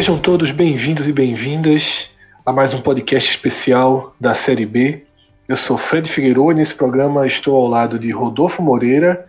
Sejam 0.00 0.16
todos 0.16 0.50
bem-vindos 0.50 1.06
e 1.06 1.12
bem-vindas 1.12 2.08
a 2.46 2.50
mais 2.50 2.72
um 2.72 2.80
podcast 2.80 3.28
especial 3.28 4.16
da 4.18 4.34
Série 4.34 4.64
B. 4.64 5.04
Eu 5.46 5.56
sou 5.56 5.76
Fred 5.76 6.08
Figueiredo 6.08 6.52
e 6.52 6.54
nesse 6.54 6.74
programa 6.74 7.26
estou 7.26 7.54
ao 7.54 7.68
lado 7.68 7.98
de 7.98 8.10
Rodolfo 8.10 8.62
Moreira, 8.62 9.26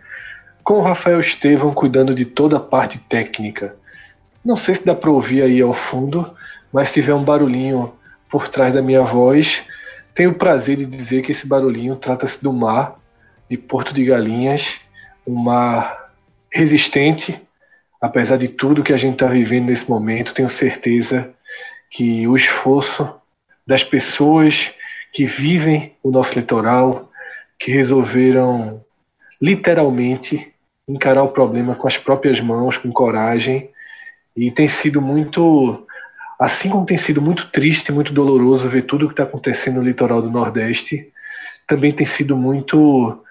com 0.64 0.78
o 0.78 0.82
Rafael 0.82 1.20
Estevam 1.20 1.74
cuidando 1.74 2.14
de 2.14 2.24
toda 2.24 2.56
a 2.56 2.60
parte 2.60 2.96
técnica. 3.00 3.76
Não 4.42 4.56
sei 4.56 4.74
se 4.74 4.82
dá 4.82 4.94
para 4.94 5.10
ouvir 5.10 5.42
aí 5.42 5.60
ao 5.60 5.74
fundo, 5.74 6.34
mas 6.72 6.88
se 6.88 6.94
tiver 6.94 7.12
um 7.12 7.22
barulhinho 7.22 7.92
por 8.30 8.48
trás 8.48 8.72
da 8.72 8.80
minha 8.80 9.02
voz, 9.02 9.62
tenho 10.14 10.30
o 10.30 10.36
prazer 10.36 10.78
de 10.78 10.86
dizer 10.86 11.20
que 11.20 11.32
esse 11.32 11.46
barulhinho 11.46 11.96
trata-se 11.96 12.42
do 12.42 12.50
mar 12.50 12.98
de 13.46 13.58
Porto 13.58 13.92
de 13.92 14.06
Galinhas, 14.06 14.80
um 15.26 15.34
mar 15.34 16.10
resistente, 16.50 17.38
apesar 18.02 18.36
de 18.36 18.48
tudo 18.48 18.82
que 18.82 18.92
a 18.92 18.96
gente 18.96 19.12
está 19.12 19.28
vivendo 19.28 19.68
nesse 19.68 19.88
momento, 19.88 20.34
tenho 20.34 20.48
certeza 20.48 21.32
que 21.88 22.26
o 22.26 22.34
esforço 22.34 23.08
das 23.64 23.84
pessoas 23.84 24.72
que 25.12 25.24
vivem 25.24 25.94
o 26.02 26.10
nosso 26.10 26.36
litoral, 26.36 27.08
que 27.56 27.70
resolveram 27.70 28.84
literalmente 29.40 30.52
encarar 30.88 31.22
o 31.22 31.28
problema 31.28 31.76
com 31.76 31.86
as 31.86 31.96
próprias 31.96 32.40
mãos, 32.40 32.76
com 32.76 32.90
coragem, 32.90 33.70
e 34.36 34.50
tem 34.50 34.66
sido 34.66 35.00
muito, 35.00 35.86
assim 36.40 36.70
como 36.70 36.84
tem 36.84 36.96
sido 36.96 37.22
muito 37.22 37.52
triste, 37.52 37.92
muito 37.92 38.12
doloroso 38.12 38.68
ver 38.68 38.82
tudo 38.82 39.04
o 39.04 39.08
que 39.08 39.12
está 39.12 39.22
acontecendo 39.22 39.76
no 39.76 39.82
litoral 39.82 40.20
do 40.20 40.30
Nordeste, 40.30 41.12
também 41.68 41.92
tem 41.92 42.06
sido 42.06 42.36
muito, 42.36 43.22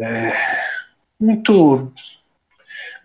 é, 0.00 0.32
muito 1.20 1.92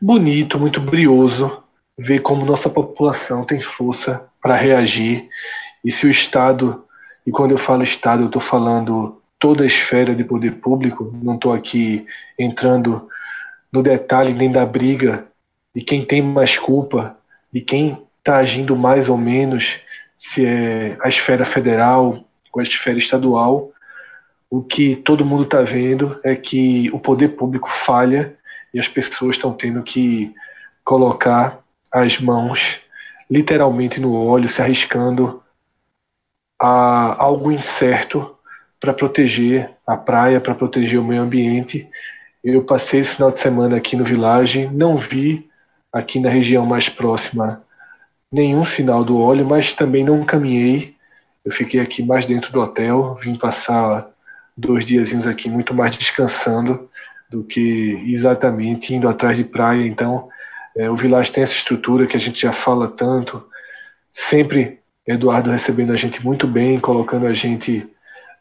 bonito, 0.01 0.59
muito 0.59 0.79
brioso 0.79 1.63
ver 1.97 2.21
como 2.21 2.45
nossa 2.45 2.69
população 2.69 3.43
tem 3.43 3.59
força 3.59 4.23
para 4.41 4.55
reagir. 4.55 5.27
E 5.83 5.91
se 5.91 6.05
o 6.05 6.11
Estado, 6.11 6.85
e 7.25 7.31
quando 7.31 7.51
eu 7.51 7.57
falo 7.57 7.83
Estado, 7.83 8.23
eu 8.23 8.27
estou 8.27 8.41
falando 8.41 9.21
toda 9.39 9.63
a 9.63 9.67
esfera 9.67 10.15
de 10.15 10.23
poder 10.23 10.55
público, 10.55 11.11
não 11.21 11.35
estou 11.35 11.53
aqui 11.53 12.05
entrando 12.37 13.07
no 13.71 13.81
detalhe 13.81 14.33
nem 14.33 14.51
da 14.51 14.65
briga 14.65 15.25
de 15.75 15.83
quem 15.83 16.03
tem 16.03 16.21
mais 16.21 16.57
culpa, 16.57 17.17
de 17.51 17.61
quem 17.61 18.01
está 18.19 18.37
agindo 18.37 18.75
mais 18.75 19.09
ou 19.09 19.17
menos, 19.17 19.79
se 20.17 20.45
é 20.45 20.97
a 21.01 21.07
esfera 21.07 21.45
federal 21.45 22.23
ou 22.51 22.59
a 22.59 22.63
esfera 22.63 22.97
estadual. 22.97 23.71
O 24.49 24.61
que 24.61 24.95
todo 24.95 25.25
mundo 25.25 25.43
está 25.43 25.61
vendo 25.61 26.19
é 26.23 26.35
que 26.35 26.89
o 26.91 26.99
poder 26.99 27.29
público 27.29 27.69
falha 27.69 28.35
e 28.73 28.79
as 28.79 28.87
pessoas 28.87 29.35
estão 29.35 29.53
tendo 29.53 29.81
que 29.83 30.33
colocar 30.83 31.59
as 31.91 32.19
mãos 32.19 32.79
literalmente 33.29 33.99
no 33.99 34.15
óleo, 34.15 34.47
se 34.47 34.61
arriscando 34.61 35.43
a 36.59 37.21
algo 37.21 37.51
incerto 37.51 38.35
para 38.79 38.93
proteger 38.93 39.69
a 39.85 39.97
praia, 39.97 40.39
para 40.39 40.55
proteger 40.55 40.99
o 40.99 41.03
meio 41.03 41.21
ambiente. 41.21 41.89
Eu 42.43 42.63
passei 42.63 43.01
esse 43.01 43.11
final 43.11 43.31
de 43.31 43.39
semana 43.39 43.77
aqui 43.77 43.95
no 43.95 44.05
Village, 44.05 44.69
não 44.71 44.97
vi 44.97 45.49
aqui 45.91 46.19
na 46.19 46.29
região 46.29 46.65
mais 46.65 46.87
próxima 46.87 47.61
nenhum 48.31 48.63
sinal 48.63 49.03
do 49.03 49.19
óleo, 49.19 49.45
mas 49.45 49.73
também 49.73 50.03
não 50.03 50.25
caminhei. 50.25 50.95
Eu 51.43 51.52
fiquei 51.52 51.79
aqui 51.79 52.03
mais 52.03 52.25
dentro 52.25 52.52
do 52.52 52.61
hotel, 52.61 53.15
vim 53.15 53.35
passar 53.35 54.09
dois 54.55 54.85
diazinhos 54.85 55.27
aqui 55.27 55.49
muito 55.49 55.73
mais 55.73 55.95
descansando 55.97 56.89
do 57.30 57.44
que 57.44 58.04
exatamente 58.08 58.93
indo 58.93 59.08
atrás 59.08 59.38
de 59.38 59.43
praia. 59.43 59.86
Então, 59.86 60.30
é, 60.76 60.89
o 60.89 60.95
Village 60.95 61.32
tem 61.32 61.43
essa 61.43 61.54
estrutura 61.54 62.08
que 62.08 62.15
a 62.15 62.20
gente 62.20 62.42
já 62.42 62.54
fala 62.54 62.88
tanto, 62.88 63.43
sempre 64.14 64.80
Eduardo 65.05 65.49
recebendo 65.49 65.93
a 65.93 65.95
gente 65.95 66.23
muito 66.23 66.45
bem, 66.45 66.80
colocando 66.80 67.27
a 67.27 67.33
gente 67.33 67.87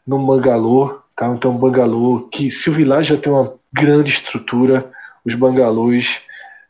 no 0.05 0.25
bangalô, 0.25 0.99
tá? 1.15 1.27
Então, 1.27 1.57
bangalô, 1.57 2.27
que 2.31 2.51
se 2.51 2.69
o 2.69 2.73
Village 2.73 3.09
já 3.09 3.17
tem 3.17 3.31
uma 3.31 3.53
grande 3.71 4.11
estrutura, 4.11 4.89
os 5.25 5.33
bangalôs 5.33 6.21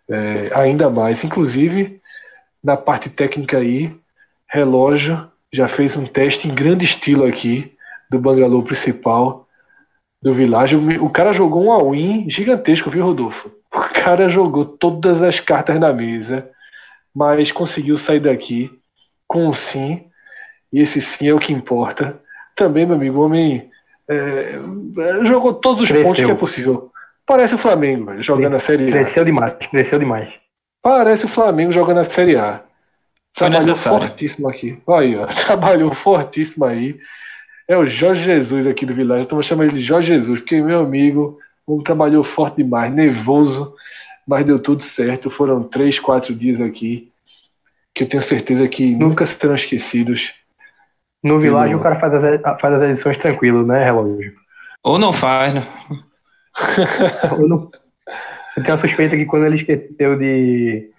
é, 0.10 0.52
ainda 0.54 0.90
mais. 0.90 1.24
Inclusive, 1.24 2.00
na 2.64 2.78
parte 2.78 3.10
técnica 3.10 3.58
aí, 3.58 3.92
relógio 4.48 5.28
já 5.52 5.68
fez 5.68 5.98
um 5.98 6.06
teste 6.06 6.48
em 6.48 6.54
grande 6.54 6.86
estilo 6.86 7.26
aqui 7.26 7.76
do 8.10 8.20
bangalô 8.20 8.62
principal 8.62 9.47
do 10.22 10.34
Village. 10.34 10.76
O 10.76 11.10
cara 11.10 11.34
jogou 11.34 11.66
um 11.66 11.72
all-in 11.72 12.30
gigantesco, 12.30 12.90
viu, 12.90 13.06
Rodolfo? 13.06 13.52
O 13.74 13.80
cara 13.94 14.30
jogou 14.30 14.66
todas 14.66 15.22
as 15.22 15.40
cartas 15.40 15.80
na 15.80 15.94
mesa, 15.94 16.50
mas 17.14 17.52
conseguiu 17.52 17.98
sair 17.98 18.20
daqui 18.20 18.72
com 19.28 19.48
um 19.48 19.54
sim, 19.54 20.06
e 20.72 20.80
esse 20.80 21.02
sim 21.02 21.28
é 21.28 21.34
o 21.34 21.40
que 21.40 21.54
importa. 21.54 22.20
Também, 22.56 22.86
meu 22.86 22.96
amigo, 22.96 23.20
o 23.20 23.26
homem 23.26 23.70
é, 24.10 24.60
jogou 25.26 25.54
todos 25.54 25.84
os 25.84 25.90
cresceu. 25.90 26.08
pontos 26.08 26.26
que 26.26 26.32
é 26.32 26.36
possível. 26.36 26.92
Parece 27.26 27.56
o 27.56 27.58
Flamengo 27.58 28.22
jogando 28.22 28.56
a 28.56 28.60
Série 28.60 28.88
A. 28.88 28.92
Cresceu 28.92 29.26
demais, 29.26 29.54
cresceu 29.70 30.00
demais. 30.00 30.34
Parece 30.82 31.26
o 31.26 31.30
Flamengo 31.30 31.74
jogando 31.74 32.00
a 32.00 32.04
Série 32.06 32.38
A. 32.38 32.64
Trabalhou 33.36 33.76
fortíssimo 33.76 34.50
aqui. 34.50 34.80
Aí, 34.88 35.16
ó, 35.18 35.28
trabalhou 35.46 35.94
fortíssimo 35.94 36.66
aí. 36.66 36.98
É 37.68 37.78
o 37.78 37.86
Jorge 37.86 38.24
Jesus 38.24 38.66
aqui 38.66 38.86
do 38.86 38.94
Village. 38.94 39.24
Então 39.24 39.36
vou 39.36 39.44
chamar 39.44 39.66
ele 39.66 39.76
de 39.76 39.82
Jorge 39.82 40.14
Jesus, 40.14 40.40
porque 40.40 40.62
meu 40.62 40.80
amigo, 40.80 41.38
o 41.66 41.82
trabalhou 41.82 42.24
forte 42.24 42.58
demais, 42.58 42.94
nervoso, 42.94 43.74
mas 44.26 44.46
deu 44.46 44.58
tudo 44.58 44.82
certo. 44.82 45.30
Foram 45.30 45.64
três, 45.64 46.00
quatro 46.00 46.34
dias 46.34 46.62
aqui 46.62 47.12
que 47.98 48.04
eu 48.04 48.08
tenho 48.08 48.22
certeza 48.22 48.68
que 48.68 48.96
nunca 48.96 49.26
serão 49.26 49.56
esquecidos. 49.56 50.34
No 51.24 51.40
Village 51.40 51.74
o 51.74 51.80
cara 51.80 52.00
faz 52.00 52.24
as, 52.24 52.42
faz 52.62 52.74
as 52.76 52.82
edições 52.84 53.18
tranquilo, 53.18 53.66
né, 53.66 53.84
relógio? 53.84 54.34
Ou 54.84 55.00
não 55.00 55.12
faz, 55.12 55.54
né? 55.54 55.64
não... 57.48 57.72
Eu 58.56 58.64
tenho 58.64 58.76
a 58.76 58.78
suspeita 58.78 59.16
que 59.16 59.26
quando 59.26 59.46
ele 59.46 59.56
esqueceu 59.56 60.18
de, 60.18 60.92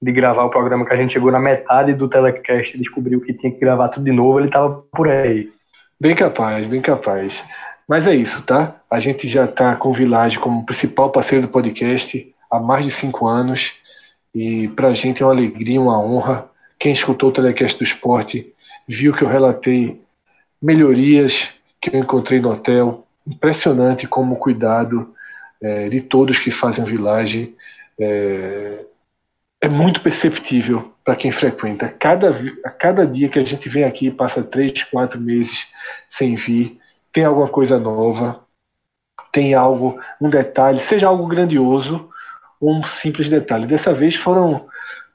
de 0.00 0.12
gravar 0.12 0.44
o 0.44 0.50
programa, 0.50 0.86
que 0.86 0.92
a 0.92 0.96
gente 0.96 1.12
chegou 1.12 1.32
na 1.32 1.40
metade 1.40 1.94
do 1.94 2.08
telecast 2.08 2.74
e 2.74 2.78
descobriu 2.78 3.20
que 3.20 3.34
tinha 3.34 3.52
que 3.52 3.58
gravar 3.58 3.88
tudo 3.88 4.04
de 4.04 4.12
novo, 4.12 4.38
ele 4.38 4.50
tava 4.50 4.84
por 4.92 5.08
aí. 5.08 5.50
Bem 6.00 6.14
capaz, 6.14 6.66
bem 6.66 6.82
capaz. 6.82 7.44
Mas 7.88 8.06
é 8.06 8.14
isso, 8.14 8.44
tá? 8.44 8.80
A 8.90 8.98
gente 8.98 9.28
já 9.28 9.44
está 9.44 9.76
com 9.76 9.90
o 9.90 9.94
Village 9.94 10.38
como 10.38 10.64
principal 10.64 11.10
parceiro 11.10 11.46
do 11.46 11.50
podcast 11.50 12.34
há 12.50 12.58
mais 12.58 12.84
de 12.84 12.90
cinco 12.90 13.26
anos 13.26 13.74
e 14.34 14.68
para 14.68 14.88
a 14.88 14.94
gente 14.94 15.22
é 15.22 15.26
uma 15.26 15.32
alegria, 15.32 15.80
uma 15.80 16.00
honra. 16.00 16.48
Quem 16.78 16.92
escutou 16.92 17.30
o 17.30 17.32
telecast 17.32 17.78
do 17.78 17.84
esporte 17.84 18.52
viu 18.88 19.14
que 19.14 19.22
eu 19.22 19.28
relatei 19.28 20.00
melhorias 20.60 21.50
que 21.80 21.94
eu 21.94 22.00
encontrei 22.00 22.40
no 22.40 22.50
hotel. 22.50 23.06
Impressionante 23.26 24.06
como 24.06 24.34
o 24.34 24.38
cuidado 24.38 25.14
é, 25.62 25.88
de 25.88 26.00
todos 26.00 26.38
que 26.38 26.50
fazem 26.50 26.82
o 26.82 26.86
Village 26.86 27.54
é, 27.98 28.84
é 29.64 29.68
muito 29.68 30.02
perceptível 30.02 30.92
para 31.02 31.16
quem 31.16 31.32
frequenta. 31.32 31.88
Cada, 31.88 32.36
a 32.62 32.68
cada 32.68 33.06
dia 33.06 33.30
que 33.30 33.38
a 33.38 33.44
gente 33.44 33.66
vem 33.66 33.84
aqui, 33.84 34.10
passa 34.10 34.42
três, 34.42 34.82
quatro 34.82 35.18
meses 35.18 35.66
sem 36.06 36.34
vir, 36.34 36.78
tem 37.10 37.24
alguma 37.24 37.48
coisa 37.48 37.78
nova, 37.78 38.44
tem 39.32 39.54
algo, 39.54 39.98
um 40.20 40.28
detalhe, 40.28 40.80
seja 40.80 41.08
algo 41.08 41.26
grandioso 41.26 42.10
ou 42.60 42.74
um 42.74 42.82
simples 42.82 43.30
detalhe. 43.30 43.64
Dessa 43.64 43.94
vez 43.94 44.16
foram, 44.16 44.66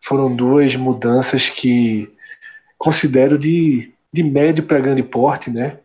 foram 0.02 0.36
duas 0.36 0.76
mudanças 0.76 1.48
que 1.48 2.12
considero 2.76 3.38
de, 3.38 3.94
de 4.12 4.24
médio 4.24 4.64
para 4.64 4.80
grande 4.80 5.04
porte, 5.04 5.52
né? 5.52 5.78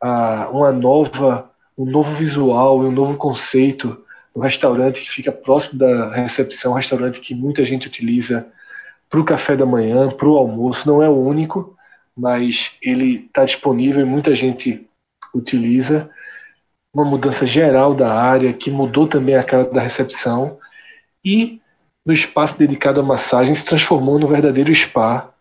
Ah, 0.00 0.48
uma 0.50 0.72
nova, 0.72 1.48
um 1.78 1.84
novo 1.84 2.12
visual 2.16 2.82
e 2.82 2.86
um 2.86 2.92
novo 2.92 3.16
conceito 3.16 4.04
um 4.34 4.40
restaurante 4.40 5.00
que 5.00 5.10
fica 5.10 5.32
próximo 5.32 5.78
da 5.78 6.10
recepção, 6.14 6.72
um 6.72 6.76
restaurante 6.76 7.20
que 7.20 7.34
muita 7.34 7.64
gente 7.64 7.88
utiliza 7.88 8.46
para 9.08 9.20
o 9.20 9.24
café 9.24 9.56
da 9.56 9.66
manhã, 9.66 10.08
para 10.08 10.28
o 10.28 10.36
almoço. 10.36 10.86
Não 10.86 11.02
é 11.02 11.08
o 11.08 11.18
único, 11.18 11.76
mas 12.16 12.72
ele 12.82 13.26
está 13.26 13.44
disponível 13.44 14.02
e 14.02 14.08
muita 14.08 14.34
gente 14.34 14.86
utiliza. 15.34 16.08
Uma 16.92 17.04
mudança 17.04 17.46
geral 17.46 17.94
da 17.94 18.12
área 18.12 18.52
que 18.52 18.70
mudou 18.70 19.06
também 19.06 19.36
a 19.36 19.44
cara 19.44 19.64
da 19.64 19.80
recepção 19.80 20.58
e 21.24 21.60
no 22.04 22.12
espaço 22.12 22.58
dedicado 22.58 23.00
à 23.00 23.02
massagem 23.02 23.54
se 23.54 23.64
transformou 23.64 24.18
num 24.18 24.26
verdadeiro 24.26 24.74
spa 24.74 25.32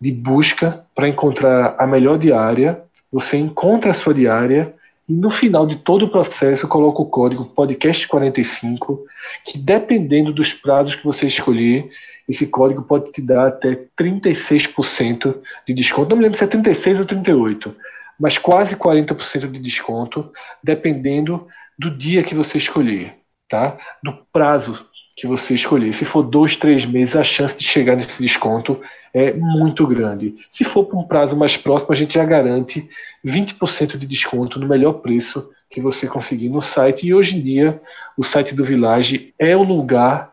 de 0.00 0.10
busca 0.10 0.84
para 0.94 1.08
encontrar 1.08 1.76
a 1.78 1.86
melhor 1.86 2.18
diária. 2.18 2.82
Você 3.12 3.36
encontra 3.36 3.92
a 3.92 3.94
sua 3.94 4.12
diária 4.12 4.74
E 5.08 5.12
no 5.12 5.30
final 5.30 5.66
de 5.66 5.76
todo 5.76 6.06
o 6.06 6.10
processo, 6.10 6.64
eu 6.64 6.68
coloco 6.68 7.02
o 7.02 7.06
código 7.06 7.52
podcast45, 7.56 8.98
que 9.44 9.58
dependendo 9.58 10.32
dos 10.32 10.54
prazos 10.54 10.94
que 10.94 11.04
você 11.04 11.26
escolher, 11.26 11.88
esse 12.28 12.46
código 12.46 12.82
pode 12.82 13.10
te 13.12 13.20
dar 13.20 13.48
até 13.48 13.80
36% 14.00 15.34
de 15.66 15.74
desconto. 15.74 16.10
Não 16.10 16.16
me 16.16 16.22
lembro 16.22 16.38
se 16.38 16.44
é 16.44 16.46
36 16.46 17.00
ou 17.00 17.04
38, 17.04 17.74
mas 18.18 18.38
quase 18.38 18.76
40% 18.76 19.50
de 19.50 19.58
desconto, 19.58 20.30
dependendo 20.62 21.46
do 21.78 21.90
dia 21.90 22.22
que 22.22 22.34
você 22.34 22.58
escolher, 22.58 23.14
tá? 23.48 23.76
Do 24.02 24.18
prazo 24.32 24.86
que 25.16 25.26
você 25.26 25.54
escolher. 25.54 25.92
Se 25.92 26.04
for 26.04 26.22
dois, 26.22 26.56
três 26.56 26.84
meses, 26.86 27.16
a 27.16 27.24
chance 27.24 27.56
de 27.56 27.64
chegar 27.64 27.96
nesse 27.96 28.22
desconto 28.22 28.80
é 29.12 29.32
muito 29.32 29.86
grande. 29.86 30.36
Se 30.50 30.64
for 30.64 30.84
para 30.84 30.98
um 30.98 31.04
prazo 31.04 31.36
mais 31.36 31.56
próximo, 31.56 31.92
a 31.92 31.96
gente 31.96 32.14
já 32.14 32.24
garante 32.24 32.88
20% 33.24 33.98
de 33.98 34.06
desconto 34.06 34.58
no 34.58 34.66
melhor 34.66 34.94
preço 34.94 35.50
que 35.68 35.80
você 35.80 36.06
conseguir 36.06 36.48
no 36.48 36.62
site. 36.62 37.06
E 37.06 37.14
hoje 37.14 37.36
em 37.36 37.42
dia, 37.42 37.80
o 38.16 38.24
site 38.24 38.54
do 38.54 38.64
Village 38.64 39.34
é 39.38 39.56
o 39.56 39.62
lugar 39.62 40.32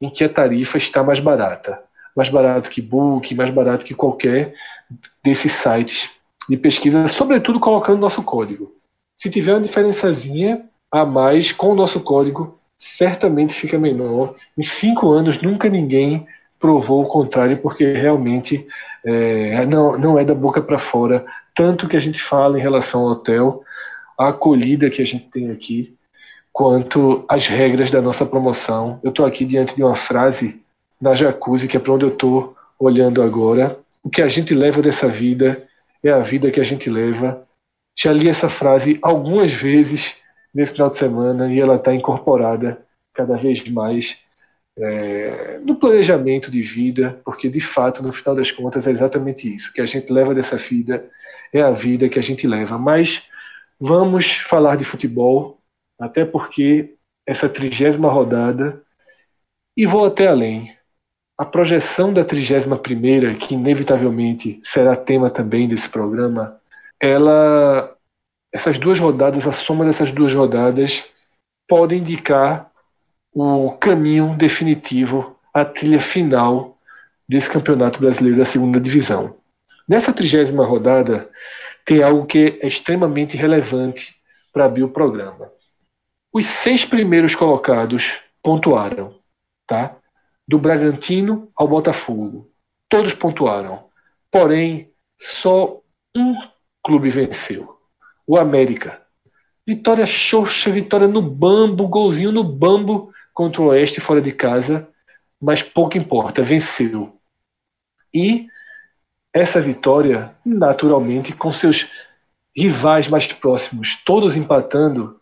em 0.00 0.10
que 0.10 0.24
a 0.24 0.28
tarifa 0.28 0.78
está 0.78 1.02
mais 1.02 1.20
barata. 1.20 1.80
Mais 2.14 2.28
barato 2.28 2.68
que 2.68 2.82
Book, 2.82 3.34
mais 3.34 3.50
barato 3.50 3.84
que 3.84 3.94
qualquer 3.94 4.54
desses 5.24 5.52
sites 5.52 6.10
de 6.48 6.56
pesquisa, 6.56 7.06
sobretudo 7.08 7.60
colocando 7.60 8.00
nosso 8.00 8.22
código. 8.22 8.74
Se 9.16 9.30
tiver 9.30 9.52
uma 9.52 9.60
diferençazinha 9.60 10.64
a 10.90 11.04
mais 11.04 11.52
com 11.52 11.70
o 11.70 11.74
nosso 11.74 12.00
código, 12.00 12.58
certamente 12.78 13.54
fica 13.54 13.78
menor. 13.78 14.34
Em 14.58 14.62
cinco 14.62 15.10
anos, 15.10 15.40
nunca 15.40 15.68
ninguém 15.68 16.26
provou 16.58 17.02
o 17.02 17.06
contrário, 17.06 17.58
porque 17.58 17.92
realmente 17.92 18.66
é, 19.04 19.64
não, 19.66 19.98
não 19.98 20.18
é 20.18 20.24
da 20.24 20.34
boca 20.34 20.60
para 20.60 20.78
fora. 20.78 21.24
Tanto 21.54 21.88
que 21.88 21.96
a 21.96 22.00
gente 22.00 22.20
fala 22.22 22.58
em 22.58 22.62
relação 22.62 23.02
ao 23.02 23.08
hotel, 23.08 23.62
a 24.18 24.28
acolhida 24.28 24.90
que 24.90 25.02
a 25.02 25.04
gente 25.04 25.28
tem 25.30 25.50
aqui, 25.50 25.94
quanto 26.52 27.24
as 27.28 27.46
regras 27.46 27.90
da 27.90 28.02
nossa 28.02 28.26
promoção. 28.26 29.00
Eu 29.02 29.10
estou 29.10 29.24
aqui 29.24 29.44
diante 29.44 29.74
de 29.74 29.82
uma 29.82 29.96
frase 29.96 30.60
na 31.00 31.14
jacuzzi, 31.14 31.66
que 31.66 31.76
é 31.76 31.80
para 31.80 31.92
onde 31.92 32.04
eu 32.04 32.10
estou 32.10 32.54
olhando 32.78 33.22
agora. 33.22 33.78
O 34.02 34.10
que 34.10 34.22
a 34.22 34.28
gente 34.28 34.54
leva 34.54 34.82
dessa 34.82 35.08
vida 35.08 35.66
é 36.02 36.10
a 36.10 36.20
vida 36.20 36.50
que 36.50 36.60
a 36.60 36.64
gente 36.64 36.90
leva. 36.90 37.46
Já 37.98 38.12
li 38.12 38.28
essa 38.28 38.48
frase 38.48 38.98
algumas 39.02 39.52
vezes 39.52 40.16
nesse 40.54 40.72
final 40.72 40.90
de 40.90 40.96
semana 40.96 41.52
e 41.52 41.60
ela 41.60 41.76
está 41.76 41.94
incorporada 41.94 42.84
cada 43.14 43.36
vez 43.36 43.66
mais 43.68 44.18
é, 44.78 45.60
no 45.64 45.76
planejamento 45.76 46.50
de 46.50 46.62
vida, 46.62 47.20
porque 47.24 47.48
de 47.48 47.60
fato, 47.60 48.02
no 48.02 48.12
final 48.12 48.34
das 48.34 48.50
contas, 48.50 48.86
é 48.86 48.90
exatamente 48.90 49.54
isso. 49.54 49.70
O 49.70 49.72
que 49.72 49.80
a 49.80 49.86
gente 49.86 50.12
leva 50.12 50.34
dessa 50.34 50.56
vida 50.56 51.08
é 51.52 51.60
a 51.60 51.70
vida 51.70 52.08
que 52.08 52.18
a 52.18 52.22
gente 52.22 52.46
leva. 52.46 52.78
Mas 52.78 53.26
vamos 53.78 54.32
falar 54.32 54.76
de 54.76 54.84
futebol, 54.84 55.58
até 55.98 56.24
porque 56.24 56.94
essa 57.26 57.48
trigésima 57.48 58.10
rodada, 58.10 58.82
e 59.76 59.86
vou 59.86 60.04
até 60.04 60.26
além. 60.26 60.74
A 61.38 61.44
projeção 61.44 62.12
da 62.12 62.24
trigésima 62.24 62.76
primeira, 62.76 63.34
que 63.34 63.54
inevitavelmente 63.54 64.60
será 64.62 64.94
tema 64.94 65.30
também 65.30 65.68
desse 65.68 65.88
programa, 65.88 66.60
ela 67.00 67.96
essas 68.52 68.78
duas 68.78 68.98
rodadas, 68.98 69.46
a 69.46 69.52
soma 69.52 69.84
dessas 69.84 70.12
duas 70.12 70.34
rodadas, 70.34 71.04
pode 71.66 71.96
indicar 71.96 72.70
o 73.32 73.72
caminho 73.72 74.36
definitivo, 74.36 75.38
a 75.54 75.64
trilha 75.64 76.00
final 76.00 76.76
desse 77.26 77.48
Campeonato 77.48 77.98
Brasileiro 77.98 78.36
da 78.36 78.44
Segunda 78.44 78.78
Divisão. 78.78 79.36
Nessa 79.88 80.12
trigésima 80.12 80.66
rodada, 80.66 81.30
tem 81.84 82.02
algo 82.02 82.26
que 82.26 82.58
é 82.60 82.66
extremamente 82.66 83.36
relevante 83.36 84.14
para 84.52 84.66
abrir 84.66 84.82
o 84.82 84.90
programa. 84.90 85.50
Os 86.32 86.46
seis 86.46 86.84
primeiros 86.84 87.34
colocados 87.34 88.20
pontuaram, 88.42 89.14
tá? 89.66 89.96
Do 90.52 90.58
Bragantino 90.58 91.50
ao 91.56 91.66
Botafogo. 91.66 92.50
Todos 92.86 93.14
pontuaram. 93.14 93.84
Porém, 94.30 94.90
só 95.18 95.80
um 96.14 96.36
clube 96.84 97.08
venceu 97.08 97.78
o 98.26 98.36
América. 98.36 99.00
Vitória 99.66 100.04
xoxa, 100.04 100.70
vitória 100.70 101.08
no 101.08 101.22
bambo, 101.22 101.88
golzinho 101.88 102.30
no 102.30 102.44
bambo 102.44 103.10
contra 103.32 103.62
o 103.62 103.68
Oeste 103.68 103.98
fora 103.98 104.20
de 104.20 104.30
casa, 104.30 104.86
mas 105.40 105.62
pouco 105.62 105.96
importa, 105.96 106.42
venceu. 106.42 107.18
E 108.12 108.46
essa 109.32 109.58
vitória, 109.58 110.36
naturalmente, 110.44 111.32
com 111.32 111.50
seus 111.50 111.88
rivais 112.54 113.08
mais 113.08 113.26
próximos, 113.26 113.98
todos 114.04 114.36
empatando, 114.36 115.18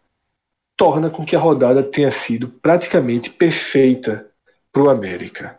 torna 0.76 1.08
com 1.08 1.24
que 1.24 1.36
a 1.36 1.40
rodada 1.40 1.84
tenha 1.84 2.10
sido 2.10 2.48
praticamente 2.48 3.30
perfeita 3.30 4.28
para 4.72 4.82
o 4.82 4.90
América. 4.90 5.58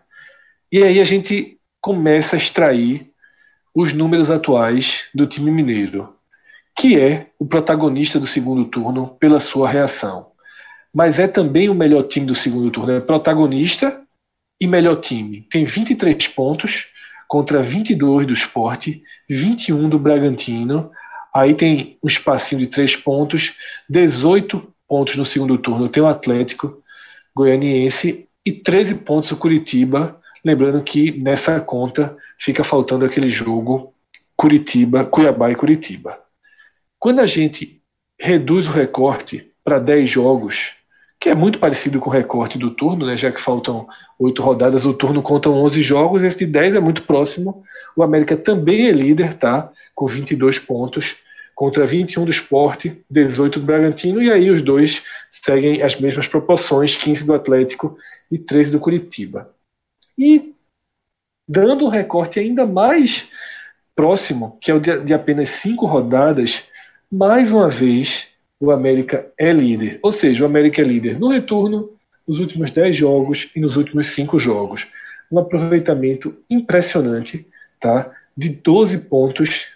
E 0.72 0.84
aí 0.84 1.00
a 1.00 1.04
gente 1.04 1.58
começa 1.80 2.36
a 2.36 2.40
extrair 2.40 3.12
os 3.74 3.94
números 3.94 4.30
atuais 4.30 5.06
do 5.13 5.25
time 5.25 5.52
mineiro 5.52 6.16
que 6.78 6.98
é 6.98 7.28
o 7.38 7.46
protagonista 7.46 8.19
do 8.19 8.28
segundo 8.28 8.66
turno 8.66 9.16
pela 9.19 9.40
sua 9.40 9.69
reação. 9.69 10.28
Mas 10.94 11.19
é 11.19 11.28
também 11.28 11.69
o 11.69 11.75
melhor 11.75 12.04
time 12.04 12.25
do 12.25 12.36
segundo 12.36 12.69
turno. 12.72 12.92
É 12.92 13.00
protagonista 13.00 14.02
e 14.60 14.68
melhor 14.68 14.98
time. 14.98 15.46
Tem 15.50 15.63
23 15.63 16.28
pontos 16.30 16.88
contra 17.28 17.62
22 17.62 18.28
do 18.28 18.34
Esporte, 18.34 19.04
21 19.30 19.90
do 19.90 19.98
Bragantino. 20.00 20.92
Aí 21.34 21.54
tem 21.54 21.98
um 22.04 22.08
espacinho 22.08 22.60
de 22.60 22.68
3 22.68 22.98
pontos, 22.98 23.54
18 23.90 24.62
pontos 24.88 25.16
no 25.16 25.25
segundo 25.25 25.58
turno. 25.58 25.88
Tem 25.88 26.04
o 26.04 26.08
Atlético 26.08 26.81
Goianiense 27.34 28.28
e 28.46 28.52
13 28.52 28.96
pontos 28.96 29.32
o 29.32 29.38
Curitiba. 29.38 30.20
Lembrando 30.44 30.82
que 30.82 31.12
nessa 31.12 31.60
conta 31.60 32.18
fica 32.38 32.64
faltando 32.64 33.06
aquele 33.06 33.30
jogo 33.30 33.94
Curitiba, 34.36 35.06
Cuiabá 35.06 35.52
e 35.52 35.56
Curitiba. 35.56 36.20
Quando 36.98 37.20
a 37.20 37.26
gente 37.26 37.82
reduz 38.20 38.68
o 38.68 38.72
recorte 38.72 39.52
para 39.64 39.80
10 39.80 40.10
jogos, 40.10 40.74
que 41.20 41.30
é 41.30 41.36
muito 41.36 41.60
parecido 41.60 42.00
com 42.00 42.10
o 42.10 42.14
recorte 42.14 42.58
do 42.58 42.72
turno, 42.72 43.06
né, 43.06 43.16
já 43.16 43.32
que 43.32 43.40
faltam 43.40 43.88
oito 44.18 44.42
rodadas, 44.42 44.86
o 44.86 44.94
turno 44.94 45.22
conta 45.22 45.50
11 45.50 45.82
jogos, 45.84 46.24
esse 46.24 46.40
de 46.40 46.48
10 46.48 46.76
é 46.76 46.80
muito 46.80 47.04
próximo. 47.04 47.64
O 47.96 48.02
América 48.02 48.36
também 48.36 48.88
é 48.88 48.92
líder, 48.92 49.36
tá? 49.36 49.72
Com 49.94 50.08
22 50.08 50.58
pontos, 50.58 51.15
contra 51.62 51.86
21 51.86 52.25
do 52.25 52.32
Esporte, 52.32 53.06
18 53.08 53.60
do 53.60 53.65
Bragantino, 53.68 54.20
e 54.20 54.32
aí 54.32 54.50
os 54.50 54.63
dois 54.63 55.03
seguem 55.30 55.84
as 55.84 55.96
mesmas 55.96 56.25
proporções, 56.25 56.96
15 56.96 57.24
do 57.24 57.36
Atlético 57.36 57.96
e 58.32 58.39
13 58.39 58.72
do 58.72 58.80
Curitiba. 58.80 59.53
E 60.18 60.56
dando 61.48 61.86
um 61.86 61.89
recorte 61.89 62.39
ainda 62.39 62.65
mais 62.65 63.30
próximo, 63.96 64.58
que 64.60 64.72
é 64.72 64.74
o 64.74 64.80
de, 64.80 65.13
apenas 65.13 65.50
cinco 65.50 65.86
rodadas, 65.86 66.63
mais 67.12 67.51
uma 67.51 67.70
vez, 67.70 68.27
o 68.60 68.72
América 68.72 69.32
é 69.38 69.53
líder. 69.53 70.00
Ou 70.01 70.12
seja, 70.12 70.44
o 70.44 70.48
América 70.48 70.82
é 70.82 70.84
líder 70.84 71.20
no 71.20 71.27
retorno, 71.27 71.91
nos 72.27 72.39
últimos 72.39 72.72
10 72.72 72.96
jogos 72.96 73.51
e 73.56 73.60
nos 73.60 73.75
últimos 73.75 74.08
5 74.08 74.39
jogos. 74.39 74.88
Um 75.32 75.38
aproveitamento 75.38 76.36
impressionante, 76.50 77.46
tá? 77.80 78.12
De 78.36 78.50
12 78.50 78.98
pontos 79.01 79.68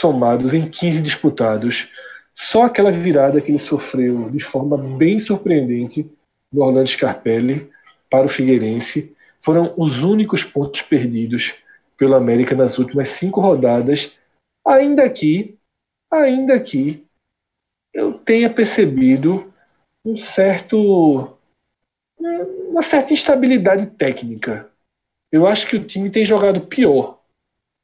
somados 0.00 0.52
em 0.54 0.68
15 0.68 1.02
disputados. 1.02 1.90
Só 2.34 2.64
aquela 2.64 2.92
virada 2.92 3.40
que 3.40 3.50
ele 3.50 3.58
sofreu 3.58 4.30
de 4.30 4.40
forma 4.40 4.76
bem 4.76 5.18
surpreendente 5.18 6.10
no 6.52 6.62
Orlando 6.62 6.88
Scarpelli 6.88 7.70
para 8.10 8.26
o 8.26 8.28
Figueirense 8.28 9.14
foram 9.40 9.72
os 9.76 10.02
únicos 10.02 10.44
pontos 10.44 10.82
perdidos 10.82 11.54
pelo 11.96 12.14
América 12.14 12.54
nas 12.54 12.78
últimas 12.78 13.08
cinco 13.08 13.40
rodadas, 13.40 14.16
ainda 14.66 15.08
que 15.08 15.56
ainda 16.12 16.60
que 16.60 17.04
eu 17.92 18.12
tenha 18.12 18.50
percebido 18.50 19.52
um 20.04 20.16
certo 20.16 21.36
uma 22.18 22.82
certa 22.82 23.12
instabilidade 23.12 23.86
técnica. 23.86 24.70
Eu 25.32 25.46
acho 25.46 25.66
que 25.66 25.76
o 25.76 25.84
time 25.84 26.10
tem 26.10 26.24
jogado 26.24 26.60
pior. 26.66 27.15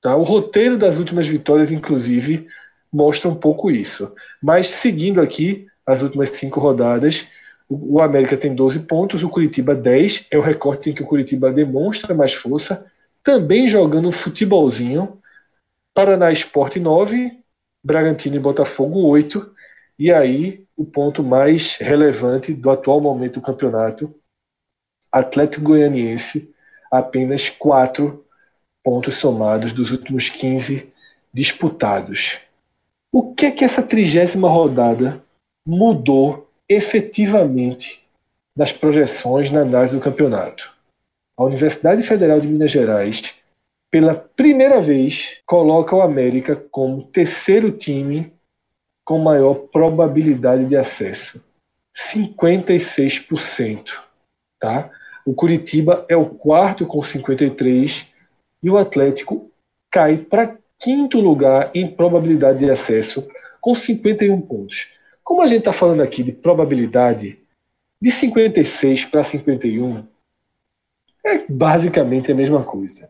Tá? 0.02 0.16
O 0.16 0.24
roteiro 0.24 0.76
das 0.76 0.96
últimas 0.98 1.26
vitórias, 1.28 1.70
inclusive, 1.70 2.48
mostra 2.92 3.30
um 3.30 3.36
pouco 3.36 3.70
isso. 3.70 4.12
Mas 4.42 4.66
seguindo 4.66 5.20
aqui 5.20 5.66
as 5.86 6.02
últimas 6.02 6.30
cinco 6.30 6.60
rodadas, 6.60 7.26
o 7.68 8.02
América 8.02 8.36
tem 8.36 8.54
12 8.54 8.80
pontos, 8.80 9.22
o 9.22 9.30
Curitiba 9.30 9.74
10, 9.74 10.26
é 10.30 10.36
o 10.36 10.42
recorte 10.42 10.90
em 10.90 10.94
que 10.94 11.02
o 11.02 11.06
Curitiba 11.06 11.50
demonstra 11.52 12.14
mais 12.14 12.34
força, 12.34 12.84
também 13.22 13.68
jogando 13.68 14.08
um 14.08 14.12
futebolzinho. 14.12 15.18
Paraná 15.94 16.32
Esporte 16.32 16.80
9, 16.80 17.38
Bragantino 17.82 18.36
e 18.36 18.40
Botafogo 18.40 19.06
8. 19.06 19.54
E 19.98 20.12
aí, 20.12 20.66
o 20.76 20.84
ponto 20.84 21.22
mais 21.22 21.76
relevante 21.76 22.52
do 22.52 22.70
atual 22.70 23.00
momento 23.00 23.34
do 23.34 23.42
campeonato, 23.42 24.14
Atlético 25.10 25.64
Goianiense, 25.64 26.52
apenas 26.90 27.48
4 27.48 28.21
pontos 28.84 29.16
somados 29.16 29.72
dos 29.72 29.90
últimos 29.90 30.28
15 30.28 30.90
disputados. 31.32 32.38
O 33.12 33.34
que 33.34 33.46
é 33.46 33.50
que 33.50 33.64
essa 33.64 33.82
trigésima 33.82 34.48
rodada 34.48 35.22
mudou 35.66 36.50
efetivamente 36.68 38.02
nas 38.56 38.72
projeções 38.72 39.50
na 39.50 39.60
análise 39.60 39.94
do 39.94 40.02
campeonato? 40.02 40.70
A 41.36 41.44
Universidade 41.44 42.02
Federal 42.02 42.40
de 42.40 42.46
Minas 42.46 42.70
Gerais, 42.70 43.34
pela 43.90 44.14
primeira 44.14 44.80
vez, 44.80 45.38
coloca 45.46 45.94
o 45.94 46.02
América 46.02 46.56
como 46.70 47.02
terceiro 47.04 47.70
time 47.70 48.32
com 49.04 49.18
maior 49.18 49.54
probabilidade 49.54 50.66
de 50.66 50.76
acesso. 50.76 51.42
56%. 51.96 53.90
Tá? 54.60 54.90
O 55.26 55.34
Curitiba 55.34 56.06
é 56.08 56.16
o 56.16 56.26
quarto 56.26 56.86
com 56.86 57.00
53% 57.00 58.11
e 58.62 58.70
o 58.70 58.78
Atlético 58.78 59.50
cai 59.90 60.16
para 60.16 60.56
quinto 60.78 61.20
lugar 61.20 61.70
em 61.74 61.86
probabilidade 61.86 62.60
de 62.60 62.70
acesso 62.70 63.26
com 63.60 63.74
51 63.74 64.40
pontos. 64.40 64.88
Como 65.22 65.42
a 65.42 65.46
gente 65.46 65.60
está 65.60 65.72
falando 65.72 66.02
aqui 66.02 66.22
de 66.22 66.32
probabilidade, 66.32 67.38
de 68.00 68.10
56 68.10 69.04
para 69.04 69.22
51 69.22 70.04
é 71.24 71.44
basicamente 71.48 72.32
a 72.32 72.34
mesma 72.34 72.64
coisa. 72.64 73.08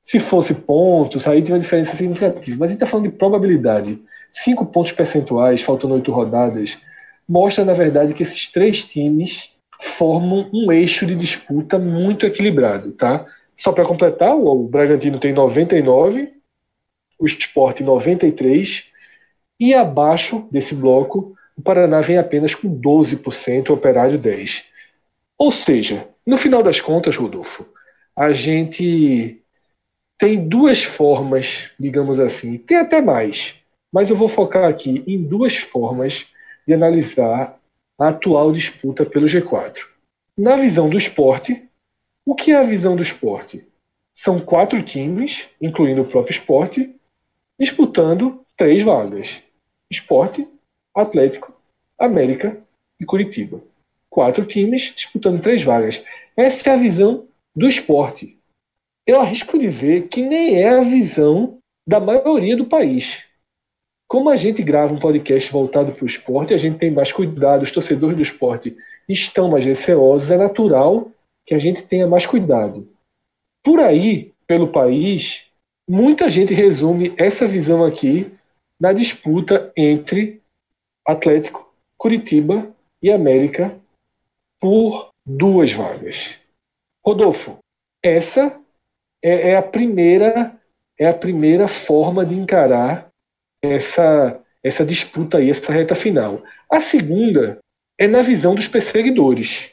Se 0.00 0.20
fosse 0.20 0.54
pontos, 0.54 1.26
aí 1.26 1.42
tem 1.42 1.52
uma 1.54 1.60
diferença 1.60 1.96
significativa. 1.96 2.56
Mas 2.58 2.70
a 2.70 2.72
gente 2.72 2.82
está 2.82 2.86
falando 2.86 3.10
de 3.10 3.16
probabilidade. 3.16 4.00
Cinco 4.32 4.64
pontos 4.66 4.92
percentuais, 4.92 5.62
faltando 5.62 5.94
oito 5.94 6.12
rodadas, 6.12 6.78
mostra, 7.28 7.64
na 7.64 7.74
verdade, 7.74 8.14
que 8.14 8.22
esses 8.22 8.50
três 8.50 8.84
times 8.84 9.50
formam 9.80 10.48
um 10.52 10.70
eixo 10.70 11.04
de 11.04 11.16
disputa 11.16 11.78
muito 11.78 12.24
equilibrado, 12.24 12.92
tá? 12.92 13.26
Só 13.62 13.70
para 13.70 13.86
completar, 13.86 14.34
o 14.34 14.66
Bragantino 14.66 15.20
tem 15.20 15.32
99, 15.32 16.32
o 17.16 17.26
Sport 17.26 17.78
93, 17.78 18.86
e 19.60 19.72
abaixo 19.72 20.48
desse 20.50 20.74
bloco, 20.74 21.36
o 21.56 21.62
Paraná 21.62 22.00
vem 22.00 22.18
apenas 22.18 22.56
com 22.56 22.68
12%, 22.68 23.70
o 23.70 23.74
Operário 23.74 24.18
10%. 24.18 24.64
Ou 25.38 25.52
seja, 25.52 26.08
no 26.26 26.36
final 26.36 26.60
das 26.60 26.80
contas, 26.80 27.16
Rodolfo, 27.16 27.64
a 28.16 28.32
gente 28.32 29.40
tem 30.18 30.48
duas 30.48 30.82
formas, 30.82 31.70
digamos 31.78 32.18
assim, 32.18 32.58
tem 32.58 32.78
até 32.78 33.00
mais, 33.00 33.54
mas 33.92 34.10
eu 34.10 34.16
vou 34.16 34.28
focar 34.28 34.68
aqui 34.68 35.04
em 35.06 35.22
duas 35.22 35.56
formas 35.56 36.26
de 36.66 36.74
analisar 36.74 37.60
a 37.96 38.08
atual 38.08 38.50
disputa 38.50 39.06
pelo 39.06 39.26
G4. 39.26 39.76
Na 40.36 40.56
visão 40.56 40.90
do 40.90 40.98
esporte, 40.98 41.68
o 42.24 42.34
que 42.34 42.52
é 42.52 42.56
a 42.56 42.62
visão 42.62 42.94
do 42.94 43.02
esporte? 43.02 43.66
São 44.14 44.40
quatro 44.40 44.82
times, 44.82 45.48
incluindo 45.60 46.02
o 46.02 46.06
próprio 46.06 46.32
esporte, 46.32 46.94
disputando 47.58 48.44
três 48.56 48.82
vagas: 48.82 49.40
Esporte, 49.90 50.46
Atlético, 50.94 51.52
América 51.98 52.56
e 53.00 53.04
Curitiba. 53.04 53.60
Quatro 54.08 54.44
times 54.44 54.92
disputando 54.94 55.42
três 55.42 55.62
vagas. 55.62 56.04
Essa 56.36 56.70
é 56.70 56.72
a 56.74 56.76
visão 56.76 57.26
do 57.56 57.66
esporte. 57.66 58.38
Eu 59.06 59.20
arrisco 59.20 59.58
dizer 59.58 60.08
que 60.08 60.22
nem 60.22 60.62
é 60.62 60.68
a 60.68 60.82
visão 60.82 61.58
da 61.86 61.98
maioria 61.98 62.56
do 62.56 62.66
país. 62.66 63.24
Como 64.06 64.28
a 64.28 64.36
gente 64.36 64.62
grava 64.62 64.92
um 64.92 64.98
podcast 64.98 65.50
voltado 65.50 65.92
para 65.92 66.04
o 66.04 66.06
esporte, 66.06 66.54
a 66.54 66.56
gente 66.56 66.78
tem 66.78 66.90
mais 66.90 67.10
cuidado, 67.10 67.62
os 67.62 67.72
torcedores 67.72 68.16
do 68.16 68.22
esporte 68.22 68.76
estão 69.08 69.48
mais 69.48 69.64
receosos, 69.64 70.30
é 70.30 70.36
natural 70.36 71.11
que 71.44 71.54
a 71.54 71.58
gente 71.58 71.82
tenha 71.82 72.06
mais 72.06 72.26
cuidado. 72.26 72.88
Por 73.62 73.80
aí, 73.80 74.32
pelo 74.46 74.68
país, 74.68 75.46
muita 75.88 76.28
gente 76.28 76.54
resume 76.54 77.14
essa 77.16 77.46
visão 77.46 77.84
aqui 77.84 78.32
na 78.80 78.92
disputa 78.92 79.72
entre 79.76 80.40
Atlético, 81.06 81.72
Curitiba 81.96 82.74
e 83.00 83.10
América 83.10 83.78
por 84.60 85.10
duas 85.24 85.72
vagas. 85.72 86.36
Rodolfo, 87.04 87.58
essa 88.02 88.56
é, 89.22 89.50
é, 89.50 89.56
a 89.56 89.62
primeira 89.62 90.58
é 90.98 91.08
a 91.08 91.14
primeira 91.14 91.66
forma 91.66 92.24
de 92.24 92.34
encarar 92.34 93.08
essa 93.62 94.38
essa 94.62 94.84
disputa 94.84 95.38
aí, 95.38 95.50
essa 95.50 95.72
reta 95.72 95.94
final. 95.94 96.42
A 96.70 96.80
segunda 96.80 97.58
é 97.98 98.06
na 98.06 98.22
visão 98.22 98.54
dos 98.54 98.68
perseguidores, 98.68 99.70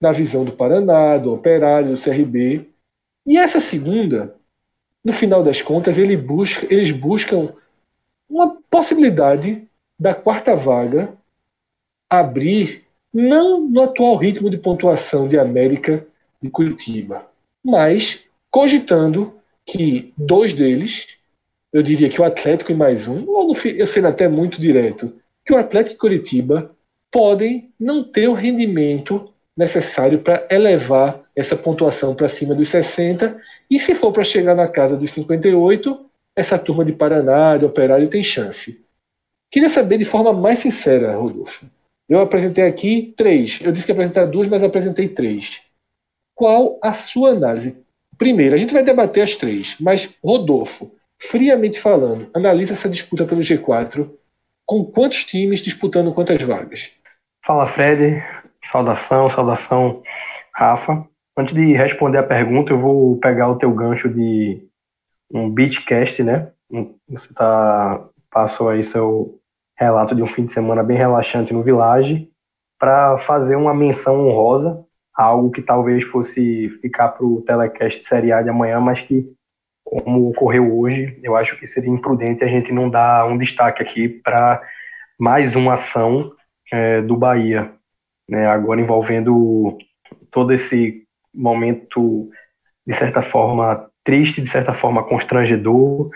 na 0.00 0.12
visão 0.12 0.44
do 0.44 0.52
Paraná, 0.52 1.16
do 1.16 1.32
Operário, 1.32 1.94
do 1.94 2.00
CRB. 2.00 2.68
E 3.26 3.36
essa 3.36 3.60
segunda, 3.60 4.34
no 5.04 5.12
final 5.12 5.42
das 5.42 5.62
contas, 5.62 5.98
ele 5.98 6.16
busca, 6.16 6.66
eles 6.72 6.90
buscam 6.90 7.52
uma 8.28 8.56
possibilidade 8.70 9.66
da 9.98 10.14
quarta 10.14 10.54
vaga 10.54 11.12
abrir 12.08 12.84
não 13.12 13.60
no 13.60 13.82
atual 13.82 14.16
ritmo 14.16 14.50
de 14.50 14.58
pontuação 14.58 15.26
de 15.26 15.38
América 15.38 16.06
e 16.42 16.50
Curitiba, 16.50 17.26
mas 17.64 18.24
cogitando 18.50 19.34
que 19.64 20.12
dois 20.16 20.54
deles, 20.54 21.08
eu 21.72 21.82
diria 21.82 22.08
que 22.08 22.20
o 22.20 22.24
Atlético 22.24 22.70
e 22.70 22.74
mais 22.74 23.08
um, 23.08 23.28
ou 23.28 23.48
no, 23.48 23.86
sendo 23.86 24.08
até 24.08 24.28
muito 24.28 24.60
direto, 24.60 25.12
que 25.44 25.52
o 25.52 25.56
Atlético 25.56 25.96
e 25.96 25.98
Curitiba 25.98 26.70
podem 27.10 27.70
não 27.78 28.04
ter 28.04 28.28
o 28.28 28.34
rendimento 28.34 29.32
necessário 29.56 30.20
para 30.20 30.46
elevar 30.50 31.22
essa 31.34 31.56
pontuação 31.56 32.14
para 32.14 32.28
cima 32.28 32.54
dos 32.54 32.68
60, 32.68 33.38
e 33.70 33.78
se 33.78 33.94
for 33.94 34.12
para 34.12 34.24
chegar 34.24 34.54
na 34.54 34.68
casa 34.68 34.96
dos 34.96 35.10
58, 35.12 36.04
essa 36.36 36.58
turma 36.58 36.84
de 36.84 36.92
Paraná, 36.92 37.56
de 37.56 37.64
Operário, 37.64 38.10
tem 38.10 38.22
chance. 38.22 38.84
Queria 39.50 39.70
saber 39.70 39.98
de 39.98 40.04
forma 40.04 40.32
mais 40.32 40.58
sincera, 40.58 41.16
Rodolfo. 41.16 41.66
Eu 42.08 42.20
apresentei 42.20 42.64
aqui 42.64 43.14
três. 43.16 43.58
Eu 43.62 43.72
disse 43.72 43.86
que 43.86 43.90
ia 43.90 43.94
apresentar 43.94 44.26
duas, 44.26 44.48
mas 44.48 44.62
apresentei 44.62 45.08
três. 45.08 45.62
Qual 46.34 46.78
a 46.82 46.92
sua 46.92 47.30
análise? 47.30 47.76
Primeiro, 48.18 48.54
a 48.54 48.58
gente 48.58 48.72
vai 48.72 48.84
debater 48.84 49.22
as 49.22 49.34
três, 49.34 49.76
mas 49.80 50.14
Rodolfo, 50.22 50.94
friamente 51.18 51.80
falando, 51.80 52.30
analisa 52.34 52.74
essa 52.74 52.88
disputa 52.88 53.24
pelo 53.24 53.40
G4 53.40 54.10
com 54.66 54.84
quantos 54.84 55.24
times 55.24 55.60
disputando 55.60 56.12
quantas 56.12 56.42
vagas? 56.42 56.92
Fala, 57.44 57.68
Fred. 57.68 58.22
Saudação, 58.64 59.30
saudação, 59.30 60.02
Rafa. 60.54 61.06
Antes 61.36 61.54
de 61.54 61.74
responder 61.74 62.18
a 62.18 62.22
pergunta, 62.22 62.72
eu 62.72 62.78
vou 62.78 63.18
pegar 63.18 63.48
o 63.48 63.56
teu 63.56 63.72
gancho 63.72 64.12
de 64.12 64.66
um 65.32 65.50
beatcast, 65.50 66.22
né? 66.22 66.50
Você 67.08 67.34
tá, 67.34 68.08
passou 68.30 68.70
aí 68.70 68.82
seu 68.82 69.38
relato 69.76 70.14
de 70.14 70.22
um 70.22 70.26
fim 70.26 70.46
de 70.46 70.52
semana 70.52 70.82
bem 70.82 70.96
relaxante 70.96 71.52
no 71.52 71.62
Village 71.62 72.30
para 72.78 73.18
fazer 73.18 73.56
uma 73.56 73.74
menção 73.74 74.26
honrosa 74.26 74.84
a 75.14 75.24
algo 75.24 75.50
que 75.50 75.62
talvez 75.62 76.04
fosse 76.04 76.68
ficar 76.80 77.08
para 77.08 77.24
o 77.24 77.42
telecast 77.42 78.14
A 78.14 78.42
de 78.42 78.50
amanhã, 78.50 78.80
mas 78.80 79.00
que, 79.00 79.26
como 79.84 80.28
ocorreu 80.28 80.78
hoje, 80.78 81.18
eu 81.22 81.36
acho 81.36 81.58
que 81.58 81.66
seria 81.66 81.90
imprudente 81.90 82.44
a 82.44 82.48
gente 82.48 82.72
não 82.72 82.90
dar 82.90 83.26
um 83.26 83.38
destaque 83.38 83.82
aqui 83.82 84.08
para 84.08 84.62
mais 85.18 85.56
uma 85.56 85.74
ação 85.74 86.32
é, 86.70 87.00
do 87.00 87.16
Bahia, 87.16 87.72
né, 88.28 88.46
agora 88.46 88.80
envolvendo 88.80 89.76
todo 90.30 90.52
esse 90.52 91.02
momento, 91.32 92.28
de 92.86 92.94
certa 92.94 93.22
forma, 93.22 93.88
triste, 94.04 94.40
de 94.40 94.48
certa 94.48 94.72
forma 94.72 95.04
constrangedor 95.04 96.10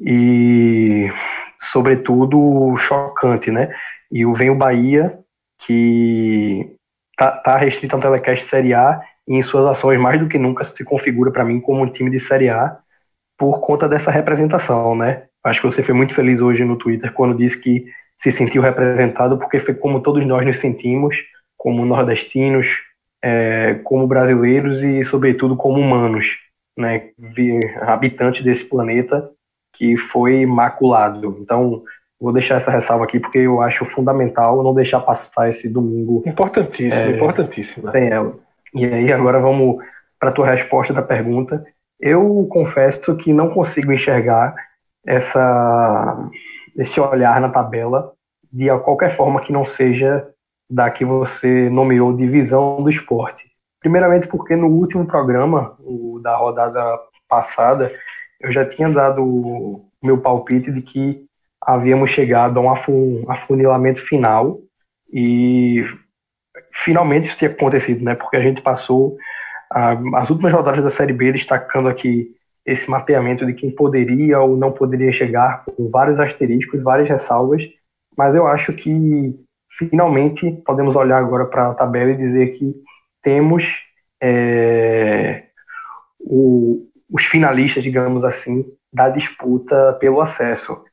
e, 0.00 1.10
sobretudo, 1.58 2.76
chocante, 2.76 3.50
né? 3.50 3.74
E 4.10 4.24
o 4.24 4.32
Vem 4.32 4.50
o 4.50 4.54
Bahia, 4.54 5.18
que 5.58 6.76
tá, 7.16 7.32
tá 7.32 7.56
restrito 7.56 7.96
ao 7.96 8.00
telecast 8.00 8.44
Série 8.44 8.74
A 8.74 9.00
e 9.26 9.34
em 9.34 9.42
suas 9.42 9.66
ações 9.66 10.00
mais 10.00 10.20
do 10.20 10.28
que 10.28 10.38
nunca 10.38 10.64
se 10.64 10.84
configura 10.84 11.30
para 11.30 11.44
mim 11.44 11.60
como 11.60 11.82
um 11.82 11.90
time 11.90 12.10
de 12.10 12.20
Série 12.20 12.48
A 12.48 12.78
por 13.36 13.60
conta 13.60 13.88
dessa 13.88 14.10
representação, 14.10 14.96
né? 14.96 15.24
Acho 15.44 15.60
que 15.60 15.66
você 15.66 15.82
foi 15.82 15.94
muito 15.94 16.14
feliz 16.14 16.40
hoje 16.40 16.64
no 16.64 16.76
Twitter 16.76 17.12
quando 17.12 17.36
disse 17.36 17.60
que 17.60 17.86
se 18.18 18.32
sentiu 18.32 18.60
representado 18.60 19.38
porque 19.38 19.60
foi 19.60 19.74
como 19.74 20.02
todos 20.02 20.26
nós 20.26 20.44
nos 20.44 20.58
sentimos, 20.58 21.16
como 21.56 21.86
nordestinos, 21.86 22.66
é, 23.22 23.74
como 23.84 24.06
brasileiros 24.06 24.82
e, 24.82 25.04
sobretudo, 25.04 25.56
como 25.56 25.80
humanos, 25.80 26.36
né, 26.76 27.10
habitantes 27.82 28.44
desse 28.44 28.64
planeta 28.64 29.30
que 29.72 29.96
foi 29.96 30.44
maculado. 30.44 31.38
Então, 31.40 31.82
vou 32.20 32.32
deixar 32.32 32.56
essa 32.56 32.70
ressalva 32.70 33.04
aqui 33.04 33.20
porque 33.20 33.38
eu 33.38 33.60
acho 33.60 33.84
fundamental 33.84 34.62
não 34.62 34.74
deixar 34.74 35.00
passar 35.00 35.48
esse 35.48 35.72
domingo. 35.72 36.22
Importantíssimo, 36.26 37.00
é, 37.00 37.10
importantíssimo. 37.10 37.90
Sem 37.92 38.08
ela. 38.08 38.36
E 38.74 38.84
aí, 38.84 39.12
agora 39.12 39.38
vamos 39.38 39.76
para 40.18 40.30
a 40.30 40.32
tua 40.32 40.48
resposta 40.48 40.92
da 40.92 41.02
pergunta. 41.02 41.64
Eu 42.00 42.46
confesso 42.50 43.16
que 43.16 43.32
não 43.32 43.50
consigo 43.50 43.92
enxergar 43.92 44.54
essa 45.06 46.28
esse 46.78 47.00
olhar 47.00 47.40
na 47.40 47.48
tabela 47.48 48.12
de 48.50 48.68
qualquer 48.78 49.10
forma 49.10 49.40
que 49.40 49.52
não 49.52 49.64
seja 49.64 50.26
da 50.70 50.90
que 50.90 51.04
você 51.04 51.68
nomeou 51.68 52.14
de 52.14 52.26
visão 52.26 52.82
do 52.82 52.88
esporte. 52.88 53.50
Primeiramente 53.80 54.28
porque 54.28 54.54
no 54.54 54.68
último 54.68 55.06
programa, 55.06 55.76
o 55.80 56.20
da 56.22 56.36
rodada 56.36 56.80
passada, 57.28 57.92
eu 58.40 58.52
já 58.52 58.64
tinha 58.66 58.88
dado 58.88 59.22
o 59.22 59.90
meu 60.02 60.18
palpite 60.18 60.70
de 60.70 60.80
que 60.80 61.24
havíamos 61.60 62.10
chegado 62.10 62.58
a 62.58 62.62
um 62.62 63.30
afunilamento 63.30 64.00
final 64.00 64.58
e 65.12 65.84
finalmente 66.72 67.28
isso 67.28 67.38
tinha 67.38 67.50
acontecido, 67.50 68.04
né? 68.04 68.14
Porque 68.14 68.36
a 68.36 68.42
gente 68.42 68.62
passou 68.62 69.16
as 69.70 70.30
últimas 70.30 70.52
rodadas 70.52 70.84
da 70.84 70.90
Série 70.90 71.12
B 71.12 71.32
destacando 71.32 71.88
aqui 71.88 72.34
esse 72.68 72.88
mapeamento 72.90 73.46
de 73.46 73.54
quem 73.54 73.70
poderia 73.70 74.38
ou 74.40 74.54
não 74.54 74.70
poderia 74.70 75.10
chegar, 75.10 75.64
com 75.64 75.88
vários 75.88 76.20
asteriscos, 76.20 76.84
várias 76.84 77.08
ressalvas, 77.08 77.66
mas 78.14 78.34
eu 78.34 78.46
acho 78.46 78.74
que 78.74 79.34
finalmente 79.70 80.52
podemos 80.66 80.94
olhar 80.94 81.18
agora 81.18 81.46
para 81.46 81.68
a 81.68 81.74
tabela 81.74 82.10
e 82.10 82.16
dizer 82.16 82.48
que 82.48 82.74
temos 83.22 83.86
é, 84.22 85.44
o, 86.20 86.86
os 87.10 87.24
finalistas, 87.24 87.82
digamos 87.82 88.22
assim, 88.22 88.66
da 88.92 89.08
disputa 89.08 89.94
pelo 89.98 90.20
acesso. 90.20 90.84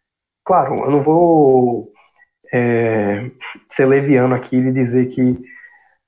Claro, 0.45 0.75
eu 0.85 0.91
não 0.91 1.01
vou 1.01 1.91
é, 2.53 3.31
ser 3.67 3.85
leviano 3.85 4.33
aqui 4.33 4.61
de 4.61 4.71
dizer 4.71 5.07
que 5.07 5.37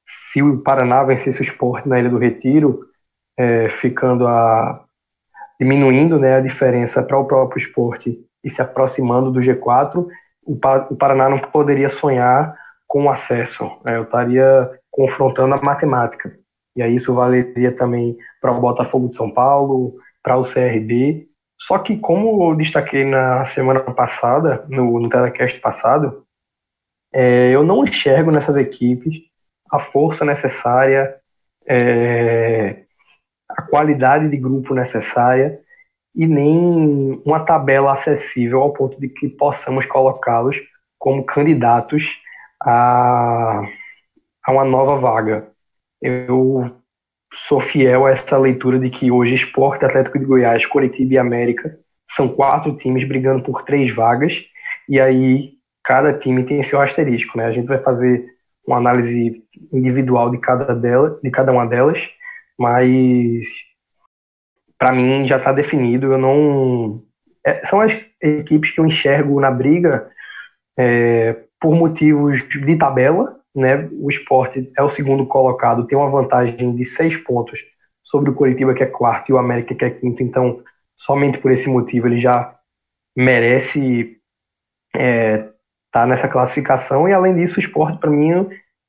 se 0.07 0.41
o 0.41 0.61
Paraná 0.61 1.03
vencesse 1.03 1.41
o 1.41 1.43
esporte 1.43 1.89
na 1.89 1.99
Ilha 1.99 2.09
do 2.09 2.17
Retiro, 2.17 2.85
é, 3.37 3.69
ficando 3.69 4.25
a 4.27 4.86
diminuindo 5.59 6.19
né, 6.19 6.35
a 6.35 6.41
diferença 6.41 7.03
para 7.03 7.17
o 7.17 7.25
próprio 7.25 7.59
esporte 7.59 8.19
e 8.43 8.49
se 8.49 8.61
aproximando 8.61 9.31
do 9.31 9.39
G4, 9.39 10.07
o, 10.43 10.95
Paraná 10.95 11.29
não 11.29 11.39
poderia 11.39 11.89
sonhar 11.89 12.55
com 12.87 13.09
acesso. 13.09 13.69
Né? 13.83 13.97
Eu 13.97 14.03
estaria 14.03 14.69
confrontando 14.89 15.53
a 15.55 15.61
matemática. 15.61 16.37
E 16.75 16.81
aí 16.81 16.95
isso 16.95 17.13
valeria 17.13 17.75
também 17.75 18.15
para 18.39 18.51
o 18.51 18.61
Botafogo 18.61 19.09
de 19.09 19.15
São 19.15 19.31
Paulo, 19.31 19.95
para 20.23 20.37
o 20.37 20.43
CRB. 20.43 21.27
Só 21.59 21.79
que, 21.79 21.97
como 21.97 22.51
eu 22.51 22.55
destaquei 22.55 23.03
na 23.03 23.43
semana 23.45 23.79
passada, 23.81 24.63
no, 24.69 24.99
no 24.99 25.09
telecast 25.09 25.59
passado, 25.59 26.23
é, 27.13 27.49
eu 27.49 27.63
não 27.63 27.83
enxergo 27.83 28.31
nessas 28.31 28.55
equipes 28.57 29.17
a 29.69 29.79
força 29.79 30.23
necessária, 30.23 31.15
é, 31.65 32.83
a 33.57 33.61
qualidade 33.63 34.29
de 34.29 34.37
grupo 34.37 34.75
necessária 34.75 35.59
e 36.15 36.27
nem 36.27 37.21
uma 37.25 37.39
tabela 37.39 37.93
acessível 37.93 38.61
ao 38.61 38.71
ponto 38.71 38.99
de 39.01 39.09
que 39.09 39.27
possamos 39.27 39.85
colocá-los 39.87 40.57
como 40.99 41.25
candidatos 41.25 42.19
a, 42.61 43.61
a 44.45 44.51
uma 44.51 44.63
nova 44.63 44.95
vaga. 44.97 45.47
Eu 46.01 46.77
sou 47.33 47.59
fiel 47.59 48.05
a 48.05 48.11
essa 48.11 48.37
leitura 48.37 48.79
de 48.79 48.89
que 48.89 49.11
hoje 49.11 49.33
Esporte, 49.33 49.85
Atlético 49.85 50.19
de 50.19 50.25
Goiás, 50.25 50.65
Coritiba 50.65 51.15
e 51.15 51.17
América 51.17 51.77
são 52.09 52.29
quatro 52.29 52.75
times 52.77 53.07
brigando 53.07 53.43
por 53.43 53.63
três 53.63 53.93
vagas 53.93 54.43
e 54.87 54.99
aí 54.99 55.53
cada 55.83 56.13
time 56.13 56.43
tem 56.43 56.63
seu 56.63 56.79
asterisco, 56.79 57.37
né? 57.37 57.45
A 57.45 57.51
gente 57.51 57.67
vai 57.67 57.79
fazer 57.79 58.25
uma 58.65 58.77
análise 58.77 59.43
individual 59.71 60.29
de 60.29 60.37
cada 60.39 60.75
dela, 60.75 61.19
de 61.23 61.31
cada 61.31 61.51
uma 61.51 61.65
delas, 61.65 62.09
mas 62.57 63.47
para 64.77 64.91
mim 64.91 65.27
já 65.27 65.37
está 65.37 65.51
definido. 65.51 66.13
Eu 66.13 66.17
não 66.17 67.03
é, 67.45 67.65
são 67.65 67.81
as 67.81 67.93
equipes 68.21 68.71
que 68.71 68.79
eu 68.79 68.85
enxergo 68.85 69.39
na 69.39 69.51
briga 69.51 70.09
é, 70.77 71.35
por 71.59 71.75
motivos 71.75 72.47
de 72.47 72.75
tabela, 72.77 73.39
né? 73.55 73.89
O 73.93 74.09
esporte 74.09 74.71
é 74.77 74.83
o 74.83 74.89
segundo 74.89 75.25
colocado, 75.25 75.87
tem 75.87 75.97
uma 75.97 76.09
vantagem 76.09 76.75
de 76.75 76.85
seis 76.85 77.17
pontos 77.17 77.61
sobre 78.03 78.29
o 78.29 78.33
Curitiba 78.33 78.73
que 78.73 78.83
é 78.83 78.87
quarto 78.87 79.29
e 79.29 79.33
o 79.33 79.37
América 79.37 79.75
que 79.75 79.85
é 79.85 79.89
quinto. 79.89 80.23
Então, 80.23 80.63
somente 80.95 81.37
por 81.37 81.51
esse 81.51 81.67
motivo 81.67 82.07
ele 82.07 82.17
já 82.17 82.55
merece 83.15 84.17
é, 84.95 85.49
tá 85.91 86.05
nessa 86.05 86.27
classificação. 86.27 87.07
E 87.07 87.13
além 87.13 87.35
disso, 87.35 87.57
o 87.57 87.59
esporte, 87.59 87.99
para 87.99 88.11
mim, 88.11 88.31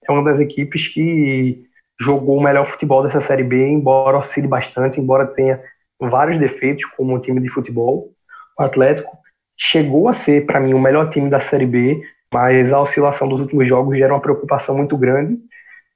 é 0.07 0.13
uma 0.13 0.25
das 0.25 0.41
equipes 0.41 0.89
que 0.89 1.65
jogou 2.01 2.39
o 2.39 2.43
melhor 2.43 2.67
futebol 2.67 3.03
dessa 3.03 3.21
Série 3.21 3.43
B, 3.43 3.67
embora 3.67 4.19
oscile 4.19 4.47
bastante, 4.47 5.01
embora 5.01 5.27
tenha 5.27 5.61
vários 6.01 6.39
defeitos 6.39 6.85
como 6.85 7.15
um 7.15 7.21
time 7.21 7.41
de 7.41 7.49
futebol. 7.49 8.13
O 8.59 8.63
Atlético 8.63 9.19
chegou 9.57 10.09
a 10.09 10.15
ser, 10.15 10.47
para 10.47 10.61
mim, 10.61 10.75
o 10.75 10.79
melhor 10.79 11.11
time 11.11 11.29
da 11.29 11.41
Série 11.41 11.67
B, 11.67 12.01
mas 12.33 12.73
a 12.73 12.81
oscilação 12.81 13.29
dos 13.29 13.41
últimos 13.41 13.67
jogos 13.67 13.99
gera 13.99 14.15
uma 14.15 14.21
preocupação 14.21 14.77
muito 14.77 14.97
grande. 14.97 15.39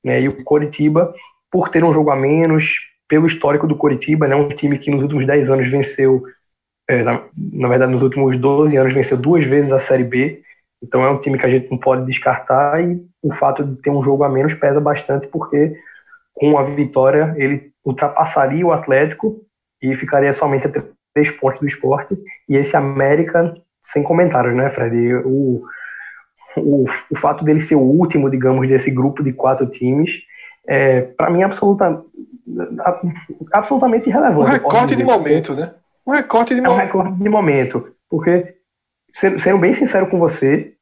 Né? 0.02 0.22
E 0.22 0.28
o 0.28 0.42
Coritiba, 0.42 1.14
por 1.50 1.68
ter 1.68 1.84
um 1.84 1.92
jogo 1.92 2.10
a 2.10 2.16
menos, 2.16 2.80
pelo 3.08 3.26
histórico 3.26 3.66
do 3.66 3.76
Coritiba, 3.76 4.26
né? 4.26 4.34
um 4.34 4.48
time 4.48 4.78
que 4.78 4.90
nos 4.90 5.02
últimos 5.02 5.24
10 5.24 5.50
anos 5.50 5.68
venceu, 5.68 6.24
é, 6.88 7.02
na, 7.04 7.22
na 7.36 7.68
verdade, 7.68 7.92
nos 7.92 8.02
últimos 8.02 8.36
12 8.36 8.76
anos 8.76 8.92
venceu 8.92 9.16
duas 9.16 9.44
vezes 9.44 9.70
a 9.70 9.78
Série 9.78 10.04
B, 10.04 10.42
então 10.82 11.04
é 11.04 11.10
um 11.10 11.20
time 11.20 11.38
que 11.38 11.46
a 11.46 11.48
gente 11.48 11.70
não 11.70 11.78
pode 11.78 12.04
descartar 12.04 12.82
e 12.82 13.00
o 13.22 13.32
fato 13.32 13.62
de 13.62 13.76
ter 13.80 13.90
um 13.90 14.02
jogo 14.02 14.24
a 14.24 14.28
menos 14.28 14.52
pesa 14.54 14.80
bastante 14.80 15.28
porque 15.28 15.76
com 16.42 16.58
a 16.58 16.64
vitória 16.64 17.32
ele 17.36 17.70
ultrapassaria 17.84 18.66
o 18.66 18.72
Atlético 18.72 19.40
e 19.80 19.94
ficaria 19.94 20.32
somente 20.32 20.66
a 20.66 20.70
três 21.14 21.30
pontos 21.30 21.60
do 21.60 21.66
esporte 21.68 22.18
e 22.48 22.56
esse 22.56 22.76
América 22.76 23.54
sem 23.80 24.02
comentários, 24.02 24.52
né, 24.56 24.68
Fred? 24.68 25.14
O, 25.24 25.62
o, 26.56 26.84
o 27.12 27.16
fato 27.16 27.44
dele 27.44 27.60
ser 27.60 27.76
o 27.76 27.80
último, 27.80 28.28
digamos, 28.28 28.66
desse 28.66 28.90
grupo 28.90 29.22
de 29.22 29.32
quatro 29.32 29.66
times, 29.66 30.10
é, 30.66 31.02
para 31.02 31.30
mim, 31.30 31.44
absoluta, 31.44 32.02
absolutamente 33.52 34.08
irrelevante. 34.08 34.50
Um 34.50 34.52
recorte 34.52 34.96
de 34.96 35.04
momento, 35.04 35.54
né? 35.54 35.72
Um 36.04 36.10
recorte 36.10 36.54
de 36.56 36.60
é 36.60 36.64
momento. 36.64 36.76
um 36.76 36.84
recorte 36.84 37.22
de 37.22 37.28
momento. 37.28 37.92
Porque 38.10 38.56
sendo 39.14 39.58
bem 39.58 39.74
sincero 39.74 40.08
com 40.08 40.18
você, 40.18 40.74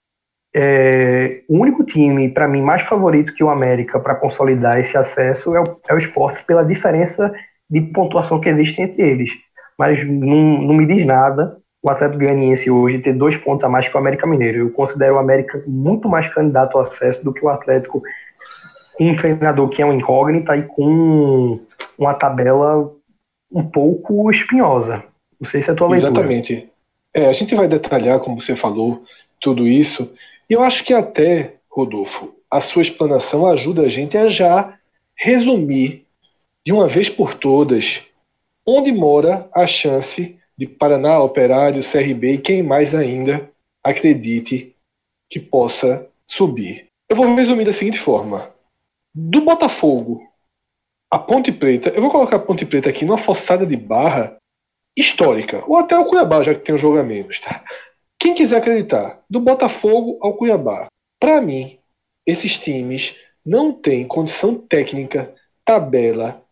é, 0.55 1.43
o 1.49 1.59
único 1.59 1.85
time, 1.85 2.29
para 2.29 2.49
mim, 2.49 2.61
mais 2.61 2.83
favorito 2.83 3.35
que 3.35 3.45
o 3.45 3.51
América 3.51 4.01
para 4.01 4.15
consolidar 4.15 4.79
esse 4.81 4.97
acesso 4.97 5.55
é 5.55 5.61
o, 5.61 5.81
é 5.89 5.95
o 5.95 5.99
esporte, 5.99 6.45
pela 6.45 6.65
diferença 6.65 7.33
de 7.69 7.81
pontuação 7.81 8.41
que 8.41 8.49
existe 8.49 8.83
entre 8.83 9.03
eles. 9.03 9.31
Mas 9.79 10.07
não, 10.07 10.63
não 10.63 10.75
me 10.75 10.87
diz 10.87 11.07
nada 11.07 11.57
o 11.83 11.91
Atlético 11.91 12.19
Goianiense 12.19 12.71
hoje 12.71 12.99
ter 12.99 13.15
dois 13.15 13.37
pontos 13.37 13.65
a 13.65 13.69
mais 13.69 13.89
que 13.89 13.97
o 13.97 13.99
América 13.99 14.27
Mineiro. 14.27 14.59
Eu 14.59 14.71
considero 14.71 15.15
o 15.15 15.19
América 15.19 15.63
muito 15.67 16.09
mais 16.09 16.29
candidato 16.29 16.75
ao 16.75 16.83
acesso 16.83 17.25
do 17.25 17.33
que 17.33 17.45
o 17.45 17.49
Atlético 17.49 18.03
com 18.95 19.05
um 19.05 19.17
treinador 19.17 19.69
que 19.71 19.81
é 19.81 19.87
um 19.87 19.95
incógnita 19.95 20.57
e 20.57 20.63
com 20.65 21.59
uma 21.97 22.13
tabela 22.13 22.93
um 23.51 23.63
pouco 23.63 24.31
espinhosa. 24.31 25.03
Não 25.41 25.49
sei 25.49 25.63
se 25.63 25.71
é 25.71 25.73
a 25.73 25.77
tua 25.77 25.89
leitura. 25.89 26.13
Exatamente. 26.13 26.71
É, 27.15 27.27
a 27.27 27.33
gente 27.33 27.55
vai 27.55 27.67
detalhar, 27.67 28.21
como 28.21 28.39
você 28.39 28.55
falou, 28.55 29.03
tudo 29.41 29.67
isso. 29.67 30.13
Eu 30.51 30.65
acho 30.65 30.83
que 30.83 30.93
até, 30.93 31.55
Rodolfo, 31.71 32.35
a 32.51 32.61
sua 32.61 32.83
explanação 32.83 33.47
ajuda 33.47 33.83
a 33.83 33.89
gente 33.89 34.19
a 34.19 34.29
já 34.29 34.77
resumir 35.15 36.05
de 36.67 36.73
uma 36.73 36.89
vez 36.89 37.09
por 37.09 37.35
todas 37.37 38.03
onde 38.67 38.91
mora 38.91 39.49
a 39.55 39.65
chance 39.65 40.37
de 40.59 40.67
Paraná, 40.67 41.21
Operário, 41.21 41.85
CRB 41.85 42.35
e 42.35 42.39
quem 42.39 42.65
mais 42.65 42.97
ainda 42.97 43.49
acredite 43.83 44.75
que 45.29 45.39
possa 45.39 46.05
subir. 46.27 46.89
Eu 47.09 47.15
vou 47.15 47.33
resumir 47.35 47.65
da 47.65 47.73
seguinte 47.73 48.01
forma: 48.01 48.51
do 49.15 49.41
Botafogo 49.43 50.21
a 51.09 51.19
Ponte 51.19 51.53
Preta, 51.53 51.91
eu 51.91 52.03
vou 52.03 52.11
colocar 52.11 52.37
a 52.37 52.41
Ponte 52.41 52.67
Preta 52.67 52.91
aqui 52.91 53.05
numa 53.05 53.19
forçada 53.19 53.65
de 53.65 53.77
barra 53.77 54.37
histórica, 54.97 55.63
ou 55.67 55.77
até 55.77 55.97
o 55.97 56.05
Cuiabá, 56.07 56.43
já 56.43 56.55
que 56.55 56.61
tem 56.61 56.75
um 56.75 56.79
jogo 56.79 56.99
a 56.99 57.05
menos. 57.05 57.39
Tá? 57.39 57.65
Quem 58.21 58.35
quiser 58.35 58.59
acreditar, 58.59 59.19
do 59.31 59.41
Botafogo 59.41 60.19
ao 60.21 60.35
Cuiabá, 60.35 60.89
para 61.19 61.41
mim, 61.41 61.79
esses 62.27 62.59
times 62.59 63.17
não 63.45 63.73
têm 63.73 64.07
condição 64.07 64.55
técnica, 64.55 65.35
tabela, 65.65 66.45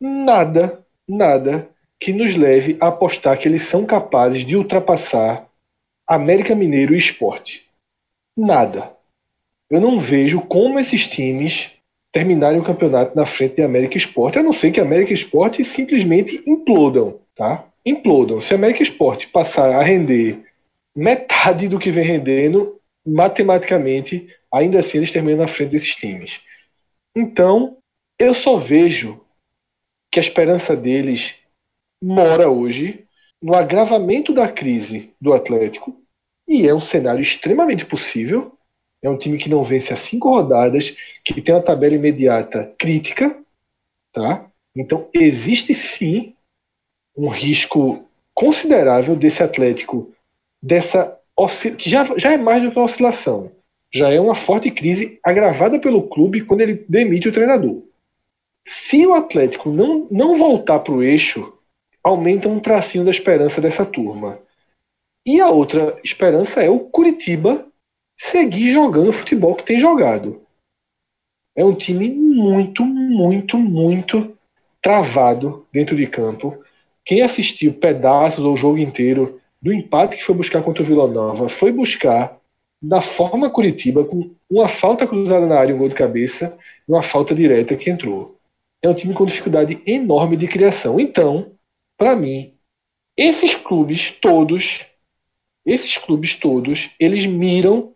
nada, 0.00 0.82
nada 1.06 1.68
que 2.00 2.14
nos 2.14 2.34
leve 2.34 2.78
a 2.80 2.88
apostar 2.88 3.38
que 3.38 3.46
eles 3.46 3.64
são 3.64 3.84
capazes 3.84 4.42
de 4.42 4.56
ultrapassar 4.56 5.46
América 6.08 6.54
Mineiro 6.54 6.94
e 6.94 6.98
Esporte. 6.98 7.66
Nada. 8.34 8.96
Eu 9.68 9.82
não 9.82 10.00
vejo 10.00 10.40
como 10.40 10.78
esses 10.78 11.06
times 11.06 11.70
terminarem 12.10 12.58
o 12.58 12.64
campeonato 12.64 13.14
na 13.14 13.26
frente 13.26 13.56
de 13.56 13.62
América 13.62 13.98
Esporte, 13.98 14.38
a 14.38 14.42
não 14.42 14.52
ser 14.52 14.70
que 14.70 14.80
América 14.80 15.12
Esporte 15.12 15.62
simplesmente 15.62 16.42
implodam, 16.46 17.20
tá? 17.36 17.66
implodam. 17.84 18.40
Se 18.40 18.54
América 18.54 18.82
Esporte 18.82 19.28
passar 19.28 19.74
a 19.74 19.82
render 19.82 20.42
metade 20.94 21.68
do 21.68 21.78
que 21.78 21.90
vem 21.90 22.04
rendendo, 22.04 22.80
matematicamente, 23.06 24.28
ainda 24.52 24.80
assim 24.80 24.98
eles 24.98 25.12
terminam 25.12 25.38
na 25.38 25.48
frente 25.48 25.70
desses 25.70 25.94
times. 25.94 26.40
Então, 27.14 27.78
eu 28.18 28.34
só 28.34 28.56
vejo 28.56 29.20
que 30.10 30.18
a 30.18 30.22
esperança 30.22 30.76
deles 30.76 31.34
mora 32.02 32.48
hoje 32.48 33.06
no 33.40 33.54
agravamento 33.54 34.32
da 34.32 34.48
crise 34.48 35.12
do 35.20 35.32
Atlético, 35.32 35.96
e 36.46 36.68
é 36.68 36.74
um 36.74 36.80
cenário 36.80 37.22
extremamente 37.22 37.84
possível. 37.84 38.56
É 39.02 39.08
um 39.08 39.18
time 39.18 39.38
que 39.38 39.48
não 39.48 39.64
vence 39.64 39.92
há 39.92 39.96
cinco 39.96 40.28
rodadas, 40.28 40.96
que 41.24 41.40
tem 41.40 41.54
uma 41.54 41.62
tabela 41.62 41.94
imediata 41.94 42.72
crítica, 42.78 43.36
tá? 44.12 44.46
Então 44.76 45.08
existe 45.12 45.74
sim 45.74 46.34
um 47.16 47.28
risco 47.28 48.04
considerável 48.32 49.16
desse 49.16 49.42
Atlético, 49.42 50.14
dessa 50.62 51.18
que 51.76 51.90
já, 51.90 52.06
já 52.16 52.32
é 52.32 52.36
mais 52.36 52.62
do 52.62 52.70
que 52.70 52.78
uma 52.78 52.84
oscilação. 52.84 53.50
Já 53.92 54.12
é 54.12 54.20
uma 54.20 54.34
forte 54.34 54.70
crise 54.70 55.18
agravada 55.24 55.78
pelo 55.78 56.08
clube 56.08 56.42
quando 56.42 56.60
ele 56.60 56.84
demite 56.88 57.28
o 57.28 57.32
treinador. 57.32 57.82
Se 58.66 59.06
o 59.06 59.14
Atlético 59.14 59.70
não, 59.70 60.06
não 60.10 60.36
voltar 60.36 60.78
para 60.78 60.92
o 60.92 61.02
eixo, 61.02 61.52
aumenta 62.02 62.48
um 62.48 62.60
tracinho 62.60 63.04
da 63.04 63.10
esperança 63.10 63.60
dessa 63.60 63.84
turma. 63.84 64.38
E 65.26 65.40
a 65.40 65.50
outra 65.50 65.98
esperança 66.02 66.62
é 66.62 66.70
o 66.70 66.78
Curitiba 66.80 67.66
seguir 68.16 68.72
jogando 68.72 69.08
o 69.08 69.12
futebol 69.12 69.54
que 69.54 69.64
tem 69.64 69.78
jogado. 69.78 70.42
É 71.56 71.64
um 71.64 71.74
time 71.74 72.08
muito, 72.08 72.84
muito, 72.84 73.58
muito 73.58 74.36
travado 74.80 75.66
dentro 75.72 75.96
de 75.96 76.06
campo. 76.06 76.62
Quem 77.04 77.20
assistiu 77.20 77.74
pedaços 77.74 78.44
ou 78.44 78.54
o 78.54 78.56
jogo 78.56 78.78
inteiro 78.78 79.40
do 79.62 79.72
empate 79.72 80.16
que 80.16 80.24
foi 80.24 80.34
buscar 80.34 80.62
contra 80.62 80.82
o 80.82 80.86
Vila 80.86 81.06
Nova 81.06 81.48
foi 81.48 81.72
buscar 81.72 82.36
da 82.82 83.00
forma 83.00 83.48
Curitiba 83.48 84.04
com 84.04 84.34
uma 84.50 84.68
falta 84.68 85.06
cruzada 85.06 85.46
na 85.46 85.56
área, 85.56 85.72
um 85.72 85.78
gol 85.78 85.88
de 85.88 85.94
cabeça 85.94 86.58
e 86.88 86.92
uma 86.92 87.02
falta 87.02 87.32
direta 87.32 87.76
que 87.76 87.88
entrou. 87.88 88.36
É 88.82 88.88
um 88.88 88.94
time 88.94 89.14
com 89.14 89.24
dificuldade 89.24 89.80
enorme 89.86 90.36
de 90.36 90.48
criação. 90.48 90.98
Então, 90.98 91.52
para 91.96 92.16
mim, 92.16 92.54
esses 93.16 93.54
clubes 93.54 94.10
todos, 94.10 94.84
esses 95.64 95.96
clubes 95.96 96.34
todos, 96.34 96.90
eles 96.98 97.24
miram 97.24 97.94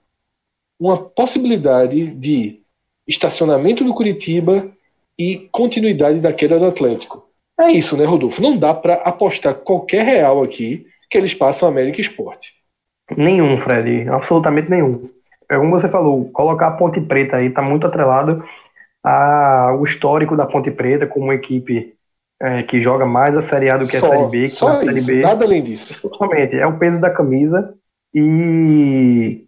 uma 0.78 0.96
possibilidade 0.96 2.14
de 2.14 2.60
estacionamento 3.08 3.82
do 3.82 3.94
Curitiba 3.94 4.70
e 5.18 5.48
continuidade 5.50 6.20
da 6.20 6.32
queda 6.32 6.60
do 6.60 6.66
Atlético. 6.66 7.28
É 7.58 7.72
isso, 7.72 7.96
né, 7.96 8.04
Rodolfo? 8.04 8.40
Não 8.40 8.56
dá 8.56 8.72
para 8.72 8.94
apostar 8.96 9.54
qualquer 9.54 10.04
real 10.04 10.42
aqui 10.42 10.86
que 11.08 11.18
eles 11.18 11.34
passam 11.34 11.68
América 11.68 12.00
Esporte. 12.00 12.52
Nenhum, 13.16 13.56
Fred, 13.56 14.08
absolutamente 14.08 14.70
nenhum. 14.70 15.08
É 15.48 15.56
como 15.56 15.70
você 15.70 15.88
falou, 15.88 16.28
colocar 16.32 16.68
a 16.68 16.72
Ponte 16.72 17.00
Preta 17.00 17.36
aí 17.36 17.46
está 17.46 17.62
muito 17.62 17.86
atrelado 17.86 18.44
ao 19.02 19.84
histórico 19.84 20.36
da 20.36 20.46
Ponte 20.46 20.70
Preta 20.70 21.06
como 21.06 21.32
equipe 21.32 21.94
é, 22.40 22.62
que 22.64 22.80
joga 22.80 23.06
mais 23.06 23.36
a 23.36 23.42
Série 23.42 23.70
A 23.70 23.76
do 23.76 23.86
que 23.86 23.98
só, 23.98 24.06
a 24.06 24.10
Série 24.10 24.28
B. 24.28 24.42
Que 24.42 24.48
só 24.48 24.68
a 24.68 24.76
Série 24.76 24.98
isso, 24.98 25.06
B. 25.06 25.20
Nada 25.20 25.44
além 25.44 25.62
disso. 25.62 25.92
Justamente, 25.92 26.56
é 26.56 26.66
o 26.66 26.78
peso 26.78 27.00
da 27.00 27.10
camisa 27.10 27.74
e 28.12 29.46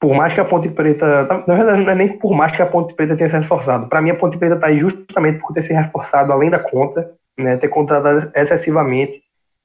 por 0.00 0.14
mais 0.14 0.34
que 0.34 0.40
a 0.40 0.44
Ponte 0.44 0.68
Preta. 0.68 1.26
Na 1.46 1.54
verdade, 1.54 1.82
não 1.82 1.90
é 1.90 1.94
nem 1.94 2.18
por 2.18 2.34
mais 2.34 2.54
que 2.54 2.60
a 2.60 2.66
Ponte 2.66 2.92
Preta 2.92 3.16
tenha 3.16 3.28
se 3.28 3.36
reforçado. 3.36 3.88
Para 3.88 4.02
mim, 4.02 4.10
a 4.10 4.14
Ponte 4.14 4.36
Preta 4.36 4.56
está 4.56 4.66
aí 4.66 4.78
justamente 4.78 5.38
por 5.38 5.54
ter 5.54 5.62
se 5.62 5.72
reforçado 5.72 6.30
além 6.32 6.50
da 6.50 6.58
conta, 6.58 7.10
né, 7.38 7.56
ter 7.56 7.68
contratado 7.68 8.30
excessivamente. 8.34 9.22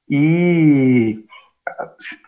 E 0.09 1.23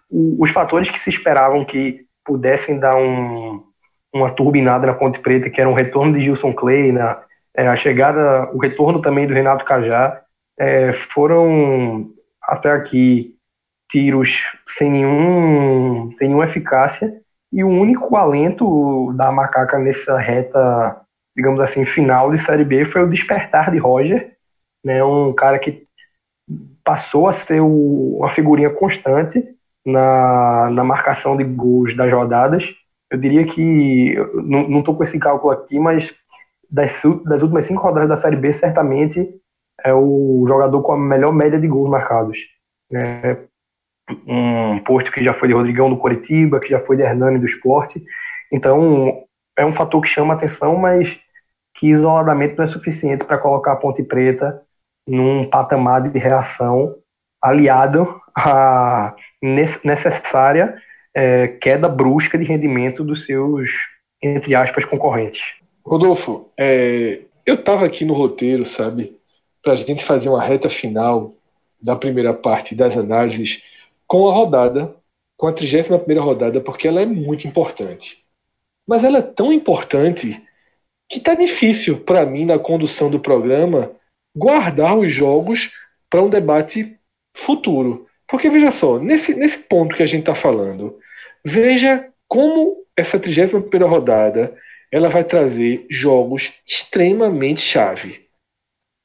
os 0.09 0.51
fatores 0.51 0.89
que 0.89 0.99
se 0.99 1.09
esperavam 1.09 1.65
que 1.65 2.05
pudessem 2.23 2.79
dar 2.79 2.95
um, 2.95 3.63
uma 4.13 4.29
turbinada 4.31 4.85
na 4.85 4.93
Ponte 4.93 5.19
Preta, 5.19 5.49
que 5.49 5.59
era 5.59 5.69
um 5.69 5.73
retorno 5.73 6.13
de 6.13 6.21
Gilson 6.21 6.53
Clay, 6.53 6.93
é, 7.55 7.67
a 7.67 7.75
chegada, 7.75 8.49
o 8.53 8.59
retorno 8.59 9.01
também 9.01 9.25
do 9.25 9.33
Renato 9.33 9.65
Cajá, 9.65 10.21
é, 10.59 10.93
foram 10.93 12.11
até 12.43 12.71
aqui 12.71 13.35
tiros 13.89 14.43
sem, 14.67 14.91
nenhum, 14.91 16.11
sem 16.17 16.27
nenhuma 16.27 16.45
eficácia 16.45 17.21
e 17.51 17.63
o 17.63 17.67
único 17.67 18.15
alento 18.15 19.11
da 19.13 19.31
macaca 19.31 19.77
nessa 19.77 20.17
reta, 20.17 21.01
digamos 21.35 21.59
assim, 21.59 21.85
final 21.85 22.31
de 22.31 22.39
Série 22.39 22.63
B 22.63 22.85
foi 22.85 23.03
o 23.03 23.09
despertar 23.09 23.71
de 23.71 23.77
Roger, 23.77 24.33
né, 24.83 25.03
um 25.03 25.33
cara 25.33 25.59
que 25.59 25.85
passou 26.83 27.27
a 27.27 27.33
ser 27.33 27.61
o, 27.61 28.17
uma 28.17 28.31
figurinha 28.31 28.69
constante 28.69 29.43
na, 29.85 30.69
na 30.71 30.83
marcação 30.83 31.35
de 31.37 31.43
gols 31.43 31.95
das 31.95 32.11
rodadas. 32.11 32.73
Eu 33.09 33.17
diria 33.17 33.45
que, 33.45 34.15
não 34.43 34.79
estou 34.79 34.95
com 34.95 35.03
esse 35.03 35.19
cálculo 35.19 35.51
aqui, 35.51 35.77
mas 35.79 36.13
das, 36.69 37.01
das 37.25 37.41
últimas 37.41 37.65
cinco 37.65 37.81
rodadas 37.81 38.09
da 38.09 38.15
Série 38.15 38.37
B, 38.37 38.53
certamente 38.53 39.29
é 39.83 39.93
o 39.93 40.45
jogador 40.47 40.81
com 40.81 40.93
a 40.93 40.97
melhor 40.97 41.33
média 41.33 41.59
de 41.59 41.67
gols 41.67 41.89
marcados. 41.89 42.39
Né? 42.89 43.37
um 44.27 44.79
posto 44.79 45.11
que 45.11 45.23
já 45.23 45.33
foi 45.33 45.47
de 45.47 45.53
Rodrigão 45.53 45.89
do 45.89 45.97
Coritiba, 45.97 46.59
que 46.59 46.69
já 46.69 46.79
foi 46.79 46.97
de 46.97 47.03
Hernani 47.03 47.39
do 47.39 47.45
Esporte. 47.45 48.03
Então, 48.51 49.23
é 49.57 49.65
um 49.65 49.73
fator 49.73 50.01
que 50.01 50.09
chama 50.09 50.33
atenção, 50.33 50.75
mas 50.75 51.19
que 51.75 51.87
isoladamente 51.87 52.57
não 52.57 52.63
é 52.63 52.67
suficiente 52.67 53.23
para 53.23 53.37
colocar 53.37 53.73
a 53.73 53.75
Ponte 53.77 54.03
Preta 54.03 54.61
num 55.07 55.49
patamar 55.49 56.09
de 56.09 56.17
reação 56.17 56.95
aliado 57.41 58.21
à 58.35 59.15
necessária 59.41 60.75
é, 61.13 61.47
queda 61.47 61.89
brusca 61.89 62.37
de 62.37 62.45
rendimento 62.45 63.03
dos 63.03 63.25
seus, 63.25 63.71
entre 64.21 64.55
aspas, 64.55 64.85
concorrentes. 64.85 65.41
Rodolfo, 65.85 66.49
é, 66.57 67.21
eu 67.45 67.55
estava 67.55 67.85
aqui 67.85 68.05
no 68.05 68.13
roteiro, 68.13 68.65
sabe, 68.65 69.17
para 69.61 69.73
a 69.73 69.75
gente 69.75 70.05
fazer 70.05 70.29
uma 70.29 70.41
reta 70.41 70.69
final 70.69 71.33
da 71.81 71.95
primeira 71.95 72.33
parte 72.33 72.75
das 72.75 72.95
análises 72.95 73.63
com 74.07 74.29
a 74.29 74.33
rodada, 74.33 74.95
com 75.35 75.47
a 75.47 75.53
31 75.53 76.21
rodada, 76.21 76.61
porque 76.61 76.87
ela 76.87 77.01
é 77.01 77.05
muito 77.05 77.47
importante. 77.47 78.23
Mas 78.87 79.03
ela 79.03 79.19
é 79.19 79.21
tão 79.23 79.51
importante 79.51 80.41
que 81.09 81.17
está 81.17 81.33
difícil 81.33 81.99
para 81.99 82.25
mim, 82.25 82.45
na 82.45 82.59
condução 82.59 83.09
do 83.09 83.19
programa, 83.19 83.91
guardar 84.35 84.97
os 84.97 85.11
jogos 85.11 85.71
para 86.09 86.21
um 86.21 86.29
debate 86.29 86.97
futuro. 87.35 88.07
Porque 88.27 88.49
veja 88.49 88.71
só, 88.71 88.97
nesse, 88.99 89.33
nesse 89.33 89.59
ponto 89.59 89.95
que 89.95 90.03
a 90.03 90.05
gente 90.05 90.21
está 90.21 90.35
falando, 90.35 90.97
veja 91.45 92.09
como 92.27 92.85
essa 92.95 93.19
31 93.19 93.87
rodada 93.87 94.55
ela 94.91 95.09
vai 95.09 95.23
trazer 95.23 95.85
jogos 95.89 96.53
extremamente 96.65 97.61
chave. 97.61 98.27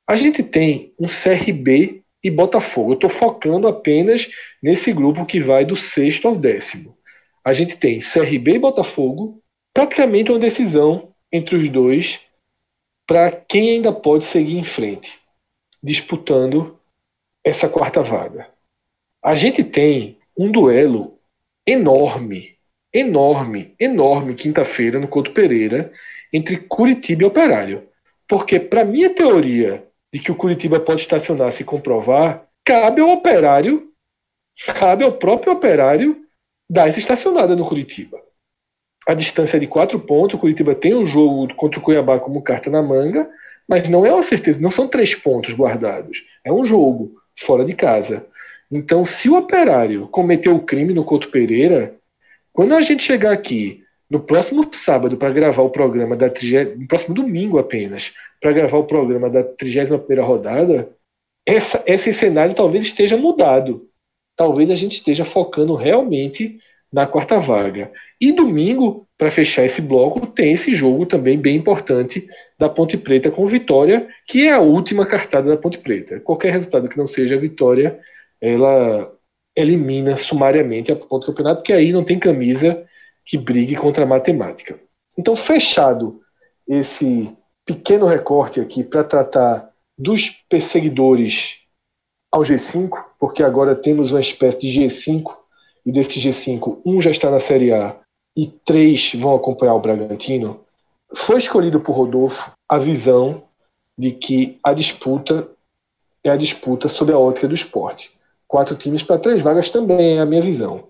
A 0.09 0.17
gente 0.17 0.43
tem 0.43 0.93
um 0.99 1.07
CRB 1.07 2.03
e 2.23 2.31
Botafogo. 2.31 2.91
Eu 2.91 2.95
estou 2.95 3.11
focando 3.11 3.69
apenas 3.69 4.29
nesse 4.63 4.93
grupo 4.93 5.27
que 5.27 5.41
vai 5.41 5.65
do 5.65 5.77
sexto 5.77 6.27
ao 6.27 6.37
décimo. 6.37 6.97
A 7.45 7.53
gente 7.53 7.77
tem 7.77 8.01
CRB 8.01 8.55
e 8.55 8.59
Botafogo, 8.59 9.41
praticamente 9.73 10.31
uma 10.31 10.39
decisão 10.39 11.13
entre 11.33 11.57
os 11.57 11.69
dois 11.69 12.21
para 13.07 13.31
quem 13.31 13.71
ainda 13.71 13.93
pode 13.93 14.25
seguir 14.25 14.59
em 14.59 14.65
frente, 14.65 15.19
disputando 15.83 16.79
essa 17.45 17.69
quarta 17.69 18.03
vaga. 18.03 18.49
A 19.23 19.35
gente 19.35 19.63
tem 19.63 20.19
um 20.37 20.51
duelo 20.51 21.19
enorme, 21.67 22.57
enorme, 22.93 23.75
enorme 23.79 24.35
quinta-feira 24.35 24.99
no 24.99 25.09
Couto 25.09 25.33
Pereira 25.33 25.93
entre 26.33 26.57
Curitiba 26.57 27.23
e 27.23 27.27
Operário. 27.27 27.89
Porque, 28.29 28.59
para 28.59 28.85
minha 28.85 29.11
teoria 29.11 29.87
de 30.13 30.19
que 30.19 30.33
o 30.33 30.37
Curitiba 30.37 30.81
pode 30.81 31.03
estacionar 31.03 31.53
se 31.53 31.65
comprovar, 31.65 32.49
cabe 32.65 33.01
ao 33.01 33.11
operário, 33.11 33.93
cabe 34.79 35.05
ao 35.05 35.13
próprio 35.13 35.53
operário 35.53 36.27
dar 36.69 36.89
essa 36.89 36.99
estacionada 36.99 37.55
no 37.55 37.69
Curitiba. 37.69 38.21
A 39.07 39.15
distância 39.15 39.57
é 39.57 39.61
de 39.61 39.67
quatro 39.67 40.01
pontos, 40.01 40.35
o 40.35 40.39
Curitiba 40.39 40.75
tem 40.75 40.95
um 40.95 41.07
jogo 41.07 41.55
contra 41.55 41.79
o 41.79 41.83
Cuiabá 41.83 42.19
como 42.19 42.43
carta 42.43 42.69
na 42.69 42.83
manga, 42.83 43.29
mas 43.69 43.89
não 43.89 44.05
é 44.05 44.13
uma 44.13 44.23
certeza, 44.23 44.59
não 44.61 44.71
são 44.71 44.89
três 44.89 45.15
pontos 45.15 45.55
guardados, 45.55 46.25
é 46.45 46.53
um 46.53 46.65
jogo 46.65 47.13
fora 47.39 47.65
de 47.65 47.75
casa. 47.75 48.27
Então, 48.71 49.07
se 49.07 49.29
o 49.29 49.37
operário 49.37 50.09
cometeu 50.09 50.57
o 50.57 50.65
crime 50.65 50.93
no 50.93 51.05
Couto 51.05 51.31
Pereira, 51.31 51.95
quando 52.53 52.75
a 52.75 52.81
gente 52.81 53.03
chegar 53.03 53.33
aqui 53.33 53.85
no 54.11 54.21
próximo 54.21 54.65
sábado 54.73 55.17
para 55.17 55.33
gravar 55.33 55.63
o 55.63 55.71
programa 55.71 56.17
da 56.17 56.27
no 56.77 56.87
próximo 56.89 57.15
domingo 57.15 57.59
apenas, 57.59 58.13
para 58.41 58.53
gravar 58.53 58.79
o 58.79 58.85
programa 58.85 59.29
da 59.29 59.45
31ª 59.45 60.23
rodada, 60.23 60.91
essa, 61.45 61.83
esse 61.87 62.13
cenário 62.13 62.55
talvez 62.55 62.85
esteja 62.85 63.17
mudado. 63.17 63.89
Talvez 64.37 64.69
a 64.71 64.75
gente 64.75 64.97
esteja 64.97 65.25
focando 65.25 65.75
realmente 65.75 66.59
na 66.97 67.07
quarta 67.07 67.39
vaga. 67.39 67.93
E 68.19 68.33
domingo, 68.33 69.07
para 69.19 69.31
fechar 69.31 69.67
esse 69.67 69.83
bloco, 69.83 70.27
tem 70.29 70.55
esse 70.55 70.75
jogo 70.75 71.05
também 71.05 71.39
bem 71.39 71.55
importante 71.55 72.27
da 72.59 72.71
Ponte 72.71 72.97
Preta 72.97 73.31
com 73.31 73.45
Vitória, 73.45 74.09
que 74.27 74.47
é 74.47 74.53
a 74.53 74.61
última 74.61 75.05
cartada 75.05 75.51
da 75.51 75.59
Ponte 75.59 75.77
Preta. 75.77 76.19
Qualquer 76.21 76.53
resultado 76.53 76.89
que 76.89 76.97
não 76.97 77.07
seja 77.07 77.37
vitória, 77.37 78.01
ela 78.41 79.13
elimina 79.55 80.17
sumariamente 80.17 80.91
a 80.91 80.97
ponto 80.97 81.27
do 81.27 81.27
campeonato, 81.27 81.61
porque 81.61 81.75
aí 81.75 81.93
não 81.93 82.03
tem 82.03 82.19
camisa 82.19 82.83
que 83.27 83.37
brigue 83.37 83.77
contra 83.77 84.05
a 84.05 84.09
matemática. 84.09 84.81
Então, 85.19 85.37
fechado 85.37 86.23
esse 86.67 87.31
pequeno 87.67 88.07
recorte 88.07 88.59
aqui 88.59 88.83
para 88.83 89.05
tratar 89.05 89.69
dos 89.99 90.31
perseguidores 90.49 91.57
ao 92.33 92.41
G5, 92.41 92.89
porque 93.21 93.43
agora 93.43 93.75
temos 93.75 94.13
uma 94.13 94.21
espécie 94.21 94.61
de 94.61 94.81
G5, 94.81 95.46
e 95.87 95.93
desse 95.93 96.19
G5, 96.19 96.81
um 96.85 97.01
já 97.01 97.13
está 97.13 97.31
na 97.31 97.39
Série 97.39 97.73
A 97.73 97.97
e 98.37 98.49
três 98.49 99.13
vão 99.15 99.37
acompanhar 99.37 99.75
o 99.75 99.81
Bragantino. 99.81 100.61
Foi 101.15 101.39
escolhido 101.39 101.81
por 101.81 101.93
Rodolfo 101.93 102.51
a 102.69 102.77
visão 102.77 103.45
de 103.97 104.11
que 104.11 104.59
a 104.65 104.75
disputa 104.75 105.49
é 106.25 106.31
a 106.31 106.37
disputa 106.37 106.89
sob 106.89 107.13
a 107.13 107.19
ótica 107.19 107.47
do 107.47 107.55
esporte. 107.55 108.11
Quatro 108.49 108.75
times 108.75 109.05
para 109.05 109.21
três 109.21 109.41
vagas 109.41 109.71
também 109.71 110.19
é 110.19 110.21
a 110.21 110.27
minha 110.27 110.43
visão. 110.43 110.89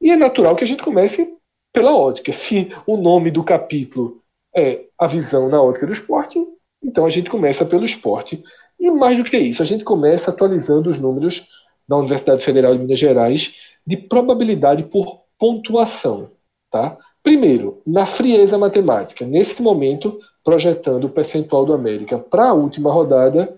E 0.00 0.10
é 0.10 0.16
natural 0.16 0.56
que 0.56 0.64
a 0.64 0.66
gente 0.66 0.82
comece 0.82 1.32
pela 1.72 1.96
ótica. 1.96 2.32
Se 2.32 2.74
o 2.84 2.96
nome 2.96 3.30
do 3.30 3.44
capítulo 3.44 4.20
é 4.54 4.84
a 4.98 5.06
visão 5.06 5.48
na 5.48 5.62
ótica 5.62 5.86
do 5.86 5.92
esporte, 5.92 6.44
então 6.82 7.06
a 7.06 7.10
gente 7.10 7.30
começa 7.30 7.64
pelo 7.64 7.84
esporte. 7.84 8.42
E 8.80 8.90
mais 8.90 9.16
do 9.16 9.24
que 9.24 9.38
isso, 9.38 9.62
a 9.62 9.64
gente 9.64 9.84
começa 9.84 10.30
atualizando 10.30 10.90
os 10.90 10.98
números 10.98 11.46
da 11.88 11.96
Universidade 11.96 12.44
Federal 12.44 12.74
de 12.74 12.82
Minas 12.82 12.98
Gerais 12.98 13.54
de 13.86 13.96
probabilidade 13.96 14.84
por 14.84 15.22
pontuação. 15.38 16.30
Tá? 16.70 16.96
Primeiro, 17.22 17.82
na 17.86 18.06
frieza 18.06 18.58
matemática, 18.58 19.24
nesse 19.24 19.62
momento, 19.62 20.18
projetando 20.42 21.04
o 21.04 21.10
percentual 21.10 21.64
do 21.64 21.72
América 21.72 22.18
para 22.18 22.48
a 22.48 22.52
última 22.52 22.92
rodada, 22.92 23.56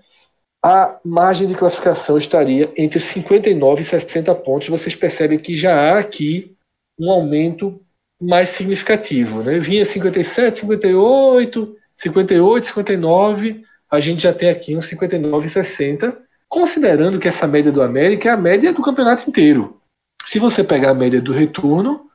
a 0.65 0.99
margem 1.05 1.47
de 1.47 1.55
classificação 1.55 2.19
estaria 2.19 2.73
entre 2.77 2.99
59 2.99 3.83
e 3.83 3.85
60 3.85 4.35
pontos. 4.37 4.69
Vocês 4.69 4.95
percebem 4.95 5.39
que 5.39 5.57
já 5.57 5.75
há 5.75 5.99
aqui 5.99 6.57
um 6.99 7.11
aumento 7.11 7.81
mais 8.21 8.51
significativo. 8.51 9.43
Né? 9.43 9.59
Vinha 9.59 9.85
57, 9.85 10.61
58, 10.61 11.77
58, 11.97 12.67
59, 12.67 13.63
a 13.91 14.01
gente 14.01 14.23
já 14.23 14.33
tem 14.33 14.49
aqui 14.49 14.77
um 14.77 14.81
59 14.81 15.47
e 15.47 15.49
60, 15.49 16.26
considerando 16.57 17.19
que 17.19 17.29
essa 17.29 17.47
média 17.47 17.71
do 17.71 17.83
América 17.83 18.31
é 18.31 18.33
a 18.33 18.37
média 18.37 18.73
do 18.73 18.81
campeonato 18.81 19.29
inteiro. 19.29 19.79
Se 20.25 20.39
você 20.39 20.65
pegar 20.65 20.93
a 20.93 20.95
média 20.95 21.21
do 21.21 21.31
retorno, 21.31 22.11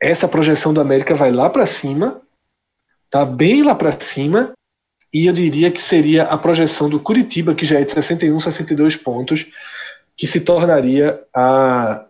essa 0.00 0.28
projeção 0.28 0.72
do 0.72 0.80
América 0.80 1.16
vai 1.16 1.32
lá 1.32 1.50
para 1.50 1.66
cima, 1.66 2.22
tá 3.10 3.24
bem 3.24 3.64
lá 3.64 3.74
para 3.74 3.90
cima, 3.98 4.52
e 5.12 5.26
eu 5.26 5.32
diria 5.32 5.72
que 5.72 5.82
seria 5.82 6.22
a 6.22 6.38
projeção 6.38 6.88
do 6.88 7.00
Curitiba, 7.00 7.56
que 7.56 7.66
já 7.66 7.80
é 7.80 7.84
de 7.84 7.90
61, 7.90 8.38
62 8.38 8.94
pontos, 8.94 9.44
que 10.16 10.28
se 10.28 10.40
tornaria 10.40 11.20
a, 11.34 12.06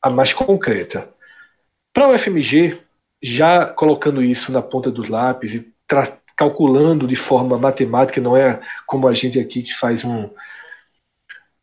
a 0.00 0.08
mais 0.08 0.32
concreta. 0.32 1.08
Para 1.92 2.10
o 2.10 2.16
FMG, 2.16 2.78
já 3.20 3.66
colocando 3.66 4.22
isso 4.22 4.52
na 4.52 4.62
ponta 4.62 4.88
dos 4.88 5.08
lápis 5.08 5.54
e 5.54 5.72
calculando 6.36 7.08
de 7.08 7.16
forma 7.16 7.58
matemática, 7.58 8.20
não 8.20 8.36
é 8.36 8.60
como 8.86 9.08
a 9.08 9.12
gente 9.12 9.40
aqui 9.40 9.62
que 9.62 9.74
faz 9.74 10.04
um, 10.04 10.26
um 10.26 10.30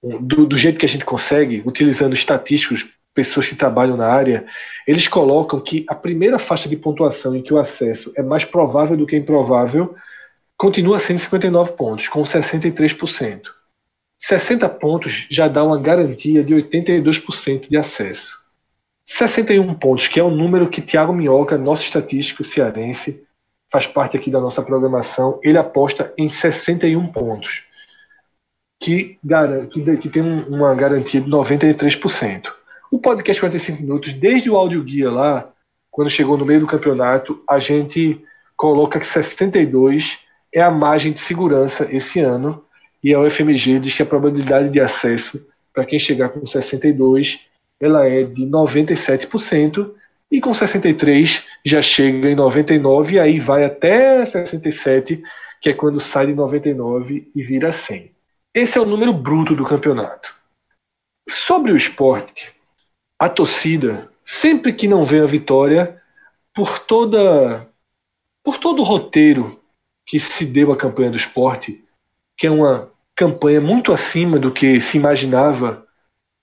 do, 0.01 0.45
do, 0.45 0.57
jeito 0.57 0.79
que 0.79 0.85
a 0.85 0.89
gente 0.89 1.05
consegue, 1.05 1.61
utilizando 1.65 2.13
estatísticos, 2.13 2.87
pessoas 3.13 3.45
que 3.45 3.55
trabalham 3.55 3.97
na 3.97 4.07
área, 4.07 4.45
eles 4.87 5.07
colocam 5.07 5.59
que 5.59 5.85
a 5.89 5.95
primeira 5.95 6.39
faixa 6.39 6.69
de 6.69 6.77
pontuação 6.77 7.35
em 7.35 7.41
que 7.41 7.53
o 7.53 7.59
acesso 7.59 8.13
é 8.15 8.23
mais 8.23 8.45
provável 8.45 8.95
do 8.95 9.05
que 9.05 9.17
improvável 9.17 9.95
continua 10.57 10.99
sendo 10.99 11.19
59 11.19 11.73
pontos, 11.73 12.07
com 12.07 12.21
63%. 12.21 13.41
60 14.19 14.67
pontos 14.69 15.27
já 15.29 15.47
dá 15.47 15.63
uma 15.63 15.79
garantia 15.79 16.43
de 16.43 16.53
82% 16.53 17.69
de 17.69 17.77
acesso. 17.77 18.37
61 19.05 19.73
pontos, 19.73 20.07
que 20.07 20.19
é 20.19 20.23
o 20.23 20.29
número 20.29 20.69
que 20.69 20.81
Thiago 20.81 21.13
Minhoca, 21.13 21.57
nosso 21.57 21.83
estatístico 21.83 22.43
cearense, 22.43 23.23
faz 23.71 23.87
parte 23.87 24.17
aqui 24.17 24.29
da 24.29 24.39
nossa 24.39 24.61
programação, 24.61 25.39
ele 25.43 25.57
aposta 25.57 26.13
em 26.17 26.29
61 26.29 27.07
pontos, 27.07 27.63
que, 28.79 29.19
que, 30.01 30.09
tem 30.09 30.23
uma 30.23 30.73
garantia 30.73 31.19
de 31.19 31.29
93%. 31.29 32.47
O 32.89 32.99
podcast 32.99 33.39
45 33.39 33.81
minutos, 33.81 34.13
desde 34.13 34.49
o 34.49 34.55
áudio 34.55 34.83
guia 34.83 35.11
lá, 35.11 35.51
quando 35.91 36.09
chegou 36.09 36.37
no 36.37 36.45
meio 36.45 36.61
do 36.61 36.67
campeonato, 36.67 37.43
a 37.47 37.59
gente 37.59 38.23
coloca 38.55 38.99
que 38.99 39.05
62 39.05 40.19
é 40.53 40.61
a 40.61 40.71
margem 40.71 41.11
de 41.11 41.19
segurança 41.19 41.87
esse 41.91 42.19
ano, 42.19 42.63
e 43.03 43.13
a 43.13 43.19
UFMG 43.19 43.79
diz 43.79 43.93
que 43.93 44.01
a 44.01 44.05
probabilidade 44.05 44.69
de 44.69 44.79
acesso 44.79 45.45
para 45.73 45.85
quem 45.85 45.99
chegar 45.99 46.29
com 46.29 46.45
62 46.45 47.45
ela 47.79 48.05
é 48.05 48.23
de 48.23 48.45
97%, 48.45 49.91
e 50.31 50.39
com 50.39 50.53
63 50.53 51.43
já 51.65 51.81
chega 51.81 52.29
em 52.29 52.35
99, 52.35 53.15
e 53.15 53.19
aí 53.19 53.39
vai 53.39 53.63
até 53.63 54.25
67, 54.25 55.21
que 55.61 55.69
é 55.69 55.73
quando 55.73 55.99
sai 55.99 56.27
de 56.27 56.33
99 56.33 57.31
e 57.35 57.43
vira 57.43 57.71
100. 57.71 58.11
Esse 58.53 58.77
é 58.77 58.81
o 58.81 58.85
número 58.85 59.13
bruto 59.13 59.55
do 59.55 59.65
campeonato. 59.65 60.33
Sobre 61.29 61.71
o 61.71 61.77
esporte, 61.77 62.51
a 63.19 63.29
torcida, 63.29 64.09
sempre 64.25 64.73
que 64.73 64.87
não 64.87 65.05
vê 65.05 65.19
a 65.19 65.27
vitória, 65.27 66.01
por 66.53 66.79
toda 66.79 67.67
por 68.43 68.57
todo 68.57 68.81
o 68.81 68.85
roteiro 68.85 69.59
que 70.05 70.19
se 70.19 70.43
deu 70.45 70.71
à 70.71 70.77
campanha 70.77 71.11
do 71.11 71.17
esporte, 71.17 71.83
que 72.35 72.47
é 72.47 72.51
uma 72.51 72.89
campanha 73.15 73.61
muito 73.61 73.93
acima 73.93 74.39
do 74.39 74.51
que 74.51 74.81
se 74.81 74.97
imaginava 74.97 75.85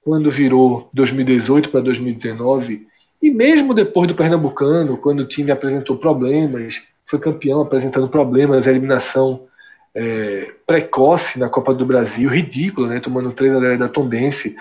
quando 0.03 0.31
virou 0.31 0.89
2018 0.95 1.71
para 1.71 1.81
2019, 1.81 2.87
e 3.21 3.31
mesmo 3.31 3.75
depois 3.75 4.07
do 4.07 4.15
Pernambucano, 4.15 4.97
quando 4.99 5.21
o 5.21 5.27
time 5.27 5.51
apresentou 5.51 5.97
problemas, 5.97 6.81
foi 7.05 7.19
campeão 7.19 7.61
apresentando 7.61 8.09
problemas, 8.09 8.67
a 8.67 8.71
eliminação 8.71 9.49
é, 9.99 10.53
precoce 10.67 11.39
na 11.39 11.49
Copa 11.49 11.73
do 11.73 11.87
Brasil, 11.87 12.29
ridícula, 12.29 12.87
né, 12.89 13.01
tomando 13.01 13.33
3 13.33 13.57
a 13.57 13.61
0 13.61 13.79
da 13.79 13.89
Tombense, 13.89 14.55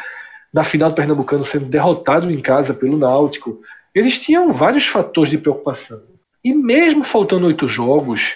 na 0.53 0.63
final 0.63 0.89
do 0.89 0.95
Pernambucano 0.95 1.43
sendo 1.43 1.65
derrotado 1.65 2.31
em 2.31 2.41
casa 2.41 2.73
pelo 2.73 2.97
Náutico. 2.97 3.61
Existiam 3.93 4.53
vários 4.53 4.87
fatores 4.87 5.29
de 5.29 5.37
preocupação. 5.37 6.01
E 6.41 6.53
mesmo 6.53 7.03
faltando 7.03 7.47
oito 7.47 7.67
jogos, 7.67 8.33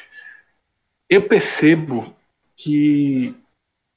eu 1.10 1.22
percebo 1.22 2.14
que 2.58 3.34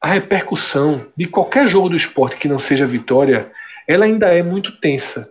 a 0.00 0.12
repercussão 0.12 1.06
de 1.16 1.26
qualquer 1.26 1.66
jogo 1.66 1.88
do 1.88 1.96
esporte 1.96 2.36
que 2.36 2.48
não 2.48 2.60
seja 2.60 2.86
vitória, 2.86 3.50
ela 3.88 4.04
ainda 4.04 4.28
é 4.28 4.44
muito 4.44 4.78
tensa. 4.78 5.28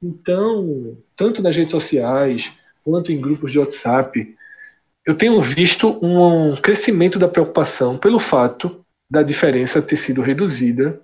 Então, 0.00 0.96
tanto 1.16 1.42
nas 1.42 1.56
redes 1.56 1.72
sociais 1.72 2.52
quanto 2.84 3.10
em 3.10 3.20
grupos 3.20 3.50
de 3.50 3.58
WhatsApp, 3.58 4.36
eu 5.04 5.16
tenho 5.16 5.40
visto 5.40 5.98
um 6.04 6.56
crescimento 6.56 7.18
da 7.18 7.28
preocupação 7.28 7.98
pelo 7.98 8.18
fato 8.18 8.84
da 9.10 9.22
diferença 9.22 9.82
ter 9.82 9.96
sido 9.96 10.22
reduzida 10.22 11.00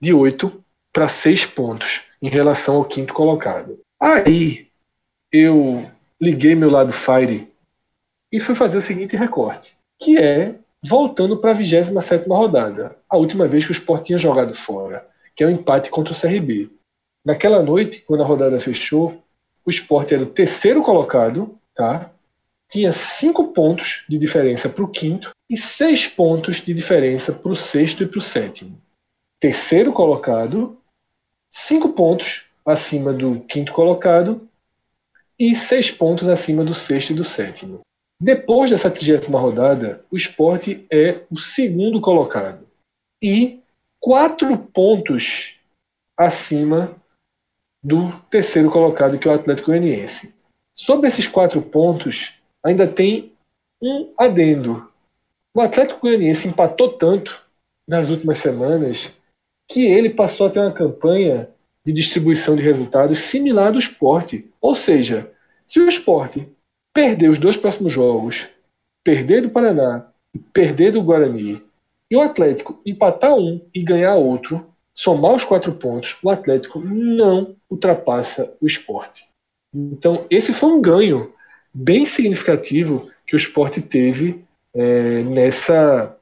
de 0.00 0.12
8 0.12 0.64
para 0.92 1.08
6 1.08 1.46
pontos 1.46 2.02
em 2.22 2.28
relação 2.28 2.76
ao 2.76 2.84
quinto 2.84 3.12
colocado. 3.12 3.80
Aí 4.00 4.68
eu 5.32 5.90
liguei 6.20 6.54
meu 6.54 6.70
lado 6.70 6.92
Fire 6.92 7.52
e 8.32 8.40
fui 8.40 8.54
fazer 8.54 8.78
o 8.78 8.82
seguinte 8.82 9.16
recorte, 9.16 9.76
que 10.00 10.16
é 10.16 10.58
Voltando 10.86 11.38
para 11.38 11.52
a 11.52 11.54
27 11.54 12.28
rodada, 12.28 12.94
a 13.08 13.16
última 13.16 13.48
vez 13.48 13.64
que 13.64 13.70
o 13.70 13.72
Sport 13.72 14.04
tinha 14.04 14.18
jogado 14.18 14.54
fora, 14.54 15.08
que 15.34 15.42
é 15.42 15.46
o 15.46 15.50
empate 15.50 15.88
contra 15.88 16.12
o 16.12 16.20
CRB. 16.20 16.68
Naquela 17.24 17.62
noite, 17.62 18.04
quando 18.06 18.22
a 18.22 18.26
rodada 18.26 18.60
fechou, 18.60 19.24
o 19.64 19.70
Sport 19.70 20.12
era 20.12 20.22
o 20.22 20.26
terceiro 20.26 20.82
colocado, 20.82 21.58
tá? 21.74 22.10
Tinha 22.70 22.92
cinco 22.92 23.52
pontos 23.52 24.04
de 24.08 24.18
diferença 24.18 24.68
para 24.68 24.84
o 24.84 24.88
quinto 24.88 25.30
e 25.50 25.56
seis 25.56 26.06
pontos 26.06 26.56
de 26.56 26.72
diferença 26.74 27.32
para 27.32 27.52
o 27.52 27.56
sexto 27.56 28.02
e 28.02 28.06
para 28.06 28.18
o 28.18 28.22
sétimo. 28.22 28.80
Terceiro 29.40 29.92
colocado, 29.92 30.78
cinco 31.50 31.90
pontos 31.90 32.44
acima 32.64 33.12
do 33.12 33.40
quinto 33.40 33.72
colocado 33.72 34.48
e 35.38 35.54
seis 35.54 35.90
pontos 35.90 36.28
acima 36.28 36.64
do 36.64 36.74
sexto 36.74 37.10
e 37.10 37.14
do 37.14 37.24
sétimo. 37.24 37.80
Depois 38.20 38.70
dessa 38.70 38.90
trigésima 38.90 39.38
rodada, 39.38 40.04
o 40.10 40.16
esporte 40.16 40.86
é 40.90 41.22
o 41.30 41.38
segundo 41.38 42.00
colocado 42.00 42.66
e 43.22 43.60
quatro 44.00 44.56
pontos 44.56 45.54
acima 46.16 46.96
do 47.82 48.12
terceiro 48.30 48.70
colocado, 48.70 49.18
que 49.18 49.28
é 49.28 49.30
o 49.30 49.34
Atlético 49.34 49.66
Goianiense. 49.66 50.32
Sobre 50.74 51.08
esses 51.08 51.26
quatro 51.26 51.60
pontos, 51.60 52.32
ainda 52.64 52.86
tem 52.86 53.32
um 53.82 54.12
adendo. 54.16 54.88
O 55.54 55.60
Atlético 55.60 56.00
Goianiense 56.00 56.48
empatou 56.48 56.94
tanto 56.94 57.40
nas 57.86 58.08
últimas 58.08 58.38
semanas 58.38 59.10
que 59.68 59.84
ele 59.84 60.10
passou 60.10 60.46
a 60.46 60.50
ter 60.50 60.60
uma 60.60 60.72
campanha 60.72 61.48
de 61.84 61.92
distribuição 61.92 62.56
de 62.56 62.62
resultados 62.62 63.18
similar 63.18 63.72
do 63.72 63.78
esporte. 63.78 64.50
Ou 64.60 64.74
seja, 64.74 65.30
se 65.66 65.78
o 65.78 65.88
esporte 65.88 66.48
perder 66.92 67.28
os 67.28 67.38
dois 67.38 67.56
próximos 67.56 67.92
jogos, 67.92 68.48
perder 69.04 69.42
do 69.42 69.50
Paraná 69.50 70.08
perder 70.52 70.92
do 70.92 71.02
Guarani, 71.02 71.62
e 72.10 72.16
o 72.16 72.20
Atlético 72.20 72.80
empatar 72.84 73.34
um 73.34 73.60
e 73.74 73.82
ganhar 73.82 74.14
outro, 74.14 74.66
somar 74.94 75.34
os 75.34 75.44
quatro 75.44 75.72
pontos, 75.72 76.16
o 76.22 76.30
Atlético 76.30 76.78
não 76.78 77.56
ultrapassa 77.70 78.52
o 78.60 78.66
esporte. 78.66 79.26
Então, 79.74 80.26
esse 80.30 80.52
foi 80.52 80.70
um 80.70 80.80
ganho 80.80 81.32
bem 81.74 82.06
significativo 82.06 83.10
que 83.26 83.34
o 83.34 83.36
esporte 83.36 83.80
teve 83.80 84.44
é, 84.72 85.22
nessa 85.22 86.16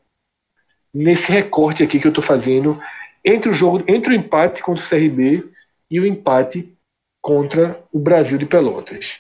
nesse 0.95 1.33
recorte 1.33 1.83
aqui 1.83 1.99
que 1.99 2.07
eu 2.07 2.11
estou 2.11 2.23
fazendo 2.23 2.81
entre 3.25 3.51
o 3.51 3.55
jogo, 3.55 3.83
entre 3.89 4.13
o 4.13 4.17
empate 4.17 4.63
contra 4.63 4.85
o 4.85 4.89
CRB 4.89 5.49
e 5.91 6.01
o 6.01 6.07
empate 6.07 6.77
contra 7.21 7.83
o 7.93 7.99
Brasil 7.99 8.37
de 8.37 8.45
Pelotas. 8.45 9.13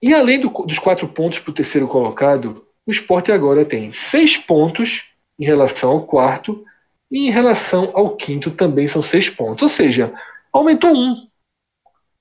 E 0.00 0.12
além 0.12 0.40
do, 0.40 0.48
dos 0.50 0.78
quatro 0.78 1.08
pontos 1.08 1.38
para 1.38 1.50
o 1.50 1.54
terceiro 1.54 1.88
colocado, 1.88 2.64
o 2.86 2.90
esporte 2.90 3.32
agora 3.32 3.64
tem 3.64 3.92
seis 3.92 4.36
pontos 4.36 5.02
em 5.38 5.44
relação 5.44 5.90
ao 5.90 6.06
quarto, 6.06 6.64
e 7.10 7.28
em 7.28 7.30
relação 7.30 7.90
ao 7.94 8.16
quinto 8.16 8.50
também 8.50 8.86
são 8.86 9.02
seis 9.02 9.28
pontos. 9.28 9.62
Ou 9.62 9.68
seja, 9.68 10.12
aumentou 10.50 10.94
um. 10.94 11.14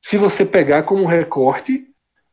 Se 0.02 0.18
você 0.18 0.46
pegar 0.46 0.84
como 0.84 1.06
recorte 1.06 1.88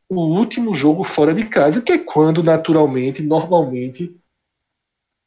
o 0.08 0.20
último 0.20 0.74
jogo 0.74 1.04
fora 1.04 1.34
de 1.34 1.44
casa, 1.44 1.82
que 1.82 1.92
é 1.92 1.98
quando 1.98 2.42
naturalmente, 2.42 3.22
normalmente, 3.22 4.14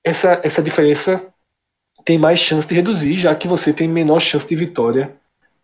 essa, 0.04 0.42
essa 0.44 0.62
diferença 0.62 1.24
tem 2.04 2.18
mais 2.18 2.40
chance 2.40 2.68
de 2.68 2.74
reduzir, 2.74 3.18
já 3.18 3.36
que 3.36 3.48
você 3.48 3.72
tem 3.72 3.88
menor 3.88 4.20
chance 4.20 4.48
de 4.48 4.56
vitória 4.56 5.16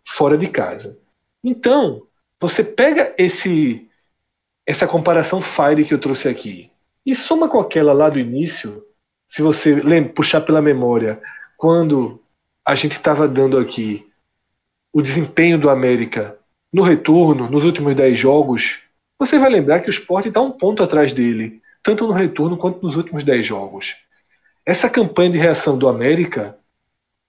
fora 0.05 0.37
de 0.37 0.47
casa. 0.47 0.97
Então, 1.43 2.03
você 2.39 2.63
pega 2.63 3.13
esse 3.17 3.83
essa 4.65 4.85
comparação 4.85 5.41
Fire 5.41 5.85
que 5.85 5.93
eu 5.93 5.99
trouxe 5.99 6.27
aqui 6.27 6.69
e 7.05 7.15
soma 7.15 7.47
com 7.47 7.57
aquela 7.57 7.93
lá 7.93 8.09
do 8.09 8.19
início, 8.19 8.83
se 9.25 9.41
você 9.41 9.73
lembra, 9.73 10.11
puxar 10.11 10.41
pela 10.41 10.61
memória, 10.61 11.21
quando 11.55 12.21
a 12.65 12.75
gente 12.75 12.91
estava 12.91 13.29
dando 13.29 13.57
aqui 13.57 14.05
o 14.91 15.01
desempenho 15.01 15.57
do 15.57 15.69
América 15.69 16.37
no 16.71 16.83
retorno, 16.83 17.49
nos 17.49 17.63
últimos 17.63 17.95
10 17.95 18.19
jogos, 18.19 18.81
você 19.19 19.39
vai 19.39 19.49
lembrar 19.49 19.79
que 19.79 19.89
o 19.89 19.91
Sport 19.91 20.27
está 20.27 20.41
um 20.41 20.51
ponto 20.51 20.83
atrás 20.83 21.13
dele, 21.13 21.61
tanto 21.81 22.05
no 22.05 22.13
retorno 22.13 22.57
quanto 22.57 22.85
nos 22.85 22.95
últimos 22.95 23.23
10 23.23 23.45
jogos. 23.45 23.95
Essa 24.65 24.89
campanha 24.89 25.31
de 25.31 25.37
reação 25.37 25.77
do 25.77 25.87
América, 25.87 26.57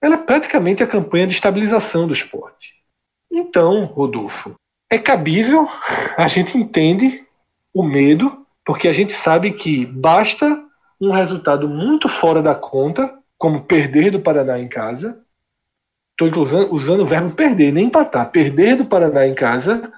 ela 0.00 0.16
é 0.16 0.18
praticamente 0.18 0.82
a 0.82 0.86
campanha 0.86 1.26
de 1.26 1.34
estabilização 1.34 2.06
do 2.06 2.12
esporte. 2.12 2.74
Então, 3.30 3.84
Rodolfo, 3.84 4.54
é 4.90 4.98
cabível, 4.98 5.68
a 6.16 6.28
gente 6.28 6.56
entende 6.56 7.24
o 7.72 7.82
medo, 7.82 8.46
porque 8.64 8.88
a 8.88 8.92
gente 8.92 9.12
sabe 9.12 9.52
que 9.52 9.86
basta 9.86 10.64
um 11.00 11.10
resultado 11.10 11.68
muito 11.68 12.08
fora 12.08 12.42
da 12.42 12.54
conta, 12.54 13.16
como 13.36 13.64
perder 13.64 14.10
do 14.10 14.20
Paraná 14.20 14.58
em 14.58 14.68
casa. 14.68 15.20
Estou 16.20 16.42
usando, 16.42 16.74
usando 16.74 17.02
o 17.02 17.06
verbo 17.06 17.30
perder, 17.30 17.72
nem 17.72 17.86
empatar. 17.86 18.30
Perder 18.30 18.76
do 18.76 18.84
Paraná 18.84 19.26
em 19.26 19.34
casa, 19.34 19.92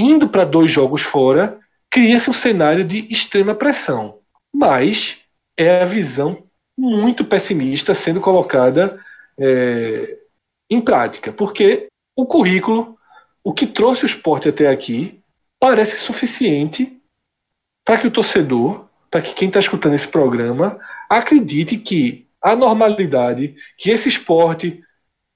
indo 0.00 0.28
para 0.28 0.44
dois 0.44 0.70
jogos 0.70 1.02
fora, 1.02 1.58
cria-se 1.90 2.30
um 2.30 2.34
cenário 2.34 2.84
de 2.84 3.06
extrema 3.10 3.54
pressão. 3.54 4.18
Mas 4.54 5.18
é 5.56 5.82
a 5.82 5.84
visão 5.84 6.44
muito 6.76 7.24
pessimista 7.24 7.94
sendo 7.94 8.20
colocada 8.20 8.98
é, 9.38 10.18
em 10.70 10.80
prática, 10.80 11.32
porque 11.32 11.88
o 12.16 12.24
currículo, 12.26 12.96
o 13.44 13.52
que 13.52 13.66
trouxe 13.66 14.04
o 14.04 14.06
esporte 14.06 14.48
até 14.48 14.68
aqui, 14.68 15.20
parece 15.58 15.96
suficiente 15.96 16.98
para 17.84 17.98
que 17.98 18.06
o 18.06 18.10
torcedor, 18.10 18.86
para 19.10 19.20
que 19.20 19.34
quem 19.34 19.48
está 19.48 19.60
escutando 19.60 19.94
esse 19.94 20.08
programa, 20.08 20.78
acredite 21.08 21.76
que 21.76 22.26
a 22.40 22.56
normalidade, 22.56 23.54
que 23.76 23.90
esse 23.90 24.08
esporte, 24.08 24.82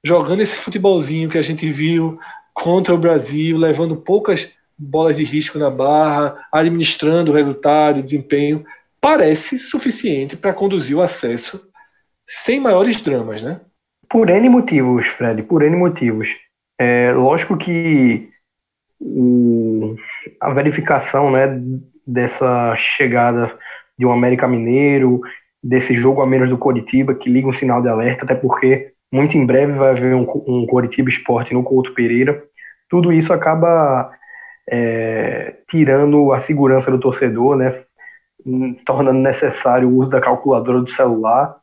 jogando 0.05 0.41
esse 0.41 0.57
futebolzinho 0.57 1.29
que 1.29 1.39
a 1.39 1.43
gente 1.43 1.71
viu 1.71 2.19
contra 2.55 2.95
o 2.95 2.99
Brasil, 2.99 3.59
levando 3.59 3.97
poucas 3.97 4.49
bolas 4.79 5.17
de 5.17 5.25
risco 5.25 5.59
na 5.59 5.71
barra, 5.71 6.47
administrando 6.51 7.31
o 7.31 7.35
resultado, 7.35 8.03
desempenho, 8.03 8.65
parece 9.01 9.59
suficiente 9.59 10.37
para 10.37 10.55
conduzir 10.55 10.97
o 10.97 11.03
acesso 11.03 11.61
sem 12.27 12.59
maiores 12.59 13.03
dramas, 13.03 13.43
né? 13.43 13.61
Por 14.09 14.31
N 14.31 14.49
motivos, 14.49 15.07
Fred, 15.07 15.43
por 15.43 15.63
N 15.63 15.77
motivos. 15.77 16.29
É 16.79 17.13
lógico 17.13 17.57
que 17.57 18.31
o, 19.01 19.97
a 20.41 20.51
verificação 20.53 21.31
né, 21.31 21.61
dessa 22.07 22.75
chegada 22.77 23.57
de 23.99 24.07
um 24.07 24.13
América 24.13 24.49
Mineiro, 24.49 25.21
desse 25.63 25.95
jogo 25.95 26.23
a 26.23 26.27
menos 26.27 26.49
do 26.49 26.59
Coritiba, 26.59 27.15
que 27.15 27.31
liga 27.31 27.49
um 27.49 27.53
sinal 27.53 27.83
de 27.83 27.89
alerta, 27.89 28.25
até 28.25 28.35
porque 28.35 28.94
muito 29.15 29.39
em 29.39 29.47
breve 29.47 29.73
vai 29.75 29.91
haver 29.91 30.13
um, 30.13 30.27
um 30.47 30.67
Coritiba 30.67 31.09
Esporte 31.09 31.55
no 31.55 31.63
Couto 31.63 31.95
Pereira. 31.95 32.43
Tudo 32.89 33.13
isso 33.13 33.33
acaba 33.33 34.11
é, 34.69 35.57
tirando 35.69 36.33
a 36.33 36.41
segurança 36.41 36.91
do 36.91 36.99
torcedor, 36.99 37.57
né, 37.57 37.71
tornando 38.85 39.21
necessário 39.21 39.89
o 39.89 39.99
uso 39.99 40.11
da 40.11 40.21
calculadora 40.21 40.81
do 40.81 40.91
celular. 40.91 41.57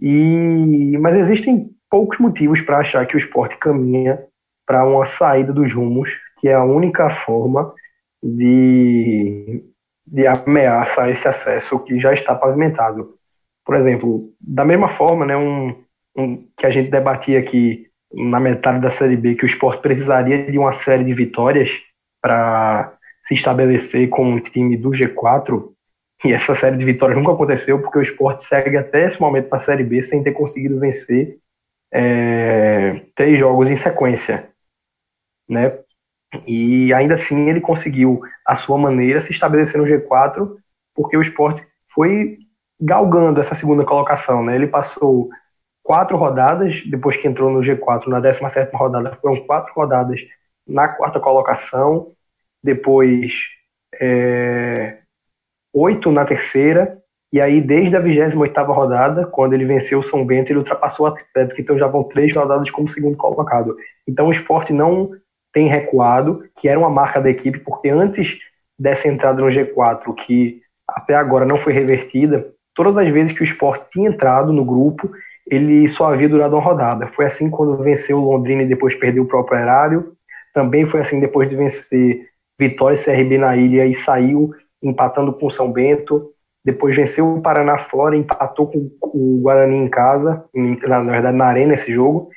E 0.00 0.96
mas 0.98 1.16
existem 1.16 1.70
poucos 1.90 2.18
motivos 2.18 2.60
para 2.60 2.78
achar 2.78 3.04
que 3.04 3.16
o 3.16 3.18
esporte 3.18 3.58
caminha 3.58 4.24
para 4.64 4.86
uma 4.86 5.06
saída 5.06 5.52
dos 5.52 5.74
rumos, 5.74 6.10
que 6.38 6.48
é 6.48 6.54
a 6.54 6.62
única 6.62 7.10
forma 7.10 7.74
de, 8.22 9.64
de 10.06 10.24
ameaça 10.24 11.10
esse 11.10 11.26
acesso 11.26 11.82
que 11.82 11.98
já 11.98 12.12
está 12.12 12.32
pavimentado. 12.32 13.14
Por 13.64 13.74
exemplo, 13.74 14.32
da 14.40 14.64
mesma 14.64 14.88
forma, 14.88 15.26
né, 15.26 15.36
um, 15.36 15.74
que 16.56 16.66
a 16.66 16.70
gente 16.70 16.90
debatia 16.90 17.38
aqui 17.38 17.86
na 18.12 18.40
metade 18.40 18.80
da 18.80 18.90
Série 18.90 19.16
B, 19.16 19.34
que 19.34 19.44
o 19.44 19.46
esporte 19.46 19.80
precisaria 19.80 20.50
de 20.50 20.58
uma 20.58 20.72
série 20.72 21.04
de 21.04 21.14
vitórias 21.14 21.70
para 22.20 22.96
se 23.24 23.34
estabelecer 23.34 24.08
como 24.08 24.30
um 24.30 24.40
time 24.40 24.76
do 24.76 24.90
G4, 24.90 25.70
e 26.24 26.32
essa 26.32 26.54
série 26.54 26.76
de 26.76 26.84
vitórias 26.84 27.18
nunca 27.18 27.32
aconteceu 27.32 27.80
porque 27.80 27.98
o 27.98 28.02
esporte 28.02 28.42
segue 28.42 28.76
até 28.76 29.06
esse 29.06 29.20
momento 29.20 29.48
na 29.50 29.58
Série 29.58 29.84
B 29.84 30.02
sem 30.02 30.22
ter 30.22 30.32
conseguido 30.32 30.78
vencer 30.78 31.38
é, 31.92 33.06
três 33.14 33.38
jogos 33.38 33.70
em 33.70 33.76
sequência. 33.76 34.50
Né? 35.48 35.78
E 36.46 36.92
ainda 36.92 37.14
assim 37.14 37.48
ele 37.48 37.60
conseguiu, 37.60 38.20
a 38.46 38.54
sua 38.54 38.76
maneira, 38.76 39.20
se 39.20 39.32
estabelecer 39.32 39.80
no 39.80 39.86
G4, 39.86 40.56
porque 40.94 41.16
o 41.16 41.22
esporte 41.22 41.66
foi 41.88 42.38
galgando 42.78 43.40
essa 43.40 43.54
segunda 43.54 43.84
colocação. 43.84 44.44
Né? 44.44 44.54
Ele 44.56 44.66
passou 44.66 45.30
quatro 45.90 46.16
rodadas, 46.16 46.84
depois 46.86 47.16
que 47.16 47.26
entrou 47.26 47.50
no 47.50 47.58
G4 47.58 48.06
na 48.06 48.20
17 48.20 48.70
rodada, 48.76 49.18
foram 49.20 49.44
quatro 49.44 49.74
rodadas 49.74 50.20
na 50.64 50.86
quarta 50.86 51.18
colocação, 51.18 52.12
depois 52.62 53.48
é, 54.00 54.98
oito 55.74 56.12
na 56.12 56.24
terceira, 56.24 56.96
e 57.32 57.40
aí 57.40 57.60
desde 57.60 57.96
a 57.96 57.98
28 57.98 58.60
rodada, 58.70 59.26
quando 59.26 59.54
ele 59.54 59.64
venceu 59.64 59.98
o 59.98 60.04
São 60.04 60.24
Bento, 60.24 60.52
ele 60.52 60.60
ultrapassou 60.60 61.06
o 61.06 61.08
Atlético, 61.08 61.60
então 61.60 61.76
já 61.76 61.88
vão 61.88 62.04
três 62.04 62.32
rodadas 62.32 62.70
como 62.70 62.88
segundo 62.88 63.16
colocado. 63.16 63.74
Então 64.06 64.28
o 64.28 64.32
esporte 64.32 64.72
não 64.72 65.10
tem 65.52 65.66
recuado, 65.66 66.44
que 66.56 66.68
era 66.68 66.78
uma 66.78 66.88
marca 66.88 67.20
da 67.20 67.30
equipe, 67.30 67.58
porque 67.58 67.88
antes 67.88 68.38
dessa 68.78 69.08
entrada 69.08 69.42
no 69.42 69.48
G4, 69.48 70.14
que 70.14 70.62
até 70.86 71.16
agora 71.16 71.44
não 71.44 71.58
foi 71.58 71.72
revertida, 71.72 72.46
todas 72.76 72.96
as 72.96 73.08
vezes 73.08 73.36
que 73.36 73.42
o 73.42 73.44
esporte 73.44 73.90
tinha 73.90 74.08
entrado 74.08 74.52
no 74.52 74.64
grupo, 74.64 75.10
ele 75.50 75.88
só 75.88 76.12
havia 76.12 76.28
durado 76.28 76.54
uma 76.54 76.62
rodada. 76.62 77.08
Foi 77.08 77.26
assim 77.26 77.50
quando 77.50 77.82
venceu 77.82 78.18
o 78.18 78.30
Londrina 78.32 78.62
e 78.62 78.68
depois 78.68 78.94
perdeu 78.94 79.24
o 79.24 79.26
próprio 79.26 79.58
Erário. 79.58 80.12
Também 80.54 80.86
foi 80.86 81.00
assim 81.00 81.18
depois 81.18 81.50
de 81.50 81.56
vencer 81.56 82.30
Vitória 82.58 82.94
e 82.94 83.02
CRB 83.02 83.38
na 83.38 83.56
ilha 83.56 83.86
e 83.86 83.94
saiu 83.94 84.50
empatando 84.82 85.32
com 85.32 85.46
o 85.46 85.50
São 85.50 85.72
Bento. 85.72 86.30
Depois 86.64 86.94
venceu 86.94 87.34
o 87.34 87.42
Paraná 87.42 87.78
fora, 87.78 88.16
empatou 88.16 88.66
com 88.68 88.90
o 89.02 89.40
Guarani 89.42 89.76
em 89.76 89.88
casa, 89.88 90.44
na, 90.54 91.00
verdade 91.00 91.36
na 91.36 91.46
arena 91.46 91.74
esse 91.74 91.90
jogo. 91.90 92.28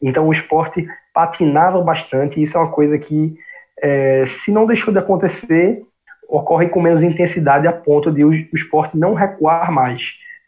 Então 0.00 0.28
o 0.28 0.32
esporte 0.32 0.86
patinava 1.12 1.80
bastante, 1.82 2.40
e 2.40 2.44
isso 2.44 2.56
é 2.56 2.60
uma 2.60 2.70
coisa 2.70 2.96
que, 2.98 3.34
é, 3.82 4.24
se 4.26 4.50
não 4.50 4.66
deixou 4.66 4.92
de 4.92 5.00
acontecer, 5.00 5.82
ocorre 6.28 6.68
com 6.68 6.80
menos 6.80 7.02
intensidade 7.02 7.66
a 7.66 7.72
ponto 7.72 8.10
de 8.10 8.24
o, 8.24 8.30
o 8.30 8.56
esporte 8.56 8.96
não 8.96 9.14
recuar 9.14 9.70
mais. 9.70 10.00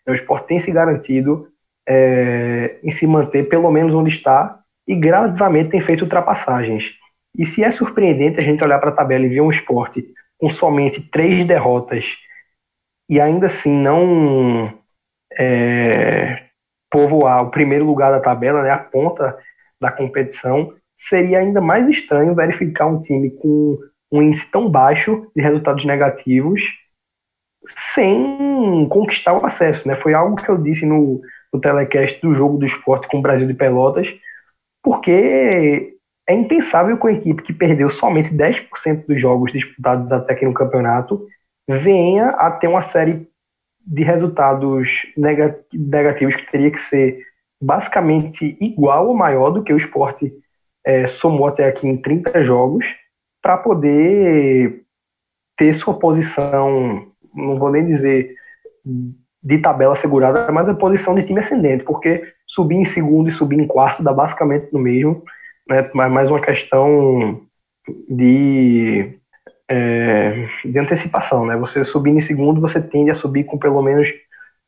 O 0.09 0.15
esporte 0.15 0.47
tem 0.47 0.61
se 0.61 0.71
garantido 0.71 1.49
é, 1.89 2.79
em 2.83 2.91
se 2.91 3.07
manter 3.07 3.49
pelo 3.49 3.71
menos 3.71 3.95
onde 3.95 4.11
está 4.11 4.61
e 4.87 4.95
gradativamente 4.95 5.71
tem 5.71 5.81
feito 5.81 6.03
ultrapassagens. 6.03 6.93
E 7.37 7.45
se 7.45 7.65
é 7.65 7.71
surpreendente 7.71 8.39
a 8.39 8.43
gente 8.43 8.63
olhar 8.63 8.79
para 8.79 8.91
a 8.91 8.95
tabela 8.95 9.25
e 9.25 9.29
ver 9.29 9.41
um 9.41 9.51
esporte 9.51 10.07
com 10.39 10.51
somente 10.51 11.11
três 11.11 11.45
derrotas 11.45 12.17
e 13.09 13.21
ainda 13.21 13.47
assim 13.47 13.73
não 13.73 14.73
é, 15.39 16.45
povoar 16.91 17.43
o 17.43 17.51
primeiro 17.51 17.85
lugar 17.85 18.11
da 18.13 18.21
tabela, 18.21 18.63
né, 18.63 18.71
a 18.71 18.79
ponta 18.79 19.37
da 19.81 19.91
competição, 19.91 20.73
seria 20.97 21.41
ainda 21.41 21.61
mais 21.61 21.89
estranho 21.89 22.35
verificar 22.35 22.87
um 22.87 23.01
time 23.01 23.31
com 23.31 23.79
um 24.13 24.23
índice 24.23 24.49
tão 24.51 24.71
baixo 24.71 25.31
de 25.35 25.43
resultados 25.43 25.85
negativos 25.85 26.63
sem 27.67 28.87
conquistar 28.89 29.33
o 29.33 29.45
acesso. 29.45 29.89
Né? 29.89 29.97
Foi 29.97 30.15
algo 30.15 30.37
que 30.37 30.49
eu 30.49 30.57
disse 30.57 30.87
no, 30.87 31.21
no 31.55 31.61
telecast 31.61 32.21
do 32.21 32.35
jogo 32.35 32.59
do 32.59 32.67
esporte 32.67 33.07
com 33.07 33.19
o 33.19 33.23
Brasil 33.23 33.47
de 33.47 33.55
Pelotas, 33.55 34.13
porque 34.83 35.97
é 36.27 36.35
impensável 36.35 36.99
que 36.99 37.07
uma 37.07 37.13
equipe 37.13 37.43
que 37.43 37.53
perdeu 37.53 37.89
somente 37.91 38.35
10% 38.35 39.07
dos 39.07 39.21
jogos 39.21 39.53
disputados 39.53 40.11
até 40.11 40.33
aqui 40.33 40.45
no 40.45 40.53
campeonato 40.53 41.27
venha 41.69 42.31
a 42.31 42.51
ter 42.51 42.67
uma 42.67 42.83
série 42.83 43.29
de 43.87 44.03
resultados 44.03 45.07
negativos 45.17 46.35
que 46.35 46.51
teria 46.51 46.71
que 46.71 46.81
ser 46.81 47.23
basicamente 47.63 48.57
igual 48.61 49.09
ou 49.09 49.15
maior 49.15 49.51
do 49.51 49.63
que 49.63 49.73
o 49.73 49.77
esporte 49.77 50.33
é, 50.85 51.07
somou 51.07 51.47
até 51.47 51.69
aqui 51.69 51.87
em 51.87 51.97
30 51.97 52.43
jogos 52.43 52.85
para 53.41 53.59
poder 53.59 54.83
ter 55.57 55.75
sua 55.75 55.99
posição, 55.99 57.07
não 57.35 57.59
vou 57.59 57.71
nem 57.71 57.87
dizer 57.87 58.35
de 59.45 59.59
tabela 59.59 59.95
segurada, 59.95 60.51
mas 60.51 60.67
a 60.69 60.75
posição 60.75 61.15
de 61.15 61.23
time 61.23 61.41
ascendente, 61.41 61.85
porque 61.85 62.33
subir 62.47 62.77
em 62.77 62.87
segundo 62.87 63.29
e 63.29 63.33
subir 63.33 63.61
em 63.61 63.67
quarto 63.67 64.03
dá 64.03 64.13
basicamente 64.13 64.73
no 64.73 64.79
mesmo 64.79 65.23
né, 65.69 65.91
mais 65.93 66.31
uma 66.31 66.41
questão 66.41 67.43
de, 68.09 69.19
é, 69.69 70.49
de 70.65 70.79
antecipação. 70.79 71.45
Né? 71.45 71.57
Você 71.59 71.85
subindo 71.85 72.19
em 72.19 72.23
segundo, 72.23 72.61
você 72.61 72.81
tende 72.81 73.11
a 73.11 73.15
subir 73.15 73.45
com 73.45 73.59
pelo 73.59 73.83
menos 73.83 74.09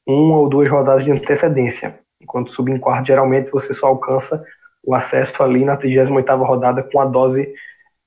uma 0.06 0.36
ou 0.36 0.48
duas 0.48 0.68
rodadas 0.68 1.04
de 1.04 1.10
antecedência. 1.10 1.98
Enquanto 2.20 2.50
subir 2.50 2.72
em 2.72 2.78
quarto, 2.78 3.06
geralmente 3.06 3.50
você 3.50 3.72
só 3.72 3.86
alcança 3.86 4.44
o 4.84 4.94
acesso 4.94 5.42
ali 5.42 5.64
na 5.64 5.76
38ª 5.76 6.46
rodada 6.46 6.82
com 6.82 7.00
a 7.00 7.06
dose 7.06 7.52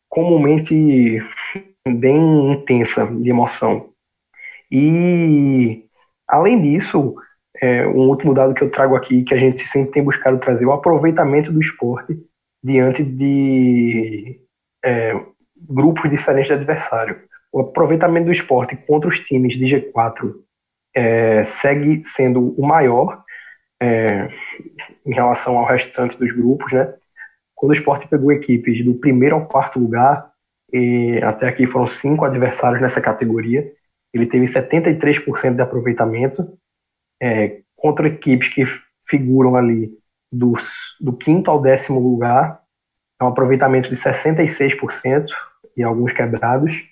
comumente 0.07 1.22
bem 1.88 2.51
intensa 2.51 3.07
de 3.07 3.30
emoção. 3.30 3.89
E, 4.72 5.86
além 6.30 6.61
disso, 6.61 7.15
é, 7.61 7.86
um 7.88 8.07
último 8.07 8.34
dado 8.34 8.53
que 8.53 8.63
eu 8.63 8.69
trago 8.69 8.95
aqui, 8.95 9.23
que 9.23 9.34
a 9.34 9.38
gente 9.38 9.67
sempre 9.67 9.91
tem 9.91 10.03
buscado 10.03 10.38
trazer, 10.38 10.65
o 10.65 10.71
aproveitamento 10.71 11.51
do 11.51 11.59
esporte 11.59 12.17
diante 12.63 13.03
de 13.03 14.39
é, 14.86 15.13
grupos 15.57 16.09
diferentes 16.09 16.47
de 16.47 16.53
adversário. 16.53 17.19
O 17.51 17.61
aproveitamento 17.61 18.27
do 18.27 18.32
esporte 18.32 18.75
contra 18.75 19.09
os 19.09 19.19
times 19.19 19.57
de 19.57 19.65
G4 19.65 20.36
é, 20.95 21.43
segue 21.45 22.01
sendo 22.05 22.53
o 22.59 22.65
maior 22.65 23.23
é, 23.82 24.30
em 25.05 25.13
relação 25.13 25.57
ao 25.57 25.65
restante 25.65 26.17
dos 26.17 26.32
grupos, 26.32 26.71
né? 26.73 26.93
Quando 27.55 27.71
o 27.71 27.73
esporte 27.75 28.07
pegou 28.07 28.32
equipes 28.32 28.84
do 28.86 28.95
primeiro 28.95 29.36
ao 29.36 29.45
quarto 29.45 29.80
lugar, 29.80 30.32
e 30.71 31.19
até 31.23 31.47
aqui 31.47 31.65
foram 31.65 31.88
cinco 31.88 32.23
adversários 32.23 32.82
nessa 32.82 33.01
categoria, 33.01 33.71
ele 34.14 34.26
teve 34.26 34.45
73% 34.45 35.55
de 35.55 35.62
aproveitamento 35.62 36.57
é, 37.22 37.60
contra 37.76 38.07
equipes 38.07 38.47
que 38.49 38.64
figuram 39.07 39.55
ali 39.55 39.91
dos, 40.32 40.95
do 40.99 41.14
quinto 41.14 41.49
ao 41.49 41.62
décimo 41.62 41.99
lugar, 41.99 42.62
é 43.20 43.24
um 43.24 43.28
aproveitamento 43.28 43.89
de 43.89 43.95
66% 43.95 45.28
e 45.76 45.84
alguns 45.84 46.14
quebrados. 46.14 46.88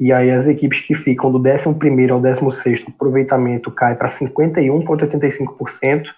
E 0.00 0.12
aí 0.12 0.30
as 0.30 0.46
equipes 0.46 0.80
que 0.80 0.94
ficam 0.94 1.32
do 1.32 1.38
11 1.38 2.10
ao 2.10 2.20
16 2.20 2.84
o 2.84 2.90
aproveitamento 2.90 3.70
cai 3.70 3.94
para 3.96 4.08
51,85%. 4.08 6.14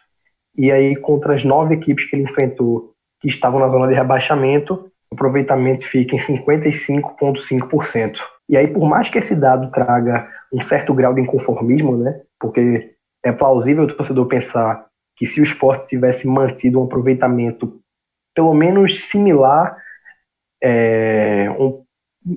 E 0.57 0.71
aí 0.71 0.95
contra 0.97 1.35
as 1.35 1.45
nove 1.45 1.75
equipes 1.75 2.09
que 2.09 2.17
ele 2.17 2.25
enfrentou 2.25 2.95
que 3.21 3.29
estavam 3.29 3.61
na 3.61 3.69
zona 3.69 3.87
de 3.89 3.95
rebaixamento, 3.95 4.91
o 5.11 5.15
aproveitamento 5.15 5.87
fica 5.87 6.17
em 6.17 6.19
55,5%. 6.19 8.19
E 8.51 8.57
aí 8.57 8.67
por 8.67 8.87
mais 8.89 9.09
que 9.09 9.17
esse 9.17 9.37
dado 9.37 9.71
traga 9.71 10.29
um 10.53 10.61
certo 10.61 10.93
grau 10.93 11.15
de 11.15 11.21
inconformismo, 11.21 11.97
né? 11.97 12.21
Porque 12.39 12.95
é 13.23 13.31
plausível 13.31 13.85
o 13.85 13.87
torcedor 13.87 14.27
pensar 14.27 14.87
que 15.17 15.25
se 15.25 15.41
o 15.41 15.45
esporte 15.45 15.87
tivesse 15.87 16.27
mantido 16.27 16.81
um 16.81 16.85
aproveitamento 16.85 17.81
pelo 18.35 18.53
menos 18.53 19.09
similar, 19.09 19.77
é, 20.61 21.49
um, 21.59 21.85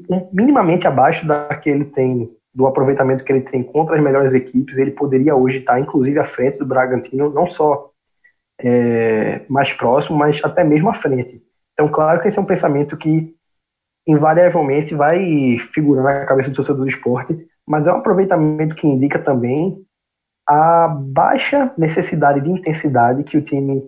um, 0.10 0.30
minimamente 0.32 0.86
abaixo 0.86 1.26
da 1.26 1.48
que 1.56 1.70
ele 1.70 1.86
tem, 1.86 2.30
do 2.54 2.68
aproveitamento 2.68 3.24
que 3.24 3.32
ele 3.32 3.42
tem 3.42 3.64
contra 3.64 3.96
as 3.96 4.04
melhores 4.04 4.36
equipes, 4.36 4.78
ele 4.78 4.92
poderia 4.92 5.36
hoje 5.36 5.60
estar, 5.60 5.80
inclusive, 5.80 6.20
à 6.20 6.26
frente 6.26 6.60
do 6.60 6.66
Bragantino, 6.66 7.32
não 7.32 7.48
só 7.48 7.90
é, 8.60 9.42
mais 9.50 9.74
próximo, 9.74 10.18
mas 10.18 10.44
até 10.44 10.64
mesmo 10.64 10.90
à 10.90 10.94
frente. 10.94 11.42
Então, 11.74 11.88
claro 11.88 12.22
que 12.22 12.28
esse 12.28 12.38
é 12.38 12.42
um 12.42 12.46
pensamento 12.46 12.98
que 12.98 13.36
invariavelmente 14.08 14.94
vai 14.94 15.58
figurar 15.60 16.04
na 16.04 16.26
cabeça 16.26 16.50
do 16.50 16.56
torcedor 16.56 16.82
do 16.82 16.88
esporte, 16.88 17.38
mas 17.68 17.88
é 17.88 17.94
um 17.94 17.98
aproveitamento 17.98 18.76
que 18.76 18.88
indica 18.88 19.20
também 19.20 19.82
a 20.46 20.88
baixa 20.88 21.74
necessidade 21.78 22.42
de 22.42 22.52
intensidade 22.52 23.24
que 23.24 23.38
o 23.38 23.42
time 23.42 23.82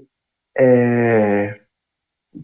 é, 0.57 1.59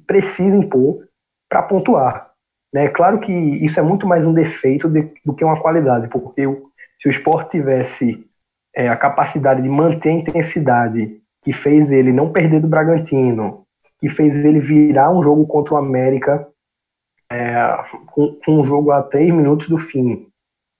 precisa 0.05 0.57
impor 0.57 1.07
para 1.49 1.61
pontuar. 1.61 2.31
Né? 2.73 2.89
Claro 2.89 3.19
que 3.19 3.31
isso 3.31 3.79
é 3.79 3.83
muito 3.83 4.05
mais 4.05 4.25
um 4.25 4.33
defeito 4.33 4.89
de, 4.89 5.09
do 5.25 5.33
que 5.33 5.43
uma 5.43 5.59
qualidade, 5.59 6.07
porque 6.09 6.43
se 6.99 7.07
o 7.07 7.09
esporte 7.09 7.51
tivesse 7.51 8.25
é, 8.75 8.89
a 8.89 8.97
capacidade 8.97 9.61
de 9.61 9.69
manter 9.69 10.09
a 10.09 10.13
intensidade 10.13 11.21
que 11.41 11.53
fez 11.53 11.91
ele 11.91 12.11
não 12.11 12.31
perder 12.31 12.61
do 12.61 12.67
Bragantino, 12.67 13.65
que 13.99 14.09
fez 14.09 14.43
ele 14.43 14.59
virar 14.59 15.11
um 15.11 15.21
jogo 15.21 15.45
contra 15.47 15.73
o 15.73 15.77
América 15.77 16.47
é, 17.31 17.55
com, 18.07 18.35
com 18.43 18.59
um 18.59 18.63
jogo 18.63 18.91
a 18.91 19.01
três 19.01 19.33
minutos 19.33 19.69
do 19.69 19.77
fim, 19.77 20.27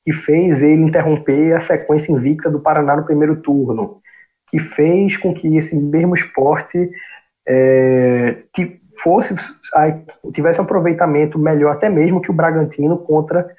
que 0.03 0.11
fez 0.11 0.61
ele 0.61 0.81
interromper 0.81 1.55
a 1.55 1.59
sequência 1.59 2.11
invicta 2.11 2.49
do 2.49 2.59
Paraná 2.59 2.97
no 2.97 3.05
primeiro 3.05 3.41
turno, 3.41 4.01
que 4.49 4.59
fez 4.59 5.15
com 5.15 5.33
que 5.33 5.55
esse 5.55 5.75
mesmo 5.79 6.13
esporte 6.13 6.89
é, 7.47 8.43
que 8.53 8.81
fosse 9.01 9.33
tivesse 10.33 10.59
um 10.59 10.63
aproveitamento 10.65 11.39
melhor 11.39 11.71
até 11.71 11.87
mesmo 11.87 12.21
que 12.21 12.29
o 12.29 12.33
Bragantino 12.33 12.97
contra 12.97 13.49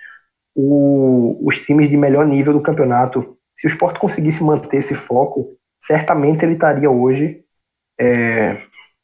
o, 0.54 1.38
os 1.42 1.60
times 1.64 1.88
de 1.88 1.96
melhor 1.96 2.26
nível 2.26 2.52
do 2.52 2.60
campeonato. 2.60 3.38
Se 3.56 3.66
o 3.66 3.68
esporte 3.68 3.98
conseguisse 3.98 4.44
manter 4.44 4.78
esse 4.78 4.94
foco, 4.94 5.56
certamente 5.80 6.44
ele 6.44 6.54
estaria 6.54 6.90
hoje 6.90 7.42
é, 7.98 8.58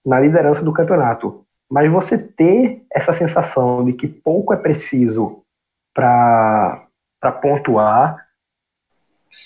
na 0.05 0.21
liderança 0.21 0.63
do 0.63 0.73
campeonato. 0.73 1.47
Mas 1.71 1.91
você 1.91 2.17
ter 2.17 2.83
essa 2.93 3.13
sensação 3.13 3.85
de 3.85 3.93
que 3.93 4.09
pouco 4.09 4.55
é 4.55 4.57
preciso 4.57 5.43
para 5.95 6.89
pontuar 7.43 8.27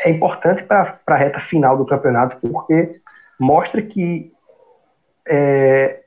é 0.01 0.11
importante 0.11 0.62
para 0.62 1.01
a 1.07 1.16
reta 1.16 1.41
final 1.41 1.77
do 1.77 1.87
campeonato, 1.87 2.37
porque 2.41 3.01
mostra 3.39 3.83
que 3.83 4.33
é, 5.29 6.03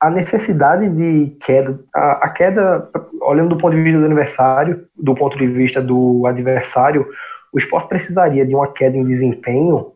a 0.00 0.10
necessidade 0.10 0.88
de 0.90 1.36
queda, 1.40 1.78
a, 1.94 2.26
a, 2.26 2.28
queda, 2.30 2.88
olhando 3.20 3.50
do 3.50 3.58
ponto 3.58 3.74
de 3.74 3.82
vista 3.82 3.98
do 3.98 4.06
adversário, 4.06 4.88
do 4.96 5.14
ponto 5.14 5.36
de 5.36 5.46
vista 5.46 5.82
do 5.82 6.26
adversário, 6.26 7.08
o 7.52 7.58
esporte 7.58 7.88
precisaria 7.88 8.46
de 8.46 8.54
uma 8.54 8.72
queda 8.72 8.96
em 8.96 9.04
desempenho 9.04 9.92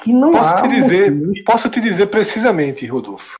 que 0.00 0.12
não 0.12 0.32
posso 0.32 0.54
há 0.54 0.62
te 0.62 0.68
dizer, 0.68 1.10
motivos. 1.10 1.42
Posso 1.42 1.70
te 1.70 1.80
dizer 1.80 2.06
precisamente, 2.06 2.86
Rodolfo. 2.86 3.36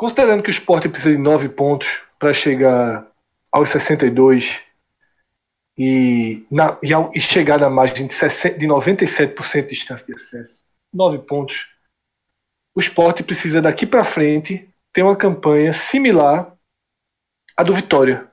Considerando 0.00 0.42
que 0.42 0.48
o 0.48 0.50
esporte 0.50 0.88
precisa 0.88 1.14
de 1.14 1.18
nove 1.18 1.46
pontos 1.46 2.00
para 2.18 2.32
chegar 2.32 3.06
aos 3.52 3.68
62 3.68 4.58
e, 5.76 6.42
na, 6.50 6.78
e, 6.82 6.90
ao, 6.90 7.12
e 7.14 7.20
chegar 7.20 7.60
na 7.60 7.68
margem 7.68 8.06
de, 8.06 8.14
60, 8.14 8.58
de 8.58 8.66
97% 8.66 9.68
de 9.68 9.74
chance 9.74 10.06
de 10.06 10.14
acesso, 10.14 10.62
nove 10.90 11.18
pontos, 11.18 11.66
o 12.74 12.80
esporte 12.80 13.22
precisa 13.22 13.60
daqui 13.60 13.84
para 13.84 14.02
frente 14.02 14.66
ter 14.90 15.02
uma 15.02 15.14
campanha 15.14 15.74
similar 15.74 16.50
à 17.54 17.62
do 17.62 17.74
Vitória, 17.74 18.26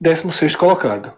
16 0.00 0.56
colocado. 0.56 1.12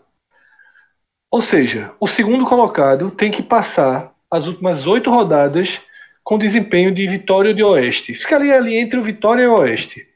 Ou 1.31 1.41
seja, 1.41 1.95
o 2.01 2.09
segundo 2.09 2.45
colocado 2.45 3.13
tem 3.13 3.31
que 3.31 3.45
passar 3.45 4.13
as 4.29 4.49
últimas 4.49 4.89
oito 4.89 5.09
rodadas 5.09 5.81
com 6.23 6.39
desempenho 6.39 6.93
de 6.93 7.07
Vitória 7.07 7.53
de 7.53 7.63
Oeste. 7.63 8.15
Fica 8.15 8.37
ali, 8.37 8.53
ali 8.53 8.77
entre 8.77 8.99
o 8.99 9.03
Vitória 9.03 9.43
e 9.43 9.47
o 9.47 9.55
Oeste. 9.55 10.07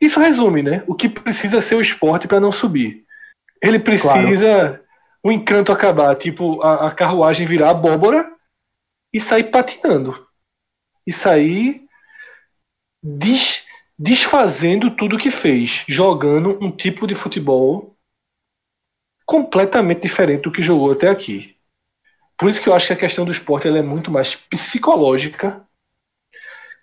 Isso 0.00 0.20
resume, 0.20 0.62
né? 0.62 0.84
O 0.86 0.94
que 0.94 1.08
precisa 1.08 1.62
ser 1.62 1.74
o 1.76 1.80
esporte 1.80 2.28
para 2.28 2.40
não 2.40 2.52
subir. 2.52 3.04
Ele 3.62 3.78
precisa 3.78 4.08
claro. 4.08 4.84
o 5.22 5.32
encanto 5.32 5.72
acabar, 5.72 6.14
tipo 6.16 6.60
a, 6.62 6.88
a 6.88 6.90
carruagem 6.90 7.46
virar 7.46 7.70
abóbora 7.70 8.30
e 9.12 9.20
sair 9.20 9.44
patinando 9.44 10.26
e 11.06 11.12
sair 11.12 11.84
des, 13.02 13.64
desfazendo 13.98 14.90
tudo 14.90 15.18
que 15.18 15.30
fez, 15.30 15.84
jogando 15.86 16.58
um 16.62 16.70
tipo 16.70 17.06
de 17.06 17.14
futebol 17.14 17.96
completamente 19.26 20.02
diferente 20.02 20.42
do 20.42 20.52
que 20.52 20.62
jogou 20.62 20.92
até 20.92 21.08
aqui. 21.08 21.56
Por 22.38 22.48
isso 22.48 22.60
que 22.60 22.68
eu 22.68 22.74
acho 22.74 22.86
que 22.86 22.92
a 22.92 22.96
questão 22.96 23.24
do 23.24 23.32
esporte 23.32 23.68
é 23.68 23.82
muito 23.82 24.10
mais 24.10 24.34
psicológica. 24.34 25.62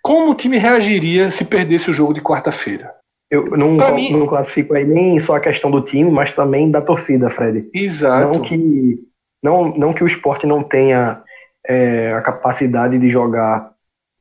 Como 0.02 0.30
o 0.30 0.34
time 0.34 0.58
reagiria 0.58 1.30
se 1.30 1.44
perdesse 1.44 1.90
o 1.90 1.94
jogo 1.94 2.14
de 2.14 2.20
quarta-feira? 2.20 2.94
Eu 3.30 3.56
não, 3.56 3.72
mim... 3.94 4.12
não 4.12 4.26
classifico 4.26 4.74
aí 4.74 4.84
nem 4.84 5.18
só 5.18 5.36
a 5.36 5.40
questão 5.40 5.70
do 5.70 5.80
time, 5.80 6.10
mas 6.10 6.32
também 6.32 6.70
da 6.70 6.82
torcida, 6.82 7.30
Fred. 7.30 7.70
Exato. 7.72 8.28
Não 8.28 8.42
que, 8.42 8.98
não, 9.42 9.76
não 9.76 9.94
que 9.94 10.04
o 10.04 10.06
esporte 10.06 10.46
não 10.46 10.62
tenha 10.62 11.22
é, 11.66 12.12
a 12.12 12.20
capacidade 12.20 12.98
de 12.98 13.08
jogar 13.08 13.72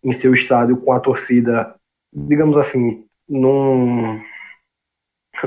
em 0.04 0.14
seu 0.14 0.34
estádio 0.34 0.78
com 0.78 0.94
a 0.94 1.00
torcida, 1.00 1.76
digamos 2.14 2.58
assim, 2.58 3.04
num, 3.28 4.22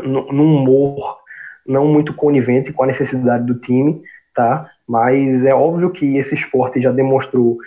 num 0.02 0.56
humor 0.56 1.18
não 1.66 1.86
muito 1.86 2.14
conivente 2.14 2.72
com 2.72 2.82
a 2.82 2.86
necessidade 2.86 3.46
do 3.46 3.58
time, 3.58 4.02
tá? 4.34 4.70
Mas 4.86 5.44
é 5.44 5.54
óbvio 5.54 5.90
que 5.90 6.16
esse 6.16 6.34
esporte 6.34 6.80
já 6.80 6.90
demonstrou 6.90 7.58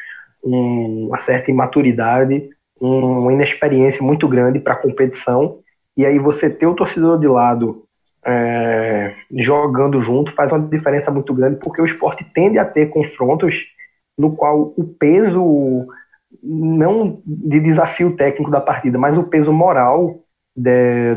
um, 0.44 1.08
uma 1.08 1.20
certa 1.20 1.50
imaturidade, 1.50 2.50
um, 2.80 3.22
uma 3.22 3.34
inexperiência 3.34 4.04
muito 4.04 4.28
grande 4.28 4.60
para 4.60 4.74
a 4.74 4.78
competição, 4.78 5.60
e 5.96 6.06
aí 6.06 6.20
você 6.20 6.50
ter 6.50 6.68
o 6.68 6.76
torcedor 6.76 7.20
de 7.20 7.28
lado 7.28 7.84
é, 8.26 9.16
jogando 9.32 10.02
junto 10.02 10.32
faz 10.32 10.52
uma 10.52 10.60
diferença 10.60 11.10
muito 11.10 11.34
grande, 11.34 11.60
porque 11.60 11.82
o 11.82 11.86
esporte 11.86 12.24
tende 12.24 12.60
a 12.60 12.66
ter 12.66 12.88
confrontos 12.88 13.66
no 14.18 14.36
qual 14.36 14.74
o 14.76 14.84
peso 14.84 15.88
não 16.44 17.22
de 17.26 17.60
desafio 17.60 18.16
técnico 18.16 18.52
da 18.52 18.60
partida, 18.60 18.98
mas 18.98 19.18
o 19.18 19.24
peso 19.24 19.54
moral 19.54 20.20
de, 20.56 21.16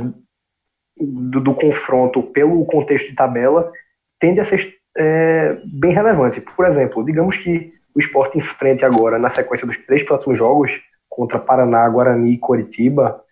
do, 0.99 1.41
do, 1.41 1.55
confronto 1.55 2.23
pelo 2.23 2.65
contexto 2.65 3.09
de 3.09 3.17
tabela 3.17 3.73
tende 4.19 4.39
a 4.39 4.45
ser 4.45 4.80
é, 4.97 5.59
bem 5.65 5.93
relevante. 5.93 6.41
Por 6.41 6.67
exemplo, 6.67 7.05
digamos 7.05 7.37
que 7.37 7.73
o 7.95 8.01
esporte 8.01 8.39
enfrente 8.39 8.85
agora, 8.85 9.19
na 9.19 9.31
sequência 9.31 9.67
dos 9.67 9.79
três 9.79 10.03
próximos 10.03 10.39
jogos, 10.39 10.81
contra 11.09 11.39
Paraná, 11.39 11.89
Guarani 11.89 12.33
e 12.33 12.39
Coritiba, 12.39 13.23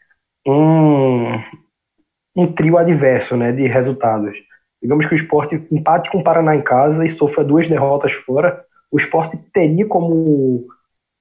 um, 0.47 1.41
um 2.37 2.53
trio 2.53 2.77
adverso 2.77 3.37
né, 3.37 3.53
de 3.53 3.67
resultados. 3.67 4.37
Digamos 4.83 5.07
que 5.07 5.15
o 5.15 5.17
esporte 5.17 5.67
empate 5.71 6.11
com 6.11 6.19
o 6.19 6.25
Paraná 6.25 6.55
em 6.55 6.63
casa 6.63 7.05
e 7.05 7.11
sofra 7.11 7.45
duas 7.45 7.69
derrotas 7.69 8.13
fora, 8.13 8.65
o 8.91 8.99
esporte 8.99 9.37
teria 9.53 9.87
como 9.87 10.67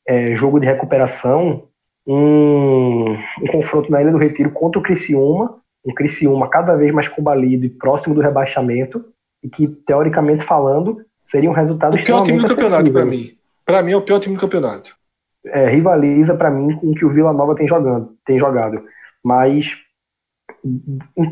é, 0.07 0.35
jogo 0.35 0.59
de 0.59 0.65
recuperação 0.65 1.67
um, 2.05 3.11
um, 3.13 3.47
confronto 3.51 3.91
na 3.91 4.01
Ilha 4.01 4.11
do 4.11 4.17
Retiro 4.17 4.51
contra 4.51 4.79
o 4.79 4.83
Criciúma, 4.83 5.59
um 5.85 5.93
Criciúma 5.93 6.49
cada 6.49 6.75
vez 6.75 6.93
mais 6.93 7.07
combalido 7.07 7.65
e 7.65 7.69
próximo 7.69 8.15
do 8.15 8.21
rebaixamento, 8.21 9.03
e 9.43 9.49
que, 9.49 9.67
teoricamente 9.67 10.43
falando, 10.43 11.01
seria 11.23 11.49
um 11.49 11.53
resultado 11.53 11.95
o 11.95 12.03
pior 12.03 12.23
time 12.23 12.39
do 12.39 12.47
campeonato 12.47 12.91
para 12.91 13.05
mim. 13.05 13.37
Para 13.65 13.81
mim 13.81 13.91
é 13.91 13.97
o 13.97 14.01
pior 14.01 14.19
time 14.19 14.35
do 14.35 14.41
campeonato. 14.41 14.95
É, 15.45 15.69
rivaliza 15.69 16.35
para 16.35 16.49
mim 16.49 16.75
com 16.75 16.91
o 16.91 16.95
que 16.95 17.05
o 17.05 17.09
Vila 17.09 17.33
Nova 17.33 17.55
tem 17.55 17.67
jogando, 17.67 18.15
tem 18.25 18.39
jogado. 18.39 18.83
Mas 19.23 19.77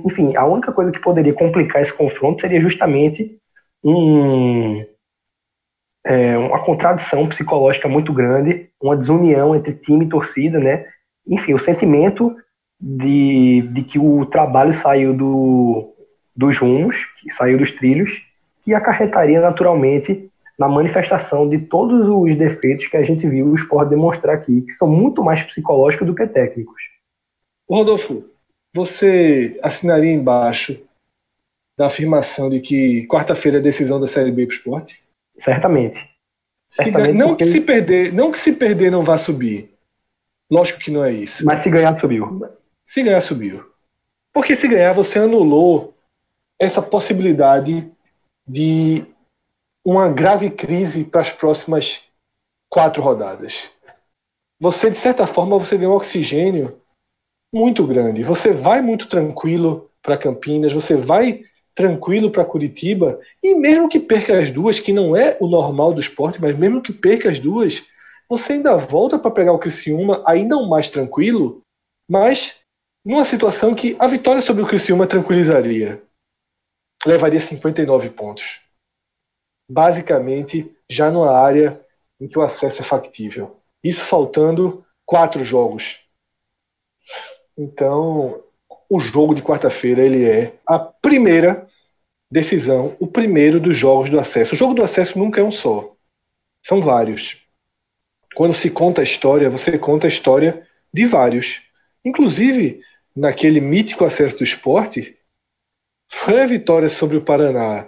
enfim, 0.06 0.36
a 0.36 0.46
única 0.46 0.72
coisa 0.72 0.92
que 0.92 1.00
poderia 1.00 1.34
complicar 1.34 1.82
esse 1.82 1.94
confronto 1.94 2.42
seria 2.42 2.62
justamente 2.62 3.38
um, 3.84 4.86
é, 6.06 6.38
uma 6.38 6.64
contradição 6.64 7.28
psicológica 7.28 7.88
muito 7.88 8.14
grande, 8.14 8.70
uma 8.82 8.96
desunião 8.96 9.56
entre 9.56 9.74
time 9.74 10.06
e 10.06 10.10
torcida, 10.10 10.60
né? 10.60 10.86
Enfim, 11.28 11.54
o 11.54 11.60
sentimento 11.60 12.36
de, 12.80 13.68
de 13.74 13.84
que 13.84 13.98
o 13.98 14.26
trabalho 14.26 14.74
saiu 14.74 15.14
do, 15.14 15.95
dos 16.36 16.58
rumos, 16.58 17.06
que 17.22 17.32
saiu 17.32 17.58
dos 17.58 17.72
trilhos, 17.72 18.26
que 18.64 18.74
acarretaria 18.74 19.40
naturalmente 19.40 20.30
na 20.58 20.68
manifestação 20.68 21.48
de 21.48 21.60
todos 21.60 22.08
os 22.08 22.36
defeitos 22.36 22.88
que 22.88 22.98
a 22.98 23.04
gente 23.04 23.28
viu 23.28 23.48
o 23.48 23.56
esporte 23.56 23.90
demonstrar 23.90 24.36
aqui, 24.36 24.62
que 24.62 24.72
são 24.72 24.90
muito 24.90 25.24
mais 25.24 25.44
psicológicos 25.44 26.08
do 26.08 26.16
que 26.16 26.26
técnicos. 26.28 26.82
Rodolfo, 27.70 28.26
você 28.74 29.60
assinaria 29.62 30.12
embaixo 30.12 30.80
da 31.78 31.88
afirmação 31.88 32.50
de 32.50 32.60
que 32.60 33.06
quarta-feira 33.08 33.58
é 33.58 33.62
decisão 33.62 34.00
da 34.00 34.08
Série 34.08 34.32
B 34.32 34.46
para 34.46 34.54
o 34.54 34.56
esporte? 34.56 35.04
Certamente. 35.40 36.10
Certamente 36.70 37.14
não 37.14 37.30
porque... 37.30 37.46
que 37.46 37.52
se 37.52 37.62
perder, 37.62 38.14
não 38.14 38.32
que 38.32 38.38
se 38.38 38.54
perder 38.54 38.92
não 38.92 39.04
vá 39.04 39.18
subir. 39.18 39.74
Lógico 40.50 40.80
que 40.80 40.92
não 40.92 41.04
é 41.04 41.12
isso. 41.12 41.46
Mas 41.46 41.62
se 41.62 41.70
ganhar 41.70 41.98
subiu. 41.98 42.50
Se 42.86 43.02
ganhar 43.02 43.22
subiu. 43.22 43.64
Porque 44.32 44.56
se 44.56 44.68
ganhar 44.68 44.94
você 44.94 45.20
anulou 45.20 45.95
essa 46.60 46.82
possibilidade 46.82 47.92
de 48.48 49.06
uma 49.86 50.10
grave 50.10 50.50
crise 50.50 51.04
para 51.04 51.22
as 51.22 51.32
próximas 51.32 52.02
quatro 52.70 53.02
rodadas. 53.02 53.70
Você 54.60 54.90
de 54.90 54.98
certa 54.98 55.28
forma 55.28 55.60
você 55.60 55.78
ganhou 55.78 55.96
oxigênio 55.96 56.80
muito 57.54 57.86
grande. 57.86 58.24
Você 58.24 58.52
vai 58.52 58.82
muito 58.82 59.08
tranquilo 59.08 59.90
para 60.02 60.18
Campinas, 60.18 60.74
você 60.74 60.96
vai 60.96 61.44
tranquilo 61.74 62.32
para 62.32 62.46
Curitiba, 62.46 63.20
e 63.44 63.54
mesmo 63.54 63.90
que 63.90 64.00
perca 64.00 64.40
as 64.40 64.50
duas, 64.50 64.80
que 64.80 64.94
não 64.94 65.16
é 65.16 65.38
o 65.42 65.48
normal 65.48 65.94
do 65.94 66.00
esporte, 66.00 66.40
mas 66.42 66.58
mesmo 66.58 66.82
que 66.82 66.94
perca 66.94 67.30
as 67.30 67.38
duas, 67.38 67.84
você 68.30 68.54
ainda 68.54 68.78
volta 68.78 69.20
para 69.20 69.30
pegar 69.30 69.52
o 69.52 69.60
Criciúma, 69.60 70.24
não 70.48 70.70
mais 70.70 70.90
tranquilo, 70.90 71.62
mas 72.10 72.56
numa 73.04 73.26
situação 73.26 73.76
que 73.76 73.96
a 74.00 74.08
vitória 74.08 74.42
sobre 74.42 74.64
o 74.64 74.68
Criciúma 74.68 75.06
tranquilizaria. 75.06 76.02
Levaria 77.06 77.40
59 77.40 78.10
pontos. 78.10 78.62
Basicamente, 79.70 80.76
já 80.90 81.12
numa 81.12 81.32
área 81.32 81.80
em 82.20 82.28
que 82.28 82.38
o 82.38 82.42
acesso 82.42 82.82
é 82.82 82.86
factível. 82.86 83.60
Isso 83.84 84.04
faltando 84.04 84.86
quatro 85.06 85.44
jogos. 85.44 86.00
Então, 87.58 88.44
o 88.90 89.00
jogo 89.00 89.36
de 89.36 89.42
quarta-feira 89.42 90.02
ele 90.02 90.28
é 90.28 90.56
a 90.66 90.80
primeira 90.80 91.68
decisão, 92.30 92.96
o 93.00 93.08
primeiro 93.08 93.60
dos 93.60 93.78
jogos 93.78 94.10
do 94.10 94.20
acesso. 94.20 94.54
O 94.54 94.58
jogo 94.58 94.74
do 94.74 94.84
acesso 94.84 95.18
nunca 95.18 95.42
é 95.42 95.44
um 95.44 95.52
só. 95.52 95.96
São 96.64 96.82
vários. 96.82 97.38
Quando 98.34 98.54
se 98.54 98.70
conta 98.70 99.02
a 99.02 99.04
história, 99.04 99.50
você 99.50 99.78
conta 99.78 100.08
a 100.08 100.10
história 100.10 100.68
de 100.94 101.06
vários. 101.06 101.62
Inclusive, 102.04 102.82
naquele 103.16 103.62
mítico 103.62 104.04
acesso 104.04 104.38
do 104.38 104.44
esporte, 104.44 105.18
foi 106.10 106.42
a 106.42 106.46
vitória 106.46 106.90
sobre 106.90 107.18
o 107.18 107.22
Paraná, 107.22 107.88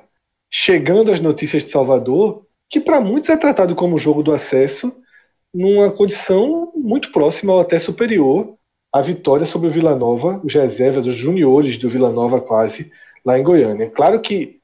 chegando 0.51 1.11
às 1.11 1.19
notícias 1.19 1.65
de 1.65 1.71
Salvador, 1.71 2.45
que 2.69 2.79
para 2.79 2.99
muitos 2.99 3.29
é 3.29 3.37
tratado 3.37 3.75
como 3.75 3.99
jogo 3.99 4.21
do 4.21 4.33
acesso, 4.33 4.93
numa 5.53 5.91
condição 5.91 6.71
muito 6.75 7.11
próxima 7.11 7.53
ou 7.53 7.59
até 7.59 7.79
superior 7.79 8.55
a 8.93 9.01
vitória 9.01 9.45
sobre 9.45 9.67
o 9.67 9.71
Vila 9.71 9.95
Nova, 9.95 10.41
os 10.43 10.53
reservas, 10.53 11.05
os 11.05 11.15
juniores 11.15 11.77
do 11.77 11.89
Vila 11.89 12.11
Nova 12.11 12.41
quase, 12.41 12.91
lá 13.23 13.37
em 13.37 13.43
Goiânia. 13.43 13.89
Claro 13.89 14.21
que 14.21 14.59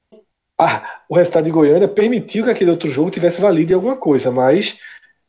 ah, 0.60 1.02
o 1.10 1.16
resultado 1.16 1.46
de 1.46 1.52
Goiânia 1.52 1.88
permitiu 1.88 2.46
que 2.46 2.52
aquele 2.52 2.72
outro 2.72 2.90
jogo 2.90 3.12
tivesse 3.12 3.42
valido 3.42 3.72
em 3.72 3.76
alguma 3.76 3.98
coisa, 3.98 4.32
mas 4.32 4.78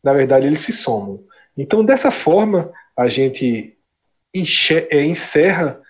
na 0.03 0.13
verdade 0.13 0.47
eles 0.47 0.61
se 0.61 0.73
somam. 0.73 1.25
Então, 1.57 1.85
dessa 1.85 2.11
forma, 2.11 2.73
a 2.97 3.09
gente 3.09 3.77
é, 4.91 5.05
encerra 5.05 5.81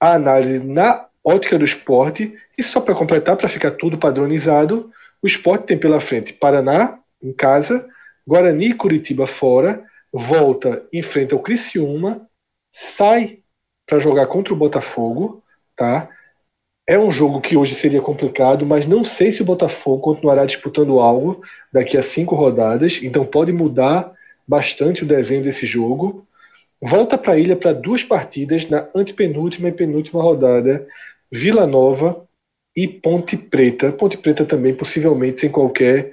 a 0.00 0.14
análise 0.14 0.60
na 0.60 1.06
ótica 1.24 1.58
do 1.58 1.64
esporte, 1.64 2.34
e 2.56 2.62
só 2.62 2.80
para 2.80 2.94
completar, 2.94 3.36
para 3.36 3.48
ficar 3.48 3.72
tudo 3.72 3.98
padronizado, 3.98 4.90
o 5.22 5.26
esporte 5.26 5.66
tem 5.66 5.78
pela 5.78 6.00
frente 6.00 6.32
Paraná 6.32 6.98
em 7.22 7.32
casa, 7.32 7.86
Guarani 8.26 8.70
e 8.70 8.74
Curitiba 8.74 9.26
fora, 9.26 9.84
volta, 10.12 10.86
enfrenta 10.92 11.36
o 11.36 11.40
Criciúma, 11.40 12.26
sai 12.72 13.38
para 13.86 13.98
jogar 13.98 14.26
contra 14.26 14.54
o 14.54 14.56
Botafogo, 14.56 15.42
tá? 15.76 16.08
É 16.86 16.98
um 16.98 17.10
jogo 17.10 17.40
que 17.40 17.56
hoje 17.56 17.74
seria 17.74 18.00
complicado, 18.00 18.66
mas 18.66 18.86
não 18.86 19.04
sei 19.04 19.30
se 19.30 19.42
o 19.42 19.44
Botafogo 19.44 20.02
continuará 20.02 20.44
disputando 20.44 20.98
algo 20.98 21.40
daqui 21.72 21.96
a 21.96 22.02
cinco 22.02 22.34
rodadas, 22.34 23.00
então 23.02 23.24
pode 23.24 23.52
mudar 23.52 24.12
bastante 24.46 25.04
o 25.04 25.06
desenho 25.06 25.42
desse 25.42 25.66
jogo. 25.66 26.26
Volta 26.80 27.18
para 27.18 27.34
a 27.34 27.38
ilha 27.38 27.56
para 27.56 27.74
duas 27.74 28.02
partidas 28.02 28.68
na 28.68 28.88
antepenúltima 28.94 29.68
e 29.68 29.72
penúltima 29.72 30.22
rodada, 30.22 30.86
Vila 31.30 31.66
Nova 31.66 32.26
e 32.74 32.88
Ponte 32.88 33.36
Preta. 33.36 33.92
Ponte 33.92 34.16
Preta 34.16 34.46
também, 34.46 34.74
possivelmente, 34.74 35.42
sem 35.42 35.50
qualquer 35.50 36.12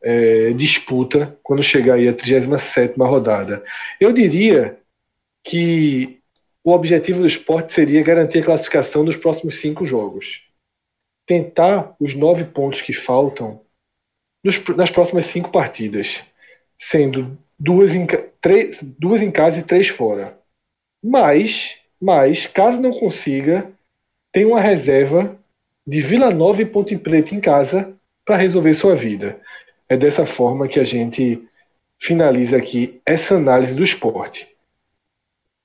é, 0.00 0.52
disputa 0.52 1.36
quando 1.42 1.62
chegar 1.62 1.94
aí 1.94 2.08
a 2.08 2.12
37 2.12 2.94
rodada. 2.98 3.64
Eu 4.00 4.12
diria 4.12 4.78
que 5.42 6.20
o 6.62 6.72
objetivo 6.72 7.20
do 7.20 7.26
esporte 7.26 7.72
seria 7.72 8.02
garantir 8.02 8.40
a 8.40 8.44
classificação 8.44 9.04
dos 9.04 9.16
próximos 9.16 9.56
cinco 9.60 9.84
jogos. 9.84 10.42
Tentar 11.26 11.94
os 11.98 12.14
nove 12.14 12.44
pontos 12.44 12.80
que 12.80 12.92
faltam 12.92 13.60
nas 14.76 14.90
próximas 14.90 15.26
cinco 15.26 15.50
partidas, 15.50 16.20
sendo 16.78 17.36
duas 17.58 17.94
em, 17.94 18.06
três, 18.46 18.78
duas 18.80 19.20
em 19.20 19.30
casa 19.32 19.58
e 19.58 19.64
três 19.64 19.88
fora. 19.88 20.38
Mas, 21.02 21.74
mas, 22.00 22.46
caso 22.46 22.80
não 22.80 22.92
consiga, 22.92 23.72
tem 24.30 24.44
uma 24.44 24.60
reserva 24.60 25.36
de 25.84 26.00
Vila 26.00 26.30
Nova 26.30 26.62
e 26.62 26.64
Ponte 26.64 26.96
Preta 26.96 27.34
em 27.34 27.40
casa 27.40 27.92
para 28.24 28.36
resolver 28.36 28.72
sua 28.74 28.94
vida. 28.94 29.40
É 29.88 29.96
dessa 29.96 30.24
forma 30.24 30.68
que 30.68 30.78
a 30.78 30.84
gente 30.84 31.42
finaliza 31.98 32.56
aqui 32.56 33.00
essa 33.04 33.34
análise 33.34 33.74
do 33.74 33.82
esporte. 33.82 34.46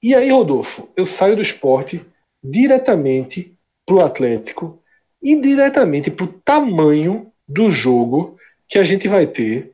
E 0.02 0.16
aí, 0.16 0.32
Rodolfo, 0.32 0.90
eu 0.98 1.06
saio 1.06 1.36
do 1.36 1.42
esporte 1.44 2.04
diretamente 2.44 3.54
para 3.86 3.96
o 3.96 4.04
Atlético 4.04 4.82
e 5.22 5.40
diretamente 5.40 6.10
para 6.10 6.26
o 6.26 6.34
tamanho 6.44 7.32
do 7.48 7.70
jogo 7.70 8.40
que 8.68 8.80
a 8.80 8.84
gente 8.84 9.08
vai 9.08 9.28
ter 9.28 9.72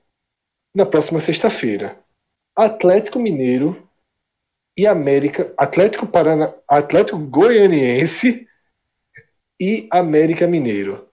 na 0.75 0.85
próxima 0.85 1.21
sexta-feira. 1.21 2.05
Atlético 2.57 3.19
Mineiro 3.19 3.87
e 4.75 4.87
América, 4.87 5.53
Atlético 5.57 6.07
Paraná, 6.07 6.53
Atlético 6.67 7.17
Goianiense 7.19 8.47
e 9.59 9.87
América 9.91 10.47
Mineiro 10.47 11.07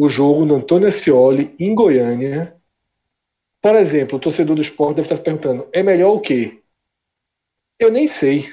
o 0.00 0.08
jogo 0.08 0.46
no 0.46 0.54
Antônio 0.54 0.88
Ascioli, 0.88 1.54
em 1.60 1.74
Goiânia. 1.74 2.56
Por 3.60 3.74
exemplo, 3.74 4.16
o 4.16 4.20
torcedor 4.20 4.56
do 4.56 4.62
esporte 4.62 4.96
deve 4.96 5.06
estar 5.06 5.16
se 5.16 5.22
perguntando: 5.22 5.68
é 5.74 5.82
melhor 5.82 6.14
o 6.14 6.20
quê? 6.20 6.62
Eu 7.78 7.90
nem 7.90 8.06
sei. 8.06 8.50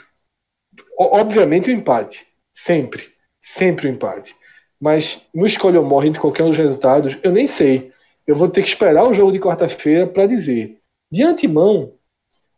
Obviamente 0.99 1.69
o 1.69 1.73
empate. 1.73 2.27
Sempre. 2.53 3.13
Sempre 3.39 3.87
o 3.87 3.89
empate. 3.89 4.35
Mas 4.77 5.25
no 5.33 5.45
escolha 5.45 5.79
ou 5.79 5.85
morre 5.85 6.09
entre 6.09 6.19
qualquer 6.19 6.43
um 6.43 6.49
dos 6.49 6.57
resultados, 6.57 7.17
eu 7.23 7.31
nem 7.31 7.47
sei. 7.47 7.93
Eu 8.25 8.35
vou 8.35 8.49
ter 8.49 8.61
que 8.61 8.67
esperar 8.67 9.07
o 9.07 9.13
jogo 9.13 9.31
de 9.31 9.39
quarta-feira 9.39 10.05
para 10.05 10.27
dizer. 10.27 10.81
De 11.09 11.23
antemão, 11.23 11.96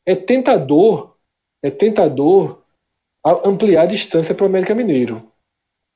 é 0.10 0.16
tentador, 0.16 1.16
é 1.62 1.70
tentador 1.70 2.64
ampliar 3.45 3.84
a 3.84 3.86
distância 3.86 4.34
para 4.34 4.43
o 4.43 4.47
América 4.47 4.74
Mineiro. 4.74 5.32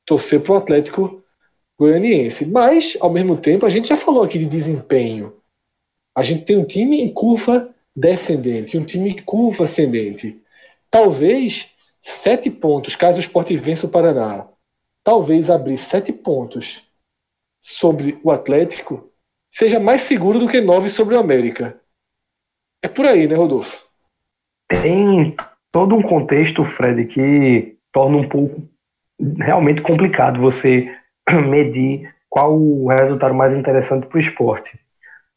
Torcer 0.05 0.39
para 0.39 0.53
o 0.53 0.55
Atlético 0.55 1.23
Goianiense. 1.79 2.45
Mas, 2.45 2.95
ao 3.01 3.09
mesmo 3.11 3.37
tempo, 3.37 3.65
a 3.65 3.71
gente 3.71 3.87
já 3.87 3.97
falou 3.97 4.21
aqui 4.21 4.37
de 4.37 4.45
desempenho. 4.45 5.41
A 6.15 6.21
gente 6.21 6.45
tem 6.45 6.57
um 6.57 6.63
time 6.63 7.01
em 7.01 7.11
curva 7.11 7.73
descendente, 7.95 8.77
um 8.77 8.85
time 8.85 9.09
em 9.09 9.23
curva 9.23 9.63
ascendente. 9.63 10.39
Talvez 10.91 11.71
sete 11.99 12.51
pontos, 12.51 12.95
caso 12.95 13.17
o 13.17 13.19
Sport 13.19 13.49
vença 13.53 13.87
o 13.87 13.89
Paraná. 13.89 14.47
Talvez 15.03 15.49
abrir 15.49 15.79
sete 15.79 16.13
pontos 16.13 16.83
sobre 17.59 18.19
o 18.23 18.29
Atlético 18.29 19.11
seja 19.49 19.79
mais 19.79 20.01
seguro 20.01 20.37
do 20.37 20.47
que 20.47 20.61
nove 20.61 20.91
sobre 20.91 21.15
o 21.15 21.19
América. 21.19 21.81
É 22.79 22.87
por 22.87 23.07
aí, 23.07 23.27
né, 23.27 23.33
Rodolfo? 23.33 23.82
Tem 24.67 25.35
todo 25.71 25.95
um 25.95 26.01
contexto, 26.01 26.63
Fred, 26.63 27.05
que 27.05 27.77
torna 27.91 28.17
um 28.17 28.27
pouco 28.27 28.63
realmente 29.37 29.81
complicado 29.81 30.41
você 30.41 30.91
medir 31.49 32.13
qual 32.29 32.59
o 32.59 32.87
resultado 32.87 33.33
mais 33.33 33.53
interessante 33.53 34.07
para 34.07 34.17
o 34.17 34.21
esporte. 34.21 34.79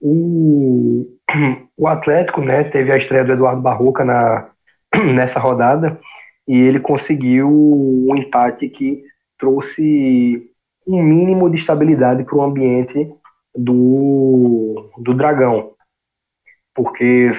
O, 1.78 1.86
Atlético 1.86 2.40
né, 2.40 2.64
teve 2.64 2.90
a 2.90 2.96
estreia 2.96 3.24
do 3.24 3.32
Eduardo 3.32 3.60
Barroca 3.60 4.04
na, 4.04 4.48
nessa 5.14 5.38
rodada 5.38 6.00
e 6.48 6.56
ele 6.56 6.80
conseguiu 6.80 7.48
um 7.50 8.16
empate 8.16 8.68
que 8.68 9.02
trouxe 9.38 10.50
um 10.86 11.02
mínimo 11.02 11.50
de 11.50 11.56
estabilidade 11.56 12.24
para 12.24 12.36
o 12.36 12.42
ambiente 12.42 13.12
do, 13.54 14.90
do 14.96 15.12
Dragão. 15.12 15.72
Porque 16.74 17.30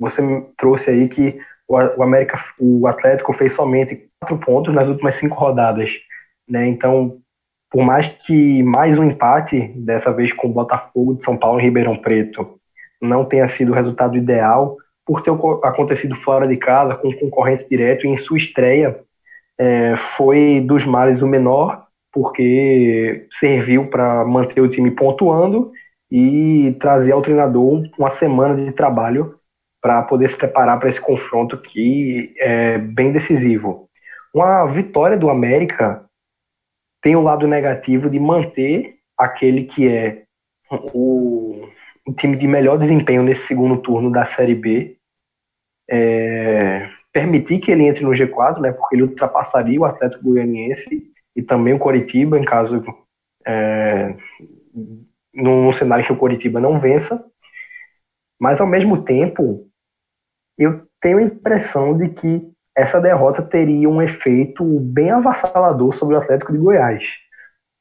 você 0.00 0.22
trouxe 0.56 0.90
aí 0.90 1.08
que 1.08 1.38
o, 1.68 2.02
América, 2.02 2.38
o 2.58 2.86
Atlético 2.86 3.32
fez 3.32 3.52
somente 3.52 4.08
quatro 4.20 4.38
pontos 4.38 4.74
nas 4.74 4.88
últimas 4.88 5.16
cinco 5.16 5.34
rodadas, 5.34 5.90
né? 6.48 6.66
Então, 6.66 7.18
por 7.70 7.84
mais 7.84 8.06
que 8.06 8.62
mais 8.62 8.98
um 8.98 9.04
empate, 9.04 9.72
dessa 9.76 10.12
vez 10.12 10.32
com 10.32 10.48
o 10.48 10.52
Botafogo 10.52 11.14
de 11.14 11.24
São 11.24 11.36
Paulo 11.36 11.60
e 11.60 11.64
Ribeirão 11.64 11.96
Preto, 11.96 12.58
não 13.02 13.24
tenha 13.24 13.48
sido 13.48 13.72
o 13.72 13.74
resultado 13.74 14.16
ideal, 14.16 14.76
por 15.04 15.22
ter 15.22 15.30
acontecido 15.62 16.14
fora 16.16 16.48
de 16.48 16.56
casa, 16.56 16.94
com 16.94 17.12
concorrente 17.12 17.68
direto, 17.68 18.06
e 18.06 18.08
em 18.08 18.16
sua 18.16 18.38
estreia 18.38 18.98
é, 19.58 19.96
foi 19.96 20.60
dos 20.60 20.84
males 20.84 21.22
o 21.22 21.26
menor, 21.26 21.86
porque 22.12 23.26
serviu 23.30 23.88
para 23.88 24.24
manter 24.24 24.60
o 24.60 24.68
time 24.68 24.90
pontuando 24.90 25.70
e 26.10 26.76
trazer 26.80 27.12
ao 27.12 27.22
treinador 27.22 27.82
uma 27.98 28.10
semana 28.10 28.56
de 28.56 28.72
trabalho 28.72 29.34
para 29.86 30.02
poder 30.02 30.28
se 30.28 30.36
preparar 30.36 30.80
para 30.80 30.88
esse 30.88 31.00
confronto 31.00 31.56
que 31.56 32.34
é 32.38 32.76
bem 32.76 33.12
decisivo. 33.12 33.88
Uma 34.34 34.66
vitória 34.66 35.16
do 35.16 35.30
América 35.30 36.04
tem 37.00 37.14
o 37.14 37.20
lado 37.20 37.46
negativo 37.46 38.10
de 38.10 38.18
manter 38.18 38.96
aquele 39.16 39.62
que 39.62 39.86
é 39.86 40.24
o, 40.92 41.68
o 42.04 42.12
time 42.12 42.36
de 42.36 42.48
melhor 42.48 42.76
desempenho 42.78 43.22
nesse 43.22 43.46
segundo 43.46 43.76
turno 43.76 44.10
da 44.10 44.24
Série 44.24 44.56
B, 44.56 44.96
é, 45.88 46.90
permitir 47.12 47.60
que 47.60 47.70
ele 47.70 47.86
entre 47.86 48.02
no 48.02 48.10
G4, 48.10 48.58
né, 48.58 48.72
porque 48.72 48.96
ele 48.96 49.04
ultrapassaria 49.04 49.80
o 49.80 49.84
Atlético 49.84 50.24
Goianiense 50.24 51.12
e 51.36 51.42
também 51.42 51.74
o 51.74 51.78
Coritiba, 51.78 52.36
em 52.36 52.44
caso 52.44 52.82
é, 53.46 54.16
num 55.32 55.72
cenário 55.72 56.04
que 56.04 56.12
o 56.12 56.18
Coritiba 56.18 56.58
não 56.58 56.76
vença. 56.76 57.24
Mas 58.36 58.60
ao 58.60 58.66
mesmo 58.66 59.04
tempo, 59.04 59.70
eu 60.58 60.82
tenho 61.00 61.18
a 61.18 61.22
impressão 61.22 61.96
de 61.96 62.08
que 62.08 62.42
essa 62.76 63.00
derrota 63.00 63.42
teria 63.42 63.88
um 63.88 64.02
efeito 64.02 64.64
bem 64.80 65.10
avassalador 65.10 65.92
sobre 65.94 66.14
o 66.14 66.18
Atlético 66.18 66.52
de 66.52 66.58
Goiás. 66.58 67.04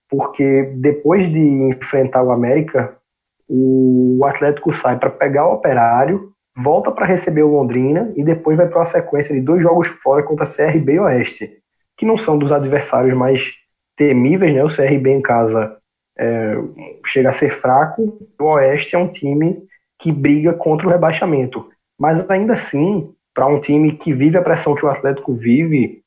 Porque 0.10 0.74
depois 0.78 1.28
de 1.30 1.40
enfrentar 1.40 2.24
o 2.24 2.32
América, 2.32 2.96
o 3.48 4.24
Atlético 4.26 4.74
sai 4.74 4.98
para 4.98 5.10
pegar 5.10 5.48
o 5.48 5.54
Operário, 5.54 6.32
volta 6.56 6.92
para 6.92 7.06
receber 7.06 7.44
o 7.44 7.52
Londrina 7.52 8.14
e 8.16 8.24
depois 8.24 8.56
vai 8.56 8.68
para 8.68 8.80
uma 8.80 8.86
sequência 8.86 9.36
de 9.36 9.42
dois 9.42 9.62
jogos 9.62 9.88
fora 9.88 10.24
contra 10.24 10.46
CRB 10.46 10.94
e 10.94 11.00
Oeste, 11.00 11.52
que 11.98 12.06
não 12.06 12.18
são 12.18 12.38
dos 12.38 12.52
adversários 12.52 13.16
mais 13.16 13.52
temíveis, 13.98 14.54
né? 14.54 14.64
O 14.64 14.74
CRB 14.74 15.10
em 15.10 15.22
casa 15.22 15.78
é, 16.18 16.56
chega 17.06 17.30
a 17.30 17.34
ser 17.34 17.50
fraco, 17.50 18.18
o 18.40 18.44
Oeste 18.44 18.96
é 18.96 19.00
um 19.00 19.12
time 19.12 19.64
que 20.00 20.12
briga 20.12 20.54
contra 20.54 20.88
o 20.88 20.92
rebaixamento. 20.92 21.70
Mas 22.00 22.30
ainda 22.30 22.54
assim, 22.54 23.14
para 23.34 23.48
um 23.48 23.60
time 23.60 23.98
que 23.98 24.14
vive 24.14 24.38
a 24.38 24.42
pressão 24.42 24.76
que 24.76 24.86
o 24.86 24.90
Atlético 24.90 25.34
vive, 25.34 26.04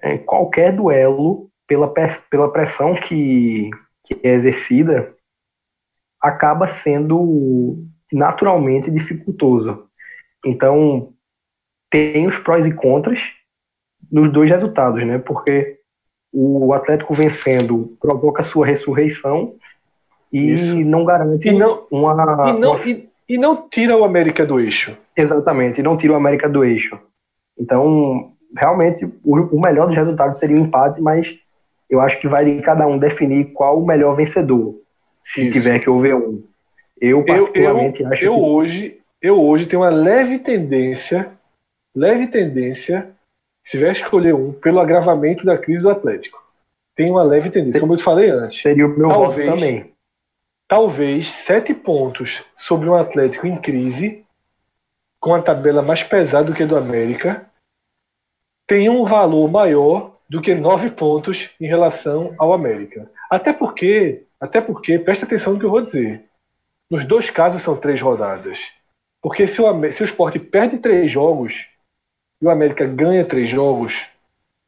é, 0.00 0.18
qualquer 0.18 0.74
duelo, 0.74 1.50
pela, 1.66 1.92
pela 2.30 2.52
pressão 2.52 2.94
que, 2.94 3.70
que 4.04 4.18
é 4.22 4.34
exercida, 4.34 5.14
acaba 6.20 6.68
sendo 6.68 7.84
naturalmente 8.12 8.90
dificultoso. 8.90 9.86
Então, 10.44 11.12
tem 11.90 12.26
os 12.26 12.38
prós 12.38 12.66
e 12.66 12.72
contras 12.72 13.20
nos 14.10 14.30
dois 14.30 14.50
resultados, 14.50 15.04
né? 15.06 15.18
Porque 15.18 15.78
o 16.32 16.72
Atlético 16.72 17.14
vencendo 17.14 17.96
provoca 18.00 18.42
sua 18.42 18.66
ressurreição 18.66 19.54
e 20.32 20.52
Isso. 20.52 20.80
não 20.84 21.04
garante 21.04 21.48
e 21.48 21.52
não, 21.52 21.86
uma, 21.90 22.12
e 22.12 22.52
não, 22.58 22.72
uma... 22.72 22.86
E, 22.86 23.07
e 23.28 23.36
não 23.36 23.68
tira 23.68 23.96
o 23.96 24.04
América 24.04 24.46
do 24.46 24.58
eixo. 24.58 24.96
Exatamente, 25.16 25.80
e 25.80 25.82
não 25.82 25.96
tira 25.96 26.14
o 26.14 26.16
América 26.16 26.48
do 26.48 26.64
eixo. 26.64 26.98
Então, 27.58 28.32
realmente, 28.56 29.04
o, 29.24 29.56
o 29.56 29.60
melhor 29.60 29.86
dos 29.86 29.96
resultados 29.96 30.38
seria 30.38 30.56
o 30.56 30.60
um 30.60 30.64
empate, 30.64 31.00
mas 31.00 31.38
eu 31.90 32.00
acho 32.00 32.18
que 32.20 32.28
vai 32.28 32.44
de 32.44 32.62
cada 32.62 32.86
um 32.86 32.98
definir 32.98 33.52
qual 33.52 33.78
o 33.78 33.86
melhor 33.86 34.14
vencedor, 34.14 34.76
se 35.24 35.42
Isso. 35.42 35.52
tiver 35.52 35.78
que 35.80 35.90
houver 35.90 36.14
um. 36.14 36.42
Eu, 37.00 37.24
particularmente, 37.24 38.00
eu, 38.00 38.06
eu, 38.06 38.12
acho 38.12 38.24
eu 38.24 38.34
que... 38.34 38.40
hoje 38.40 38.98
Eu 39.20 39.42
hoje 39.42 39.66
tenho 39.66 39.82
uma 39.82 39.90
leve 39.90 40.38
tendência, 40.38 41.30
leve 41.94 42.26
tendência, 42.28 43.10
se 43.62 43.72
tiver 43.72 43.92
escolher 43.92 44.34
um, 44.34 44.52
pelo 44.52 44.80
agravamento 44.80 45.44
da 45.44 45.58
crise 45.58 45.82
do 45.82 45.90
Atlético. 45.90 46.42
Tem 46.96 47.10
uma 47.10 47.22
leve 47.22 47.50
tendência, 47.50 47.80
como 47.80 47.92
eu 47.92 47.98
te 47.98 48.02
falei 48.02 48.30
antes. 48.30 48.60
Seria 48.60 48.86
o 48.86 48.98
meu 48.98 49.08
talvez, 49.08 49.48
voto 49.48 49.60
também 49.60 49.92
talvez 50.68 51.30
sete 51.30 51.72
pontos 51.72 52.44
sobre 52.54 52.88
um 52.88 52.94
Atlético 52.94 53.46
em 53.46 53.56
crise, 53.56 54.24
com 55.18 55.34
a 55.34 55.42
tabela 55.42 55.82
mais 55.82 56.02
pesada 56.02 56.44
do 56.44 56.54
que 56.54 56.62
a 56.62 56.66
do 56.66 56.76
América, 56.76 57.50
tem 58.66 58.88
um 58.90 59.02
valor 59.02 59.50
maior 59.50 60.18
do 60.28 60.42
que 60.42 60.54
nove 60.54 60.90
pontos 60.90 61.50
em 61.58 61.66
relação 61.66 62.34
ao 62.38 62.52
América. 62.52 63.10
Até 63.30 63.52
porque, 63.52 64.26
até 64.38 64.60
porque, 64.60 64.98
presta 64.98 65.24
atenção 65.24 65.54
no 65.54 65.58
que 65.58 65.64
eu 65.64 65.70
vou 65.70 65.80
dizer. 65.80 66.24
Nos 66.90 67.06
dois 67.06 67.30
casos 67.30 67.62
são 67.62 67.76
três 67.76 68.00
rodadas. 68.00 68.58
Porque 69.22 69.46
se 69.46 69.60
o, 69.60 69.92
se 69.92 70.02
o 70.02 70.04
esporte 70.04 70.38
perde 70.38 70.78
três 70.78 71.10
jogos 71.10 71.66
e 72.40 72.46
o 72.46 72.50
América 72.50 72.86
ganha 72.86 73.24
três 73.24 73.48
jogos, 73.48 74.06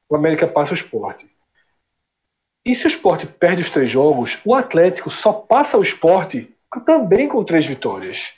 o 0.09 0.17
América 0.17 0.49
passa 0.49 0.73
o 0.73 0.75
esporte. 0.75 1.30
E 2.65 2.75
se 2.75 2.87
o 2.87 2.89
esporte 2.89 3.27
perde 3.27 3.63
os 3.63 3.71
três 3.71 3.89
jogos, 3.89 4.39
o 4.45 4.55
Atlético 4.55 5.11
só 5.11 5.33
passa 5.33 5.79
o 5.79 5.83
esporte 5.83 6.55
também 6.85 7.27
com 7.27 7.43
três 7.43 7.67
vitórias. 7.67 8.35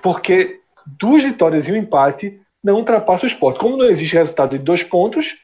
Porque 0.00 0.60
duas 0.86 1.22
vitórias 1.22 1.68
e 1.68 1.72
um 1.72 1.76
empate 1.76 2.40
não 2.62 2.76
ultrapassa 2.76 3.24
o 3.24 3.28
esporte. 3.28 3.58
Como 3.58 3.76
não 3.76 3.86
existe 3.86 4.16
resultado 4.16 4.56
de 4.56 4.64
dois 4.64 4.82
pontos, 4.82 5.36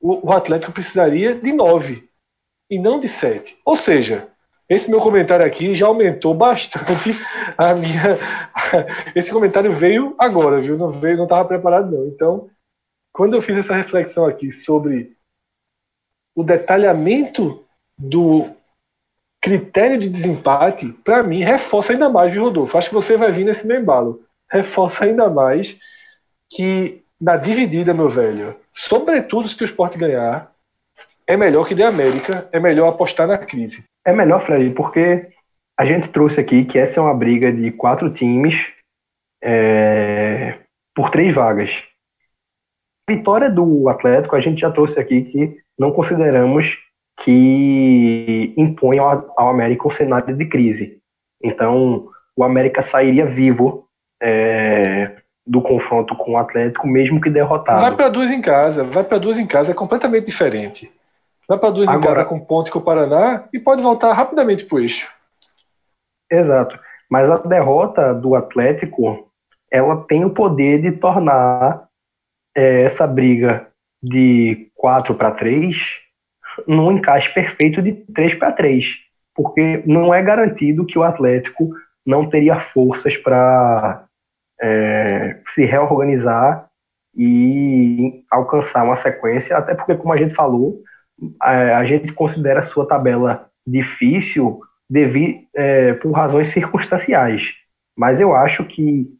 o, 0.00 0.32
Atlético 0.32 0.72
precisaria 0.72 1.34
de 1.34 1.52
nove 1.52 2.08
e 2.70 2.78
não 2.78 3.00
de 3.00 3.08
sete. 3.08 3.58
Ou 3.64 3.76
seja, 3.76 4.28
esse 4.68 4.88
meu 4.88 5.00
comentário 5.00 5.44
aqui 5.44 5.74
já 5.74 5.86
aumentou 5.86 6.32
bastante 6.34 7.18
a 7.56 7.74
minha. 7.74 8.18
Esse 9.14 9.32
comentário 9.32 9.72
veio 9.72 10.14
agora, 10.18 10.60
viu? 10.60 10.76
Não 10.76 10.90
veio, 10.92 11.16
não 11.16 11.24
estava 11.24 11.48
preparado 11.48 11.90
não. 11.90 12.06
Então, 12.06 12.50
quando 13.12 13.34
eu 13.34 13.42
fiz 13.42 13.56
essa 13.56 13.74
reflexão 13.74 14.26
aqui 14.26 14.50
sobre 14.50 15.16
o 16.34 16.42
detalhamento 16.42 17.64
do 17.96 18.50
critério 19.40 19.98
de 19.98 20.08
desempate, 20.08 20.92
para 21.04 21.22
mim, 21.22 21.42
reforça 21.42 21.92
ainda 21.92 22.08
mais, 22.08 22.32
viu, 22.32 22.44
Rodolfo? 22.44 22.76
Acho 22.76 22.88
que 22.88 22.94
você 22.94 23.16
vai 23.16 23.32
vir 23.32 23.44
nesse 23.44 23.66
meu 23.66 23.80
embalo. 23.80 24.22
Reforça 24.50 25.04
ainda 25.04 25.28
mais 25.28 25.78
que 26.50 27.02
na 27.20 27.36
dividida, 27.36 27.92
meu 27.92 28.08
velho, 28.08 28.56
sobretudo 28.72 29.48
se 29.48 29.60
o 29.60 29.64
esporte 29.64 29.98
ganhar, 29.98 30.52
é 31.26 31.36
melhor 31.36 31.66
que 31.66 31.74
de 31.74 31.82
América, 31.82 32.48
é 32.52 32.60
melhor 32.60 32.88
apostar 32.88 33.26
na 33.26 33.36
crise. 33.36 33.84
É 34.04 34.12
melhor, 34.12 34.40
Fred, 34.40 34.70
porque 34.70 35.28
a 35.78 35.84
gente 35.84 36.08
trouxe 36.08 36.40
aqui 36.40 36.64
que 36.64 36.78
essa 36.78 37.00
é 37.00 37.02
uma 37.02 37.14
briga 37.14 37.52
de 37.52 37.70
quatro 37.70 38.10
times 38.12 38.56
é, 39.42 40.58
por 40.94 41.10
três 41.10 41.34
vagas. 41.34 41.82
Vitória 43.08 43.50
do 43.50 43.88
Atlético, 43.88 44.36
a 44.36 44.40
gente 44.40 44.60
já 44.60 44.70
trouxe 44.70 44.98
aqui 44.98 45.22
que 45.22 45.58
não 45.78 45.92
consideramos 45.92 46.78
que 47.22 48.54
impõe 48.56 48.98
ao, 48.98 49.32
ao 49.36 49.48
América 49.48 49.88
um 49.88 49.90
cenário 49.90 50.36
de 50.36 50.46
crise. 50.46 50.98
Então, 51.42 52.08
o 52.36 52.44
América 52.44 52.82
sairia 52.82 53.26
vivo 53.26 53.88
é, 54.22 55.16
do 55.46 55.60
confronto 55.62 56.16
com 56.16 56.32
o 56.32 56.38
Atlético, 56.38 56.86
mesmo 56.86 57.20
que 57.20 57.30
derrotado. 57.30 57.80
Vai 57.80 57.96
para 57.96 58.08
duas 58.08 58.30
em 58.30 58.40
casa, 58.40 58.84
vai 58.84 59.04
para 59.04 59.18
duas 59.18 59.38
em 59.38 59.46
casa, 59.46 59.70
é 59.70 59.74
completamente 59.74 60.26
diferente. 60.26 60.92
Vai 61.48 61.58
para 61.58 61.70
duas 61.70 61.88
Agora, 61.88 62.10
em 62.10 62.14
casa 62.14 62.24
com 62.28 62.40
ponte 62.40 62.70
com 62.70 62.78
o 62.78 62.82
Paraná 62.82 63.44
e 63.52 63.58
pode 63.58 63.82
voltar 63.82 64.12
rapidamente 64.12 64.64
para 64.64 64.76
o 64.76 64.80
eixo. 64.80 65.10
Exato. 66.30 66.78
Mas 67.10 67.30
a 67.30 67.38
derrota 67.38 68.12
do 68.12 68.34
Atlético, 68.34 69.30
ela 69.72 70.04
tem 70.06 70.24
o 70.24 70.30
poder 70.30 70.82
de 70.82 70.92
tornar 70.92 71.88
é, 72.54 72.82
essa 72.82 73.06
briga 73.06 73.68
de 74.02 74.67
4 74.78 75.14
para 75.14 75.32
3 75.32 75.76
num 76.66 76.90
encaixe 76.92 77.32
perfeito 77.32 77.82
de 77.82 77.92
3 77.92 78.34
para 78.36 78.52
3. 78.52 78.86
Porque 79.34 79.82
não 79.84 80.14
é 80.14 80.22
garantido 80.22 80.86
que 80.86 80.98
o 80.98 81.02
Atlético 81.02 81.70
não 82.06 82.28
teria 82.28 82.58
forças 82.58 83.16
para 83.16 84.06
é, 84.60 85.40
se 85.46 85.64
reorganizar 85.64 86.66
e 87.14 88.24
alcançar 88.30 88.84
uma 88.84 88.96
sequência, 88.96 89.56
até 89.56 89.74
porque, 89.74 89.94
como 89.94 90.12
a 90.12 90.16
gente 90.16 90.34
falou, 90.34 90.80
a, 91.40 91.78
a 91.78 91.84
gente 91.84 92.12
considera 92.12 92.60
a 92.60 92.64
sua 92.64 92.86
tabela 92.86 93.48
difícil 93.66 94.60
devido, 94.88 95.40
é, 95.54 95.92
por 95.94 96.12
razões 96.12 96.50
circunstanciais. 96.50 97.52
Mas 97.96 98.20
eu 98.20 98.34
acho 98.34 98.64
que 98.64 99.17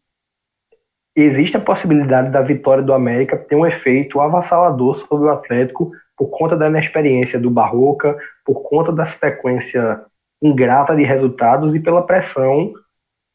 existe 1.14 1.56
a 1.56 1.60
possibilidade 1.60 2.30
da 2.30 2.40
vitória 2.40 2.82
do 2.82 2.92
América 2.92 3.36
ter 3.36 3.56
um 3.56 3.66
efeito 3.66 4.20
avassalador 4.20 4.94
sobre 4.94 5.26
o 5.26 5.30
Atlético 5.30 5.90
por 6.16 6.28
conta 6.28 6.56
da 6.56 6.68
inexperiência 6.68 7.38
do 7.38 7.50
Barroca, 7.50 8.16
por 8.44 8.62
conta 8.62 8.92
da 8.92 9.06
sequência 9.06 10.00
ingrata 10.42 10.94
de 10.94 11.02
resultados 11.04 11.74
e 11.74 11.80
pela 11.80 12.02
pressão 12.02 12.72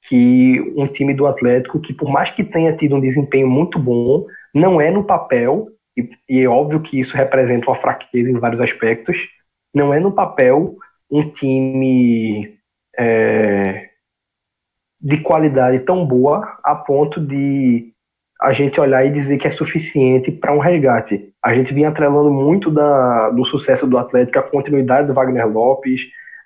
que 0.07 0.59
um 0.75 0.87
time 0.87 1.13
do 1.13 1.25
Atlético, 1.25 1.79
que 1.79 1.93
por 1.93 2.09
mais 2.09 2.29
que 2.29 2.43
tenha 2.43 2.75
tido 2.75 2.95
um 2.95 3.01
desempenho 3.01 3.47
muito 3.47 3.79
bom, 3.79 4.25
não 4.53 4.81
é 4.81 4.91
no 4.91 5.03
papel, 5.03 5.69
e, 5.97 6.09
e 6.29 6.41
é 6.41 6.47
óbvio 6.47 6.81
que 6.81 6.99
isso 6.99 7.15
representa 7.15 7.69
uma 7.69 7.79
fraqueza 7.79 8.29
em 8.29 8.39
vários 8.39 8.59
aspectos, 8.59 9.17
não 9.73 9.93
é 9.93 9.99
no 9.99 10.11
papel 10.11 10.75
um 11.09 11.29
time 11.29 12.57
é, 12.97 13.89
de 15.03 15.17
qualidade 15.17 15.79
tão 15.79 16.05
boa 16.05 16.57
a 16.63 16.73
ponto 16.75 17.19
de 17.19 17.91
a 18.41 18.53
gente 18.53 18.79
olhar 18.79 19.05
e 19.05 19.11
dizer 19.11 19.37
que 19.37 19.47
é 19.47 19.51
suficiente 19.51 20.31
para 20.31 20.53
um 20.53 20.59
resgate. 20.59 21.29
A 21.43 21.53
gente 21.53 21.73
vinha 21.73 21.89
atrelando 21.89 22.31
muito 22.31 22.71
da, 22.71 23.29
do 23.29 23.45
sucesso 23.45 23.85
do 23.85 23.97
Atlético, 23.97 24.39
a 24.39 24.43
continuidade 24.43 25.07
do 25.07 25.13
Wagner 25.13 25.47
Lopes, 25.47 26.01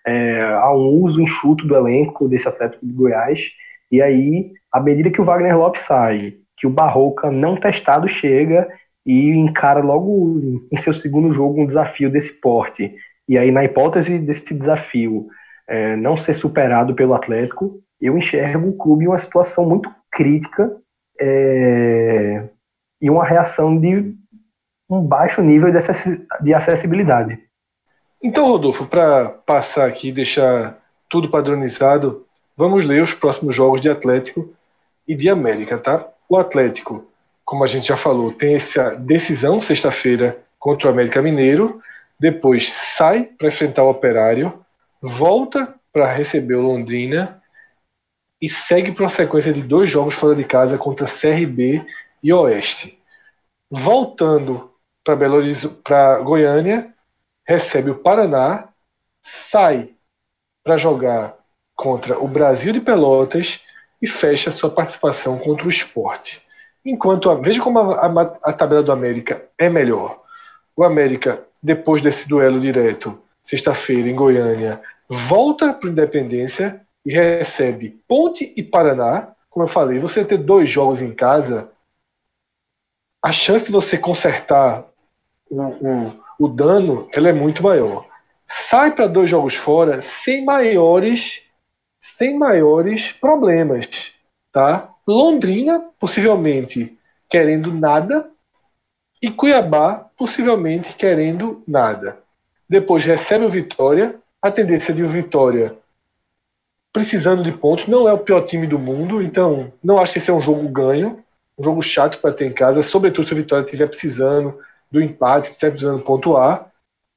é, 0.05 0.41
a 0.43 0.71
um 0.71 0.89
uso 1.03 1.21
enxuto 1.21 1.67
do 1.67 1.75
elenco 1.75 2.27
desse 2.27 2.47
Atlético 2.47 2.85
de 2.85 2.93
Goiás. 2.93 3.51
E 3.91 4.01
aí, 4.01 4.51
à 4.71 4.79
medida 4.79 5.11
que 5.11 5.21
o 5.21 5.25
Wagner 5.25 5.57
Lopes 5.57 5.83
sai, 5.83 6.35
que 6.55 6.65
o 6.65 6.71
Barroca 6.71 7.31
não 7.31 7.55
testado 7.55 8.07
chega 8.07 8.67
e 9.05 9.29
encara 9.31 9.79
logo 9.79 10.61
em 10.71 10.77
seu 10.77 10.93
segundo 10.93 11.31
jogo 11.31 11.61
um 11.61 11.67
desafio 11.67 12.09
desse 12.09 12.33
porte. 12.33 12.93
E 13.27 13.37
aí, 13.37 13.51
na 13.51 13.63
hipótese 13.63 14.17
desse 14.19 14.53
desafio 14.53 15.27
é, 15.67 15.95
não 15.95 16.17
ser 16.17 16.33
superado 16.33 16.93
pelo 16.95 17.13
Atlético, 17.13 17.81
eu 18.01 18.17
enxergo 18.17 18.69
o 18.69 18.77
clube 18.77 19.05
em 19.05 19.07
uma 19.07 19.17
situação 19.17 19.67
muito 19.67 19.93
crítica 20.11 20.75
é, 21.19 22.43
e 23.01 23.09
uma 23.09 23.25
reação 23.25 23.77
de 23.77 24.15
um 24.89 25.01
baixo 25.01 25.41
nível 25.41 25.71
de 26.41 26.53
acessibilidade. 26.53 27.39
Então, 28.23 28.47
Rodolfo, 28.47 28.85
para 28.85 29.29
passar 29.29 29.87
aqui 29.87 30.09
e 30.09 30.13
deixar 30.13 30.77
tudo 31.09 31.29
padronizado, 31.29 32.25
vamos 32.55 32.85
ler 32.85 33.03
os 33.03 33.13
próximos 33.13 33.55
jogos 33.55 33.81
de 33.81 33.89
Atlético 33.89 34.53
e 35.07 35.13
de 35.15 35.29
América, 35.29 35.77
tá? 35.77 36.07
O 36.29 36.37
Atlético, 36.37 37.05
como 37.45 37.63
a 37.63 37.67
gente 37.67 37.87
já 37.87 37.97
falou, 37.97 38.31
tem 38.31 38.55
essa 38.55 38.91
decisão 38.95 39.59
sexta-feira 39.59 40.37
contra 40.57 40.87
o 40.87 40.91
América 40.91 41.21
Mineiro, 41.21 41.81
depois 42.19 42.71
sai 42.71 43.23
para 43.23 43.47
enfrentar 43.47 43.83
o 43.83 43.91
Operário, 43.91 44.53
volta 45.01 45.73
para 45.93 46.11
receber 46.11 46.55
o 46.55 46.61
Londrina 46.61 47.41
e 48.41 48.47
segue 48.47 48.91
para 48.91 49.03
uma 49.03 49.09
sequência 49.09 49.51
de 49.51 49.61
dois 49.61 49.89
jogos 49.89 50.13
fora 50.13 50.35
de 50.35 50.43
casa 50.43 50.77
contra 50.77 51.07
CRB 51.07 51.85
e 52.21 52.31
Oeste. 52.31 53.01
Voltando 53.69 54.71
para 55.03 55.15
Belo 55.15 55.41
para 55.83 56.19
Goiânia, 56.19 56.93
recebe 57.45 57.91
o 57.91 57.95
Paraná, 57.95 58.69
sai 59.21 59.89
para 60.63 60.77
jogar 60.77 61.35
contra 61.75 62.19
o 62.19 62.27
Brasil 62.27 62.73
de 62.73 62.81
Pelotas 62.81 63.61
e 64.01 64.07
fecha 64.07 64.51
sua 64.51 64.69
participação 64.69 65.39
contra 65.39 65.65
o 65.65 65.69
esporte. 65.69 66.41
Enquanto 66.85 67.29
a, 67.29 67.35
veja 67.35 67.61
como 67.61 67.79
a, 67.79 68.05
a, 68.05 68.21
a 68.43 68.53
tabela 68.53 68.83
do 68.83 68.91
América 68.91 69.43
é 69.57 69.69
melhor. 69.69 70.21
O 70.75 70.83
América, 70.83 71.43
depois 71.61 72.01
desse 72.01 72.27
duelo 72.27 72.59
direto, 72.59 73.19
sexta-feira 73.41 74.09
em 74.09 74.15
Goiânia, 74.15 74.81
volta 75.09 75.73
para 75.73 75.89
Independência 75.89 76.81
e 77.07 77.13
recebe 77.13 78.01
Ponte 78.05 78.53
e 78.57 78.61
Paraná. 78.61 79.33
Como 79.49 79.63
eu 79.63 79.69
falei, 79.69 79.97
você 79.97 80.25
ter 80.25 80.37
dois 80.37 80.69
jogos 80.69 81.01
em 81.01 81.15
casa, 81.15 81.71
a 83.23 83.31
chance 83.31 83.67
de 83.67 83.71
você 83.71 83.97
consertar 83.97 84.85
o, 85.49 85.61
o, 85.61 86.13
o 86.37 86.47
dano 86.49 87.07
ela 87.13 87.29
é 87.29 87.33
muito 87.33 87.63
maior. 87.63 88.05
Sai 88.45 88.91
para 88.93 89.07
dois 89.07 89.29
jogos 89.29 89.55
fora 89.55 90.01
sem 90.01 90.43
maiores, 90.43 91.41
sem 92.17 92.37
maiores 92.37 93.13
problemas, 93.13 93.87
tá? 94.51 94.93
Londrina 95.07 95.89
possivelmente 95.97 96.97
querendo 97.29 97.73
nada 97.73 98.29
e 99.21 99.31
Cuiabá 99.31 100.09
possivelmente 100.17 100.93
querendo 100.93 101.63
nada. 101.65 102.19
Depois 102.69 103.05
recebe 103.05 103.45
o 103.45 103.49
Vitória, 103.49 104.19
a 104.41 104.51
tendência 104.51 104.93
de 104.93 105.03
o 105.03 105.09
Vitória 105.09 105.77
precisando 106.99 107.43
de 107.43 107.51
pontos. 107.51 107.87
Não 107.87 108.07
é 108.07 108.13
o 108.13 108.19
pior 108.19 108.41
time 108.45 108.67
do 108.67 108.79
mundo, 108.79 109.21
então 109.21 109.71
não 109.83 109.99
acho 109.99 110.13
que 110.13 110.17
esse 110.17 110.29
é 110.29 110.33
um 110.33 110.41
jogo 110.41 110.67
ganho, 110.69 111.23
um 111.57 111.63
jogo 111.63 111.81
chato 111.81 112.19
para 112.19 112.33
ter 112.33 112.45
em 112.45 112.53
casa, 112.53 112.83
sobretudo 112.83 113.27
se 113.27 113.33
a 113.33 113.37
Vitória 113.37 113.63
estiver 113.63 113.87
precisando 113.87 114.57
do 114.91 115.01
empate, 115.01 115.51
estiver 115.51 115.71
precisando 115.71 116.03
pontuar. 116.03 116.71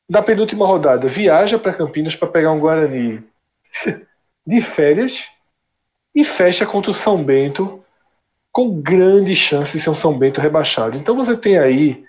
Na 0.08 0.22
penúltima 0.22 0.66
rodada, 0.66 1.06
viaja 1.08 1.58
para 1.58 1.72
Campinas 1.72 2.16
para 2.16 2.28
pegar 2.28 2.52
um 2.52 2.58
Guarani 2.58 3.22
de 4.46 4.60
férias 4.60 5.24
e 6.14 6.24
fecha 6.24 6.66
contra 6.66 6.90
o 6.90 6.94
São 6.94 7.22
Bento 7.22 7.84
com 8.52 8.80
grande 8.80 9.36
chance 9.36 9.76
de 9.76 9.82
ser 9.82 9.90
um 9.90 9.94
São 9.94 10.18
Bento 10.18 10.40
rebaixado. 10.40 10.96
Então 10.96 11.14
você 11.14 11.36
tem 11.36 11.58
aí 11.58 12.04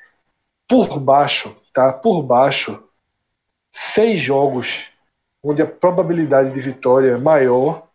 por 0.67 0.99
baixo, 0.99 1.55
tá? 1.73 1.93
Por 1.93 2.23
baixo, 2.23 2.81
seis 3.71 4.19
jogos 4.19 4.90
onde 5.43 5.61
a 5.61 5.65
probabilidade 5.65 6.53
de 6.53 6.61
vitória 6.61 7.17
maior 7.17 7.87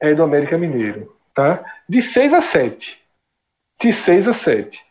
é 0.00 0.14
do 0.14 0.22
América 0.22 0.58
Mineiro, 0.58 1.14
tá? 1.34 1.64
De 1.88 2.02
6 2.02 2.34
a 2.34 2.42
7. 2.42 3.00
De 3.80 3.92
6 3.92 4.28
a 4.28 4.32
7. 4.32 4.84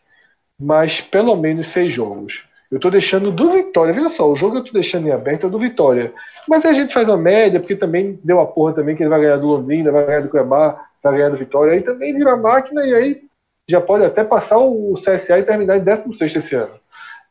Mas 0.58 1.00
pelo 1.00 1.36
menos 1.36 1.68
seis 1.68 1.92
jogos. 1.92 2.44
Eu 2.70 2.76
estou 2.76 2.90
deixando 2.90 3.30
do 3.30 3.52
Vitória. 3.52 3.92
Veja 3.92 4.08
só, 4.08 4.28
o 4.28 4.34
jogo 4.34 4.56
eu 4.56 4.60
estou 4.60 4.72
deixando 4.72 5.06
em 5.06 5.12
aberto 5.12 5.46
é 5.46 5.50
do 5.50 5.58
Vitória. 5.58 6.12
Mas 6.48 6.64
a 6.64 6.72
gente 6.72 6.92
faz 6.92 7.08
uma 7.08 7.16
média, 7.16 7.60
porque 7.60 7.76
também 7.76 8.18
deu 8.24 8.40
a 8.40 8.46
porra 8.46 8.72
também 8.72 8.96
que 8.96 9.02
ele 9.02 9.10
vai 9.10 9.20
ganhar 9.20 9.36
do 9.36 9.46
Londrina, 9.46 9.92
vai 9.92 10.06
ganhar 10.06 10.22
do 10.22 10.28
Cuiabá, 10.28 10.84
vai 11.02 11.14
ganhar 11.14 11.28
do 11.28 11.36
Vitória. 11.36 11.74
Aí 11.74 11.82
também 11.82 12.14
vira 12.14 12.32
a 12.32 12.36
máquina 12.36 12.84
e 12.86 12.94
aí 12.94 13.22
já 13.68 13.80
pode 13.80 14.04
até 14.04 14.24
passar 14.24 14.58
o 14.58 14.94
CSA 14.94 15.38
e 15.38 15.42
terminar 15.42 15.76
em 15.76 15.84
16 15.84 16.36
esse 16.36 16.54
ano. 16.54 16.74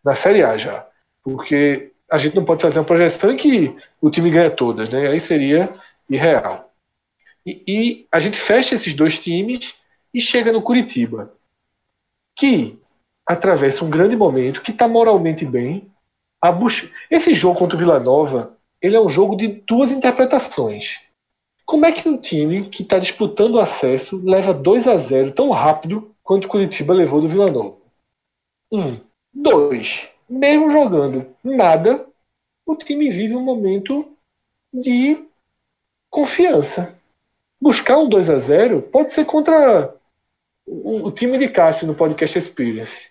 Na 0.04 0.16
Série 0.16 0.44
A 0.44 0.58
já. 0.58 0.86
Porque 1.24 1.92
a 2.10 2.18
gente 2.18 2.36
não 2.36 2.46
pode 2.46 2.62
fazer 2.62 2.80
uma 2.80 2.86
projeção 2.86 3.32
em 3.32 3.38
que 3.38 3.76
o 4.00 4.10
time 4.10 4.30
ganha 4.30 4.52
todas, 4.52 4.90
né? 4.90 5.08
Aí 5.08 5.20
seria 5.20 5.74
irreal. 6.10 6.72
E, 7.46 7.64
e 7.68 8.08
a 8.12 8.20
gente 8.20 8.38
fecha 8.38 8.76
esses 8.76 8.94
dois 8.94 9.20
times 9.20 9.76
e 10.14 10.22
chega 10.22 10.52
no 10.52 10.62
Curitiba, 10.62 11.34
que 12.36 12.80
atravessa 13.28 13.84
um 13.84 13.90
grande 13.90 14.16
momento, 14.16 14.62
que 14.62 14.72
está 14.72 14.88
moralmente 14.88 15.46
bem. 15.46 15.92
Esse 17.10 17.34
jogo 17.34 17.58
contra 17.58 17.76
o 17.76 17.80
Vila 17.80 18.00
Nova, 18.00 18.56
ele 18.82 18.96
é 18.96 19.02
um 19.02 19.10
jogo 19.10 19.36
de 19.36 19.48
duas 19.48 19.92
interpretações. 19.92 21.00
Como 21.66 21.86
é 21.86 21.92
que 21.92 22.08
um 22.08 22.18
time 22.18 22.70
que 22.70 22.84
está 22.84 23.00
disputando 23.00 23.56
o 23.56 23.60
acesso 23.60 24.22
leva 24.24 24.54
2 24.54 24.88
a 24.88 24.98
0 24.98 25.32
tão 25.32 25.50
rápido 25.50 26.16
quanto 26.24 26.46
o 26.46 26.48
Curitiba 26.48 26.94
levou 26.94 27.20
do 27.20 27.28
Vila 27.28 27.50
Nova? 27.50 27.78
Um. 28.72 29.00
Dois 29.34 30.15
mesmo 30.30 30.72
jogando 30.72 31.28
nada, 31.44 32.06
o 32.66 32.76
time 32.76 33.10
vive 33.10 33.36
um 33.36 33.42
momento 33.42 34.06
de 34.74 35.24
confiança. 36.10 36.96
Buscar 37.62 37.98
um 37.98 38.10
2 38.10 38.30
a 38.30 38.40
0 38.40 38.82
pode 38.82 39.12
ser 39.12 39.26
contra 39.26 39.94
o, 40.66 41.12
time 41.12 41.38
de 41.38 41.48
Cássio 41.48 41.88
no 41.88 41.96
podcast 41.96 42.38
Experience. 42.38 43.10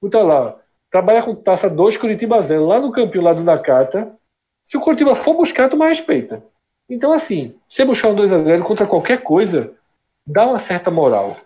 Puta 0.00 0.22
lá, 0.22 0.56
trabalha 0.90 1.22
com 1.22 1.34
taça 1.34 1.68
2 1.68 1.96
Curitiba 1.96 2.40
0 2.42 2.66
lá 2.66 2.80
no 2.80 2.92
campinho 2.92 3.24
lá 3.24 3.32
do 3.32 3.44
Nakata. 3.44 4.16
Se 4.64 4.76
o 4.76 4.80
Curitiba 4.80 5.14
for 5.14 5.34
buscar, 5.34 5.68
tu 5.68 5.76
mais 5.76 5.98
respeita. 5.98 6.42
Então, 6.88 7.12
assim, 7.12 7.54
você 7.68 7.84
buscar 7.84 8.08
um 8.08 8.14
2 8.14 8.32
a 8.32 8.38
0 8.42 8.64
contra 8.64 8.86
qualquer 8.86 9.22
coisa, 9.22 9.72
dá 10.26 10.46
uma 10.46 10.58
certa 10.58 10.90
moral. 10.90 11.36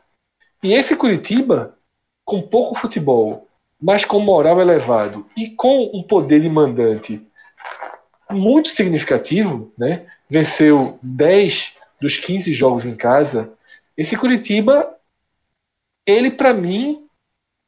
E 0.62 0.72
esse 0.72 0.96
Curitiba, 0.96 1.76
com 2.24 2.42
pouco 2.42 2.74
futebol, 2.74 3.47
mas 3.80 4.04
com 4.04 4.20
moral 4.20 4.60
elevado 4.60 5.26
e 5.36 5.50
com 5.50 5.90
um 5.94 6.02
poder 6.02 6.40
de 6.40 6.48
mandante 6.48 7.24
muito 8.30 8.68
significativo, 8.68 9.72
né? 9.78 10.06
venceu 10.28 10.98
10 11.02 11.76
dos 12.00 12.18
15 12.18 12.52
jogos 12.52 12.84
em 12.84 12.94
casa. 12.94 13.52
Esse 13.96 14.16
Curitiba, 14.16 14.94
ele 16.04 16.30
para 16.30 16.52
mim, 16.52 17.06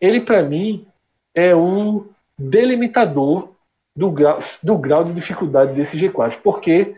ele 0.00 0.20
para 0.20 0.42
mim 0.42 0.86
é 1.34 1.54
o 1.54 2.08
delimitador 2.38 3.50
do 3.94 4.11
grau, 4.11 4.38
do 4.62 4.78
grau 4.78 5.04
de 5.04 5.12
dificuldade 5.12 5.74
desse 5.74 5.96
G4, 5.96 6.38
porque 6.42 6.94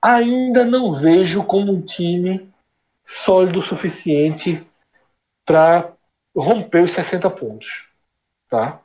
ainda 0.00 0.64
não 0.64 0.92
vejo 0.92 1.44
como 1.44 1.72
um 1.72 1.80
time 1.80 2.48
sólido 3.04 3.58
o 3.58 3.62
suficiente 3.62 4.64
para 5.44 5.92
romper 6.40 6.82
os 6.82 6.92
60 6.92 7.28
pontos, 7.30 7.84
tá? 8.48 8.80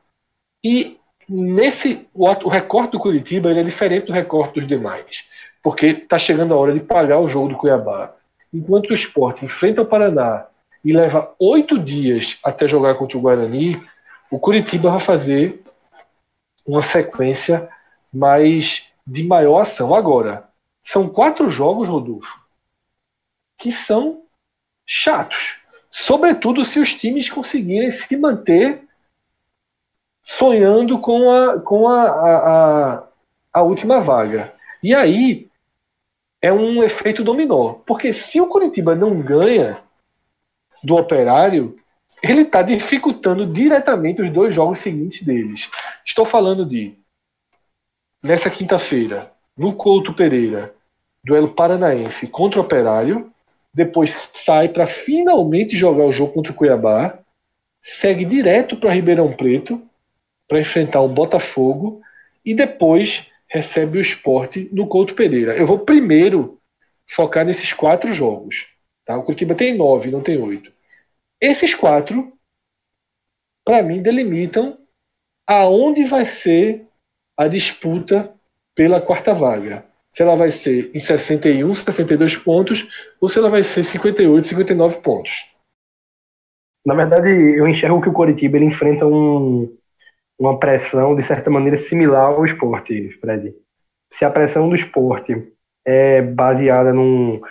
E 0.64 0.98
nesse 1.28 2.08
o, 2.14 2.26
o 2.26 2.50
recorte 2.50 2.92
do 2.92 3.00
Curitiba 3.00 3.52
é 3.52 3.64
diferente 3.64 4.08
do 4.08 4.14
recorte 4.14 4.56
dos 4.56 4.68
demais, 4.68 5.28
porque 5.64 5.88
está 5.88 6.18
chegando 6.18 6.54
a 6.54 6.58
hora 6.58 6.74
de 6.74 6.80
pagar 6.80 7.20
o 7.20 7.28
jogo 7.28 7.50
do 7.50 7.58
Cuiabá. 7.58 8.14
Enquanto 8.54 8.90
o 8.90 8.94
esporte 8.94 9.44
enfrenta 9.44 9.82
o 9.82 9.86
Paraná 9.86 10.46
e 10.84 10.94
leva 10.94 11.34
oito 11.40 11.80
dias 11.80 12.38
até 12.44 12.68
jogar 12.68 12.96
contra 12.96 13.18
o 13.18 13.22
Guarani, 13.22 13.82
o 14.30 14.40
Curitiba 14.40 14.92
vai 14.92 15.00
fazer 15.00 15.62
uma 16.66 16.82
sequência 16.82 17.70
mais 18.14 18.90
de 19.06 19.24
maior 19.24 19.60
ação. 19.60 19.94
Agora, 19.94 20.50
são 20.82 21.10
quatro 21.10 21.50
jogos, 21.50 21.90
Rodolfo, 21.90 22.40
que 23.58 23.72
são 23.72 24.24
chatos. 24.86 25.58
Sobretudo 25.98 26.66
se 26.66 26.78
os 26.78 26.94
times 26.94 27.30
conseguirem 27.30 27.90
se 27.90 28.18
manter 28.18 28.86
sonhando 30.22 31.00
com 31.00 31.32
a, 31.32 31.62
com 31.62 31.88
a, 31.88 32.04
a, 32.04 33.08
a, 33.54 33.62
última 33.62 34.02
vaga. 34.02 34.54
E 34.84 34.94
aí 34.94 35.48
é 36.42 36.52
um 36.52 36.84
efeito 36.84 37.24
dominó. 37.24 37.76
Porque 37.86 38.12
se 38.12 38.42
o 38.42 38.48
Curitiba 38.48 38.94
não 38.94 39.22
ganha 39.22 39.82
do 40.84 40.98
operário, 40.98 41.80
ele 42.22 42.42
está 42.42 42.62
dificultando 42.62 43.46
diretamente 43.46 44.22
os 44.22 44.34
dois 44.34 44.54
jogos 44.54 44.80
seguintes 44.80 45.24
deles. 45.24 45.72
Estou 46.04 46.26
falando 46.26 46.66
de, 46.66 46.94
nessa 48.22 48.50
quinta-feira, 48.50 49.32
no 49.56 49.72
Couto 49.72 50.14
Pereira, 50.14 50.76
duelo 51.24 51.54
paranaense 51.54 52.28
contra 52.28 52.60
o 52.60 52.64
Operário, 52.66 53.34
depois 53.76 54.32
sai 54.34 54.70
para 54.70 54.88
finalmente 54.88 55.76
jogar 55.76 56.06
o 56.06 56.12
jogo 56.12 56.32
contra 56.32 56.54
o 56.54 56.56
Cuiabá, 56.56 57.20
segue 57.82 58.24
direto 58.24 58.78
para 58.78 58.94
Ribeirão 58.94 59.34
Preto 59.34 59.82
para 60.48 60.62
enfrentar 60.62 61.02
o 61.02 61.10
Botafogo 61.10 62.02
e 62.46 62.54
depois 62.54 63.28
recebe 63.50 63.98
o 63.98 64.02
esporte 64.02 64.70
no 64.72 64.88
Couto 64.88 65.14
Pereira. 65.14 65.58
Eu 65.58 65.68
vou 65.68 65.80
primeiro 65.80 66.58
focar 67.06 67.46
nesses 67.46 67.74
quatro 67.74 68.14
jogos. 68.14 68.66
Tá? 69.06 69.18
O 69.18 69.24
Curitiba 69.24 69.54
tem 69.54 69.76
nove, 69.76 70.10
não 70.10 70.22
tem 70.22 70.38
oito. 70.38 70.72
Esses 71.42 71.76
quatro, 71.76 72.32
para 73.66 73.84
mim, 73.84 74.02
delimitam 74.02 74.78
aonde 75.46 76.06
vai 76.06 76.24
ser 76.24 76.88
a 77.38 77.46
disputa 77.50 78.34
pela 78.74 79.02
quarta 79.02 79.34
vaga. 79.34 79.86
Se 80.16 80.24
ela 80.24 80.38
vai 80.38 80.50
ser 80.50 80.92
em 80.96 81.00
61, 81.00 81.76
62 81.76 82.38
pontos, 82.38 82.88
ou 83.20 83.28
se 83.28 83.38
ela 83.38 83.50
vai 83.50 83.62
ser 83.64 83.84
58, 83.84 84.48
59 84.48 85.02
pontos. 85.02 85.32
Na 86.86 86.96
verdade, 86.96 87.30
eu 87.30 87.68
enxergo 87.68 88.02
que 88.02 88.08
o 88.08 88.14
Coritiba 88.14 88.56
ele 88.56 88.68
enfrenta 88.68 89.06
um, 89.06 89.78
uma 90.40 90.58
pressão, 90.58 91.18
de 91.18 91.24
certa 91.24 91.50
maneira, 91.50 91.78
similar 91.78 92.28
ao 92.28 92.46
esporte, 92.46 93.10
Fred. 93.20 93.54
Se 94.14 94.24
a 94.24 94.30
pressão 94.30 94.70
do 94.70 94.76
esporte 94.76 95.52
é 95.84 96.22
baseada 96.22 96.94
num 96.94 97.42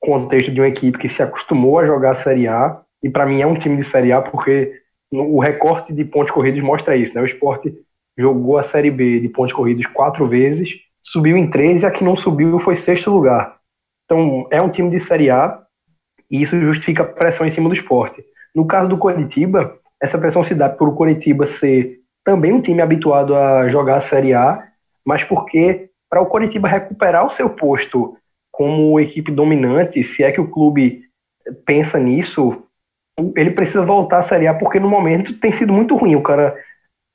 contexto 0.00 0.50
de 0.50 0.62
uma 0.62 0.68
equipe 0.68 0.96
que 0.96 1.10
se 1.10 1.22
acostumou 1.22 1.78
a 1.78 1.84
jogar 1.84 2.12
a 2.12 2.14
Série 2.14 2.48
A, 2.48 2.80
e 3.02 3.10
para 3.10 3.26
mim 3.26 3.42
é 3.42 3.46
um 3.46 3.58
time 3.58 3.76
de 3.76 3.84
Série 3.84 4.12
A 4.12 4.22
porque 4.22 4.80
o 5.12 5.40
recorte 5.40 5.92
de 5.92 6.06
pontos 6.06 6.32
corridos 6.32 6.62
mostra 6.62 6.96
isso, 6.96 7.14
né? 7.14 7.20
O 7.20 7.26
esporte 7.26 7.74
jogou 8.16 8.56
a 8.56 8.62
Série 8.62 8.90
B 8.90 9.20
de 9.20 9.28
pontos 9.28 9.52
corridos 9.52 9.84
quatro 9.84 10.26
vezes, 10.26 10.83
subiu 11.04 11.36
em 11.36 11.48
13 11.48 11.84
e 11.84 11.86
a 11.86 11.90
que 11.90 12.02
não 12.02 12.16
subiu 12.16 12.58
foi 12.58 12.76
sexto 12.76 13.10
lugar. 13.10 13.56
Então 14.04 14.46
é 14.50 14.60
um 14.60 14.70
time 14.70 14.90
de 14.90 14.98
Série 14.98 15.30
A 15.30 15.60
e 16.30 16.42
isso 16.42 16.58
justifica 16.60 17.02
a 17.02 17.06
pressão 17.06 17.46
em 17.46 17.50
cima 17.50 17.68
do 17.68 17.74
esporte. 17.74 18.24
No 18.54 18.66
caso 18.66 18.88
do 18.88 18.98
Coritiba, 18.98 19.78
essa 20.00 20.18
pressão 20.18 20.42
se 20.42 20.54
dá 20.54 20.68
por 20.68 20.88
o 20.88 20.94
Coritiba 20.94 21.46
ser 21.46 22.00
também 22.24 22.52
um 22.52 22.60
time 22.60 22.80
habituado 22.80 23.34
a 23.36 23.68
jogar 23.68 23.98
a 23.98 24.00
Série 24.00 24.32
A, 24.32 24.66
mas 25.04 25.22
porque 25.22 25.90
para 26.08 26.20
o 26.20 26.26
Coritiba 26.26 26.68
recuperar 26.68 27.26
o 27.26 27.30
seu 27.30 27.50
posto 27.50 28.16
como 28.50 28.98
equipe 29.00 29.32
dominante, 29.32 30.02
se 30.04 30.22
é 30.22 30.30
que 30.30 30.40
o 30.40 30.48
clube 30.48 31.02
pensa 31.66 31.98
nisso, 31.98 32.62
ele 33.36 33.50
precisa 33.50 33.84
voltar 33.84 34.18
à 34.18 34.22
Série 34.22 34.46
A 34.46 34.54
porque 34.54 34.80
no 34.80 34.88
momento 34.88 35.38
tem 35.38 35.52
sido 35.52 35.72
muito 35.72 35.96
ruim 35.96 36.14
o 36.14 36.22
cara 36.22 36.56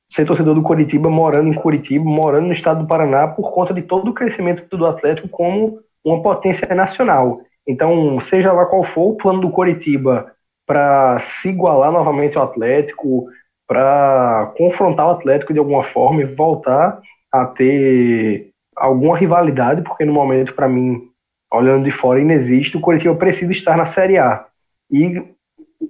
ser 0.10 0.26
torcedor 0.26 0.56
do 0.56 0.64
Curitiba, 0.64 1.10
morando 1.10 1.50
em 1.50 1.54
Curitiba, 1.54 2.04
morando 2.04 2.48
no 2.48 2.54
estado 2.54 2.82
do 2.82 2.88
Paraná, 2.88 3.28
por 3.28 3.52
conta 3.52 3.74
de 3.74 3.84
todo 3.84 4.10
o 4.10 4.14
crescimento 4.14 4.66
do 4.76 4.86
Atlético 4.86 5.30
como 5.30 5.80
uma 6.04 6.22
potência 6.22 6.68
nacional. 6.74 7.42
Então, 7.68 8.20
seja 8.22 8.52
lá 8.52 8.66
qual 8.66 8.84
for 8.84 9.10
o 9.10 9.16
plano 9.16 9.42
do 9.42 9.52
Curitiba 9.52 10.32
para 10.66 11.20
se 11.20 11.50
igualar 11.50 11.92
novamente 11.92 12.38
ao 12.38 12.44
Atlético, 12.44 13.28
para 13.68 14.52
confrontar 14.58 15.08
o 15.08 15.12
Atlético 15.12 15.54
de 15.54 15.60
alguma 15.60 15.84
forma 15.84 16.22
e 16.22 16.26
voltar 16.26 17.00
a 17.32 17.46
ter 17.46 18.50
alguma 18.76 19.16
rivalidade, 19.16 19.84
porque 19.84 20.06
no 20.06 20.14
momento, 20.14 20.56
para 20.56 20.68
mim, 20.68 21.04
olhando 21.52 21.84
de 21.84 21.92
fora, 21.92 22.20
inexiste, 22.20 22.78
o 22.78 22.82
Curitiba 22.82 23.14
precisa 23.14 23.52
estar 23.52 23.78
na 23.78 23.86
Série 23.86 24.18
A. 24.18 24.46
E 24.92 25.24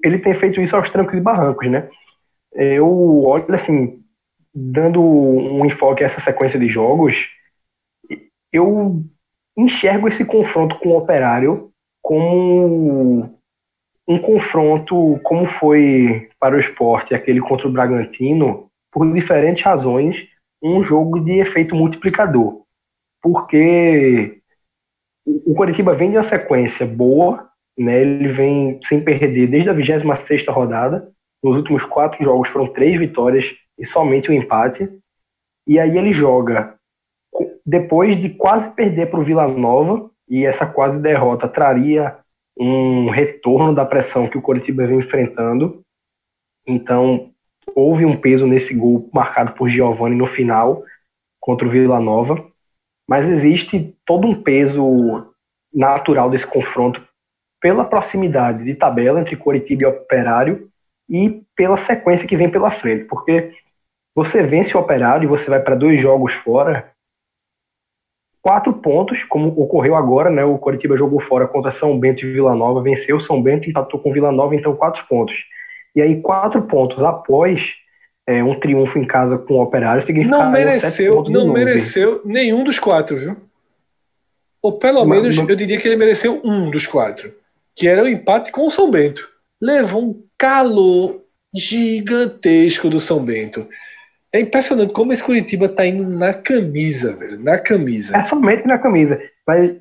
ele 0.03 0.19
tem 0.19 0.33
feito 0.33 0.59
isso 0.59 0.75
aos 0.75 0.89
trancos 0.89 1.13
e 1.13 1.21
barrancos, 1.21 1.69
né? 1.69 1.87
Eu 2.53 3.23
olho 3.25 3.45
assim, 3.53 3.98
dando 4.59 5.01
um 5.01 5.65
enfoque 5.65 6.03
a 6.03 6.07
essa 6.07 6.19
sequência 6.19 6.59
de 6.59 6.67
jogos, 6.67 7.29
eu 8.51 9.03
enxergo 9.57 10.07
esse 10.07 10.25
confronto 10.25 10.77
com 10.79 10.89
o 10.89 10.97
Operário 10.97 11.71
como 12.01 13.39
um 14.07 14.17
confronto 14.17 15.19
como 15.23 15.45
foi 15.45 16.29
para 16.39 16.55
o 16.55 16.59
esporte 16.59 17.13
aquele 17.13 17.39
contra 17.39 17.67
o 17.67 17.71
Bragantino, 17.71 18.69
por 18.91 19.11
diferentes 19.13 19.63
razões, 19.63 20.27
um 20.61 20.81
jogo 20.81 21.19
de 21.19 21.39
efeito 21.39 21.75
multiplicador. 21.75 22.63
Porque 23.21 24.41
o 25.25 25.53
Curitiba 25.53 25.93
vem 25.93 26.09
de 26.09 26.17
uma 26.17 26.23
sequência 26.23 26.87
boa, 26.87 27.49
né? 27.77 28.01
Ele 28.01 28.29
vem 28.29 28.79
sem 28.83 29.03
perder 29.03 29.47
desde 29.47 29.69
a 29.69 29.73
26 29.73 30.47
rodada. 30.47 31.11
Nos 31.43 31.55
últimos 31.57 31.83
quatro 31.85 32.23
jogos 32.23 32.49
foram 32.49 32.67
três 32.73 32.97
vitórias 32.99 33.53
e 33.79 33.85
somente 33.85 34.29
um 34.29 34.33
empate. 34.33 34.89
E 35.65 35.79
aí 35.79 35.97
ele 35.97 36.11
joga 36.11 36.75
depois 37.65 38.19
de 38.19 38.29
quase 38.29 38.69
perder 38.71 39.09
para 39.09 39.19
o 39.19 39.23
Vila 39.23 39.47
Nova, 39.47 40.09
e 40.27 40.45
essa 40.45 40.65
quase 40.65 41.01
derrota 41.01 41.47
traria 41.47 42.17
um 42.57 43.09
retorno 43.09 43.73
da 43.73 43.85
pressão 43.85 44.27
que 44.27 44.37
o 44.37 44.41
Coritiba 44.41 44.85
vem 44.85 44.99
enfrentando. 44.99 45.81
Então, 46.67 47.31
houve 47.73 48.05
um 48.05 48.17
peso 48.17 48.45
nesse 48.45 48.73
gol 48.75 49.09
marcado 49.13 49.53
por 49.53 49.69
Giovani 49.69 50.15
no 50.15 50.27
final 50.27 50.83
contra 51.39 51.67
o 51.67 51.69
Vila 51.71 51.99
Nova, 51.99 52.45
mas 53.07 53.29
existe 53.29 53.95
todo 54.05 54.27
um 54.27 54.43
peso 54.43 55.33
natural 55.73 56.29
desse 56.29 56.45
confronto 56.45 57.01
pela 57.61 57.85
proximidade 57.85 58.63
de 58.63 58.75
tabela 58.75 59.19
entre 59.19 59.35
Coritiba 59.35 59.83
e 59.83 59.85
Operário 59.85 60.69
e 61.07 61.43
pela 61.55 61.77
sequência 61.77 62.27
que 62.27 62.37
vem 62.37 62.49
pela 62.49 62.71
frente, 62.71 63.05
porque 63.05 63.53
você 64.15 64.43
vence 64.43 64.75
o 64.75 64.79
Operário 64.79 65.25
e 65.25 65.27
você 65.27 65.49
vai 65.49 65.61
para 65.61 65.75
dois 65.75 65.99
jogos 66.01 66.33
fora, 66.33 66.91
quatro 68.41 68.73
pontos, 68.73 69.23
como 69.23 69.49
ocorreu 69.49 69.95
agora, 69.95 70.29
né? 70.29 70.43
O 70.43 70.57
Coritiba 70.57 70.97
jogou 70.97 71.19
fora 71.19 71.47
contra 71.47 71.71
São 71.71 71.99
Bento 71.99 72.25
e 72.25 72.31
Vila 72.31 72.55
Nova, 72.55 72.81
venceu 72.81 73.19
São 73.19 73.41
Bento 73.41 73.67
e 73.67 73.69
empatou 73.69 73.99
com 73.99 74.13
Vila 74.13 74.31
Nova, 74.31 74.55
então 74.55 74.75
quatro 74.75 75.05
pontos. 75.07 75.35
E 75.95 76.01
aí 76.01 76.21
quatro 76.21 76.61
pontos 76.63 77.03
após 77.03 77.75
é, 78.27 78.43
um 78.43 78.59
triunfo 78.59 78.99
em 78.99 79.05
casa 79.05 79.37
com 79.37 79.55
o 79.55 79.61
Operário 79.61 80.01
significa 80.01 80.37
não 80.37 80.51
mereceu, 80.51 81.23
não 81.23 81.51
mereceu 81.51 82.21
nenhum 82.25 82.63
dos 82.63 82.79
quatro, 82.79 83.17
viu? 83.17 83.37
Ou 84.61 84.77
pelo 84.77 85.05
mas, 85.05 85.21
menos 85.21 85.37
mas... 85.37 85.49
eu 85.49 85.55
diria 85.55 85.79
que 85.79 85.87
ele 85.87 85.95
mereceu 85.95 86.41
um 86.43 86.69
dos 86.69 86.85
quatro 86.85 87.33
que 87.79 87.87
era 87.87 88.03
o 88.03 88.09
empate 88.09 88.51
com 88.51 88.67
o 88.67 88.69
São 88.69 88.91
Bento. 88.91 89.25
Levou 89.61 90.03
um 90.03 90.23
calor 90.37 91.21
gigantesco 91.55 92.89
do 92.89 92.99
São 92.99 93.23
Bento. 93.23 93.65
É 94.31 94.39
impressionante 94.39 94.93
como 94.93 95.11
esse 95.11 95.23
Curitiba 95.23 95.67
tá 95.67 95.85
indo 95.85 96.07
na 96.07 96.33
camisa, 96.33 97.13
velho. 97.13 97.39
Na 97.39 97.57
camisa. 97.57 98.15
É 98.15 98.23
somente 98.23 98.67
na 98.67 98.77
camisa. 98.77 99.19
Mas 99.47 99.75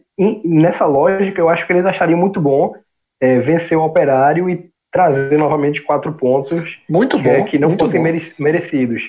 nessa 0.44 0.86
lógica, 0.86 1.40
eu 1.40 1.48
acho 1.48 1.66
que 1.66 1.72
eles 1.72 1.84
achariam 1.84 2.18
muito 2.18 2.40
bom 2.40 2.74
é, 3.20 3.38
vencer 3.40 3.76
o 3.76 3.84
Operário 3.84 4.48
e 4.48 4.70
trazer 4.90 5.38
novamente 5.38 5.82
quatro 5.82 6.12
pontos 6.12 6.80
muito 6.88 7.18
bom, 7.18 7.30
é, 7.30 7.44
que 7.44 7.58
não 7.58 7.76
fossem 7.76 8.00
merecidos. 8.38 9.02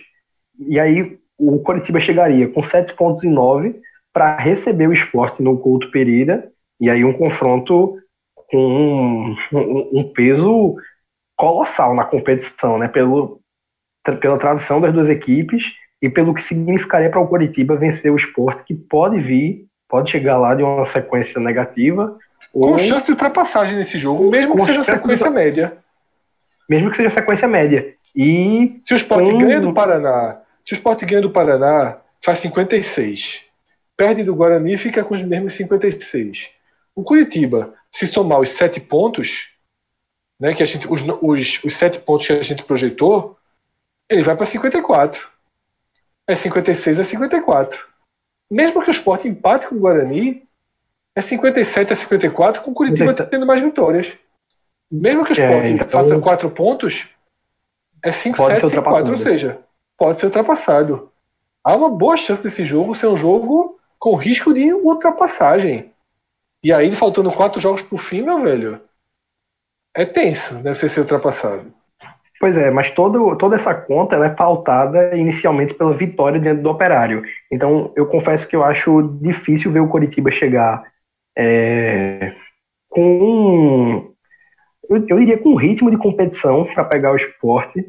E 0.59 0.79
aí 0.79 1.17
o 1.37 1.59
Coritiba 1.59 1.99
chegaria 1.99 2.49
com 2.49 2.63
sete 2.63 2.93
pontos 2.93 3.23
e 3.23 3.29
nove 3.29 3.79
para 4.11 4.37
receber 4.37 4.87
o 4.87 4.93
esporte 4.93 5.41
no 5.41 5.57
Couto 5.57 5.89
Pereira, 5.91 6.51
e 6.81 6.89
aí 6.89 7.05
um 7.05 7.13
confronto 7.13 7.95
com 8.35 8.57
um, 8.57 9.35
um, 9.53 9.99
um 9.99 10.13
peso 10.13 10.75
colossal 11.37 11.95
na 11.95 12.03
competição, 12.03 12.77
né? 12.77 12.87
Pelo, 12.87 13.38
pela 14.17 14.37
tradição 14.37 14.81
das 14.81 14.93
duas 14.93 15.09
equipes 15.09 15.73
e 16.01 16.09
pelo 16.09 16.33
que 16.33 16.43
significaria 16.43 17.09
para 17.09 17.19
o 17.19 17.27
Coritiba 17.27 17.75
vencer 17.75 18.11
o 18.11 18.15
esporte, 18.15 18.63
que 18.63 18.73
pode 18.73 19.19
vir, 19.19 19.65
pode 19.87 20.09
chegar 20.09 20.37
lá 20.37 20.55
de 20.55 20.63
uma 20.63 20.85
sequência 20.85 21.39
negativa. 21.41 22.17
Com 22.51 22.71
ou... 22.71 22.77
chance 22.77 23.05
de 23.05 23.11
ultrapassagem 23.11 23.77
nesse 23.77 23.97
jogo, 23.97 24.29
mesmo 24.29 24.55
que 24.55 24.65
seja 24.65 24.83
sequência 24.83 25.27
de... 25.27 25.33
média. 25.33 25.77
Mesmo 26.69 26.89
que 26.91 26.97
seja 26.97 27.09
sequência 27.09 27.47
média. 27.47 27.93
E 28.15 28.77
se 28.81 28.93
o 28.93 28.97
esporte 28.97 29.31
com... 29.31 29.37
ganha 29.37 29.59
do 29.59 29.73
Paraná, 29.73 30.39
se 30.63 30.73
o 30.73 30.75
esporte 30.75 31.05
ganha 31.05 31.21
do 31.21 31.29
Paraná, 31.29 31.97
faz 32.21 32.39
56. 32.39 33.45
Perde 33.97 34.23
do 34.23 34.35
Guarani 34.35 34.77
fica 34.77 35.03
com 35.03 35.13
os 35.13 35.23
mesmos 35.23 35.53
56. 35.53 36.49
O 36.95 37.03
Curitiba, 37.03 37.73
se 37.91 38.07
somar 38.07 38.39
os 38.39 38.49
sete 38.49 38.79
pontos, 38.79 39.49
né, 40.39 40.53
que 40.53 40.63
a 40.63 40.65
gente, 40.65 40.87
os, 40.87 41.01
os, 41.21 41.63
os 41.63 41.75
sete 41.75 41.99
pontos 41.99 42.27
que 42.27 42.33
a 42.33 42.41
gente 42.41 42.63
projetou, 42.63 43.37
ele 44.09 44.23
vai 44.23 44.35
para 44.35 44.45
54. 44.45 45.29
É 46.27 46.35
56 46.35 46.99
a 46.99 47.03
54. 47.03 47.87
Mesmo 48.49 48.81
que 48.81 48.89
o 48.89 48.91
Sport 48.91 49.25
empate 49.25 49.67
com 49.67 49.75
o 49.75 49.79
Guarani, 49.79 50.47
é 51.15 51.21
57 51.21 51.93
a 51.93 51.95
54, 51.95 52.61
com 52.61 52.71
o 52.71 52.73
Curitiba 52.73 53.13
tendo 53.13 53.45
mais 53.45 53.61
vitórias. 53.61 54.17
Mesmo 54.91 55.23
que 55.23 55.31
o 55.31 55.33
Sport 55.33 55.63
é, 55.65 55.69
então... 55.69 55.87
faça 55.89 56.19
quatro 56.19 56.49
pontos, 56.49 57.07
é 58.03 58.11
5, 58.11 58.37
7, 58.37 58.69
5, 58.69 58.83
4, 58.83 59.11
ou 59.11 59.17
seja, 59.17 59.59
pode 59.97 60.19
ser 60.19 60.27
ultrapassado. 60.27 61.11
Há 61.63 61.75
uma 61.75 61.89
boa 61.89 62.17
chance 62.17 62.41
desse 62.41 62.65
jogo 62.65 62.95
ser 62.95 63.07
um 63.07 63.17
jogo 63.17 63.79
com 63.99 64.15
risco 64.15 64.53
de 64.53 64.73
ultrapassagem. 64.73 65.93
E 66.63 66.73
aí, 66.73 66.95
faltando 66.95 67.31
quatro 67.31 67.59
jogos 67.59 67.81
pro 67.81 67.97
fim, 67.97 68.21
meu 68.21 68.41
velho, 68.41 68.81
é 69.93 70.05
tenso, 70.05 70.55
deve 70.55 70.75
ser 70.75 70.89
ser 70.89 71.01
ultrapassado. 71.01 71.73
Pois 72.39 72.55
é, 72.55 72.71
mas 72.71 72.89
todo, 72.89 73.35
toda 73.35 73.57
essa 73.57 73.75
conta 73.75 74.15
é 74.15 74.29
pautada 74.29 75.13
inicialmente 75.15 75.73
pela 75.73 75.93
vitória 75.93 76.39
diante 76.39 76.61
do 76.61 76.69
Operário. 76.69 77.21
Então, 77.51 77.91
eu 77.97 78.05
confesso 78.05 78.47
que 78.47 78.55
eu 78.55 78.63
acho 78.63 79.01
difícil 79.21 79.71
ver 79.71 79.81
o 79.81 79.89
Coritiba 79.89 80.31
chegar 80.31 80.89
é, 81.37 82.33
com. 82.87 84.13
Eu, 84.89 85.05
eu 85.05 85.17
diria 85.19 85.37
com 85.37 85.49
um 85.49 85.55
ritmo 85.55 85.91
de 85.91 85.97
competição 85.97 86.65
para 86.73 86.85
pegar 86.85 87.11
o 87.11 87.17
esporte 87.17 87.85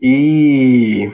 e 0.00 1.08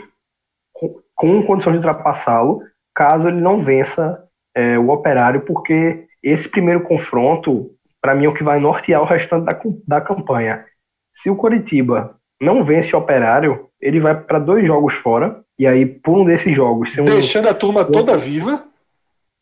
com, 0.73 0.97
com 1.15 1.43
condições 1.43 1.75
de 1.75 1.87
ultrapassá-lo, 1.87 2.63
caso 2.95 3.29
ele 3.29 3.41
não 3.41 3.61
vença 3.61 4.25
é, 4.55 4.79
o 4.79 4.89
Operário, 4.89 5.43
porque 5.43 6.07
esse 6.23 6.49
primeiro 6.49 6.81
confronto, 6.81 7.71
para 8.01 8.15
mim, 8.15 8.25
é 8.25 8.29
o 8.31 8.35
que 8.35 8.43
vai 8.43 8.59
nortear 8.59 9.03
o 9.03 9.07
restante 9.07 9.45
da, 9.45 9.61
da 9.87 10.01
campanha. 10.01 10.65
Se 11.13 11.29
o 11.29 11.37
Coritiba 11.37 12.18
não 12.41 12.63
vence 12.63 12.95
o 12.95 12.99
Operário, 12.99 13.67
ele 13.81 14.01
vai 14.01 14.15
para 14.15 14.39
dois 14.39 14.67
jogos 14.67 14.95
fora, 14.95 15.41
e 15.59 15.67
aí, 15.67 15.85
por 15.85 16.19
um 16.19 16.25
desses 16.25 16.55
jogos. 16.55 16.97
Um, 16.99 17.05
deixando 17.05 17.49
a 17.49 17.55
turma 17.55 17.85
toda 17.85 18.17
viva. 18.17 18.65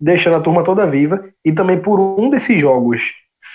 Deixando 0.01 0.37
a 0.37 0.41
turma 0.41 0.65
toda 0.65 0.87
viva, 0.87 1.25
e 1.45 1.53
também 1.53 1.79
por 1.81 2.01
um 2.01 2.31
desses 2.31 2.61
jogos 2.61 3.03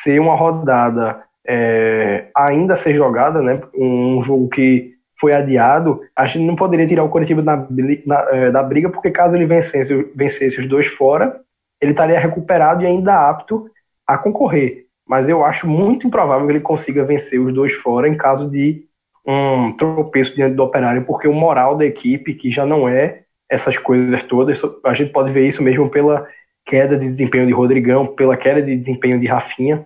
ser 0.04 0.20
uma 0.20 0.36
rodada 0.36 1.24
é, 1.48 2.28
ainda 2.36 2.76
a 2.76 2.78
ser 2.78 2.96
jogada, 2.96 3.42
né? 3.42 3.62
Um 3.76 4.24
jogo 4.24 4.48
que 4.50 4.92
foi 5.20 5.34
adiado, 5.34 6.02
a 6.16 6.26
gente 6.26 6.46
não 6.46 6.56
poderia 6.56 6.88
tirar 6.88 7.04
o 7.04 7.10
Coritiba 7.10 7.44
na, 7.44 7.68
na, 8.06 8.20
é, 8.32 8.52
da 8.52 8.64
briga, 8.64 8.90
porque 8.90 9.12
caso 9.12 9.36
ele 9.36 9.46
vencesse, 9.46 10.12
vencesse 10.16 10.60
os 10.60 10.68
dois 10.68 10.88
fora, 10.88 11.40
ele 11.80 11.92
estaria 11.92 12.20
recuperado 12.20 12.84
e 12.84 12.88
ainda 12.88 13.30
apto 13.30 13.70
a 14.08 14.18
concorrer. 14.18 14.86
Mas 15.08 15.30
eu 15.30 15.46
acho 15.46 15.68
muito 15.68 16.08
improvável 16.08 16.48
que 16.48 16.54
ele 16.54 16.60
consiga 16.60 17.04
vencer 17.04 17.40
os 17.40 17.54
dois 17.54 17.74
fora 17.74 18.08
em 18.08 18.16
caso 18.16 18.50
de 18.50 18.84
um 19.26 19.72
tropeço 19.74 20.36
diante 20.36 20.56
do 20.56 20.64
operário, 20.64 21.06
porque 21.06 21.28
o 21.28 21.34
moral 21.34 21.76
da 21.76 21.86
equipe, 21.86 22.34
que 22.34 22.52
já 22.52 22.66
não 22.66 22.88
é 22.88 23.22
essas 23.50 23.78
coisas 23.78 24.24
todas, 24.24 24.62
a 24.84 24.94
gente 24.94 25.12
pode 25.12 25.32
ver 25.32 25.48
isso 25.48 25.62
mesmo 25.62 25.90
pela 25.90 26.28
queda 26.66 26.98
de 26.98 27.10
desempenho 27.10 27.46
de 27.46 27.54
Rodrigão, 27.54 28.08
pela 28.08 28.38
queda 28.38 28.62
de 28.62 28.76
desempenho 28.76 29.20
de 29.20 29.28
Rafinha. 29.28 29.86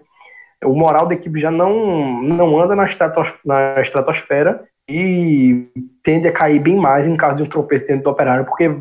O 0.64 0.76
moral 0.76 1.08
da 1.08 1.16
equipe 1.16 1.40
já 1.40 1.52
não, 1.52 2.22
não 2.22 2.60
anda 2.60 2.76
na, 2.76 2.86
estratos, 2.86 3.34
na 3.46 3.82
estratosfera 3.82 4.64
e 4.88 5.68
tende 6.04 6.28
a 6.28 6.32
cair 6.32 6.60
bem 6.60 6.76
mais 6.76 7.08
em 7.08 7.18
caso 7.18 7.38
de 7.38 7.44
um 7.44 7.48
tropeço 7.48 7.88
dentro 7.88 8.04
do 8.04 8.10
operário, 8.10 8.46
porque 8.46 8.72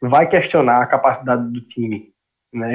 vai 0.00 0.28
questionar 0.28 0.82
a 0.82 0.86
capacidade 0.86 1.50
do 1.52 1.60
time 1.62 2.12
né? 2.52 2.72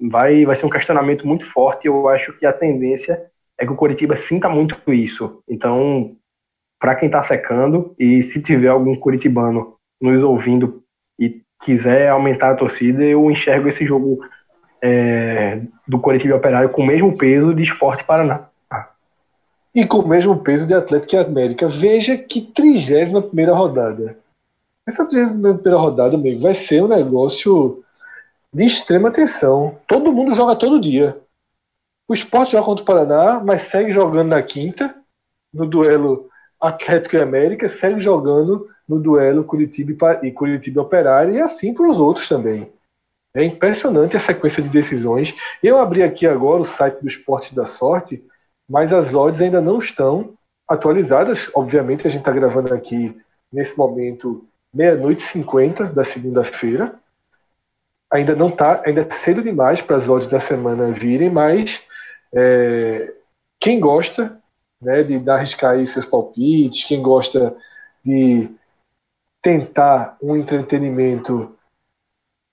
Vai, 0.00 0.44
vai 0.44 0.54
ser 0.54 0.66
um 0.66 0.70
questionamento 0.70 1.26
muito 1.26 1.44
forte. 1.44 1.86
Eu 1.86 2.08
acho 2.08 2.32
que 2.38 2.46
a 2.46 2.52
tendência 2.52 3.30
é 3.58 3.66
que 3.66 3.72
o 3.72 3.76
Coritiba 3.76 4.16
sinta 4.16 4.48
muito 4.48 4.92
isso. 4.92 5.42
Então, 5.48 6.16
para 6.78 6.94
quem 6.94 7.06
está 7.06 7.22
secando 7.22 7.94
e 7.98 8.22
se 8.22 8.42
tiver 8.42 8.68
algum 8.68 8.94
curitibano 8.96 9.76
nos 10.00 10.22
ouvindo 10.22 10.82
e 11.18 11.42
quiser 11.60 12.08
aumentar 12.08 12.50
a 12.50 12.56
torcida, 12.56 13.02
eu 13.02 13.30
enxergo 13.30 13.68
esse 13.68 13.84
jogo 13.84 14.20
é, 14.80 15.60
do 15.86 15.98
Coritiba 15.98 16.36
Operário 16.36 16.70
com 16.70 16.82
o 16.82 16.86
mesmo 16.86 17.16
peso 17.16 17.52
de 17.52 17.64
Esporte 17.64 18.04
Paraná. 18.04 18.48
E 19.74 19.84
com 19.86 19.98
o 19.98 20.08
mesmo 20.08 20.38
peso 20.38 20.66
de 20.66 20.74
Atlético 20.74 21.14
e 21.14 21.18
América. 21.18 21.68
Veja 21.68 22.16
que 22.16 22.40
31 22.40 23.22
primeira 23.22 23.54
rodada. 23.54 24.18
Essa 24.86 25.04
31 25.04 25.56
primeira 25.58 25.78
rodada, 25.78 26.16
amigo, 26.16 26.40
vai 26.40 26.54
ser 26.54 26.82
um 26.82 26.88
negócio 26.88 27.84
de 28.52 28.64
extrema 28.64 29.10
tensão. 29.10 29.76
Todo 29.86 30.12
mundo 30.12 30.34
joga 30.34 30.56
todo 30.56 30.80
dia. 30.80 31.20
O 32.08 32.14
esporte 32.14 32.52
joga 32.52 32.64
contra 32.64 32.82
o 32.82 32.86
Paraná, 32.86 33.40
mas 33.44 33.68
segue 33.68 33.92
jogando 33.92 34.28
na 34.28 34.42
quinta, 34.42 34.94
no 35.52 35.66
duelo 35.66 36.28
Atlético 36.60 37.16
e 37.16 37.22
América, 37.22 37.68
segue 37.68 38.00
jogando 38.00 38.68
no 38.88 38.98
duelo 38.98 39.44
Curitiba 39.44 40.20
e 40.22 40.30
Curitiba 40.30 40.82
Operário, 40.82 41.34
e 41.34 41.40
assim 41.40 41.72
para 41.74 41.88
os 41.88 41.98
outros 41.98 42.28
também. 42.28 42.70
É 43.34 43.44
impressionante 43.44 44.16
a 44.16 44.20
sequência 44.20 44.62
de 44.62 44.68
decisões. 44.68 45.34
Eu 45.62 45.78
abri 45.78 46.02
aqui 46.02 46.26
agora 46.26 46.62
o 46.62 46.64
site 46.64 47.00
do 47.00 47.06
Esporte 47.06 47.54
da 47.54 47.66
Sorte, 47.66 48.24
mas 48.68 48.92
as 48.92 49.14
odds 49.14 49.40
ainda 49.40 49.60
não 49.60 49.78
estão 49.78 50.34
atualizadas. 50.68 51.50
Obviamente, 51.54 52.06
a 52.06 52.10
gente 52.10 52.20
está 52.20 52.32
gravando 52.32 52.72
aqui 52.74 53.16
nesse 53.52 53.76
momento, 53.78 54.44
meia-noite 54.72 55.24
e 55.24 55.28
50 55.28 55.84
da 55.84 56.04
segunda-feira 56.04 56.98
ainda 58.10 58.34
não 58.34 58.50
tá, 58.50 58.82
ainda 58.84 59.02
é 59.02 59.10
cedo 59.10 59.42
demais 59.42 59.80
para 59.80 59.96
as 59.96 60.08
odds 60.08 60.28
da 60.28 60.40
semana 60.40 60.90
virem, 60.92 61.30
mas 61.30 61.82
é, 62.32 63.12
quem 63.60 63.78
gosta 63.78 64.38
né, 64.80 65.02
de 65.02 65.18
dar 65.18 65.36
arriscar 65.36 65.72
aí 65.72 65.86
seus 65.86 66.06
palpites, 66.06 66.84
quem 66.84 67.02
gosta 67.02 67.56
de 68.04 68.48
tentar 69.42 70.16
um 70.22 70.36
entretenimento 70.36 71.54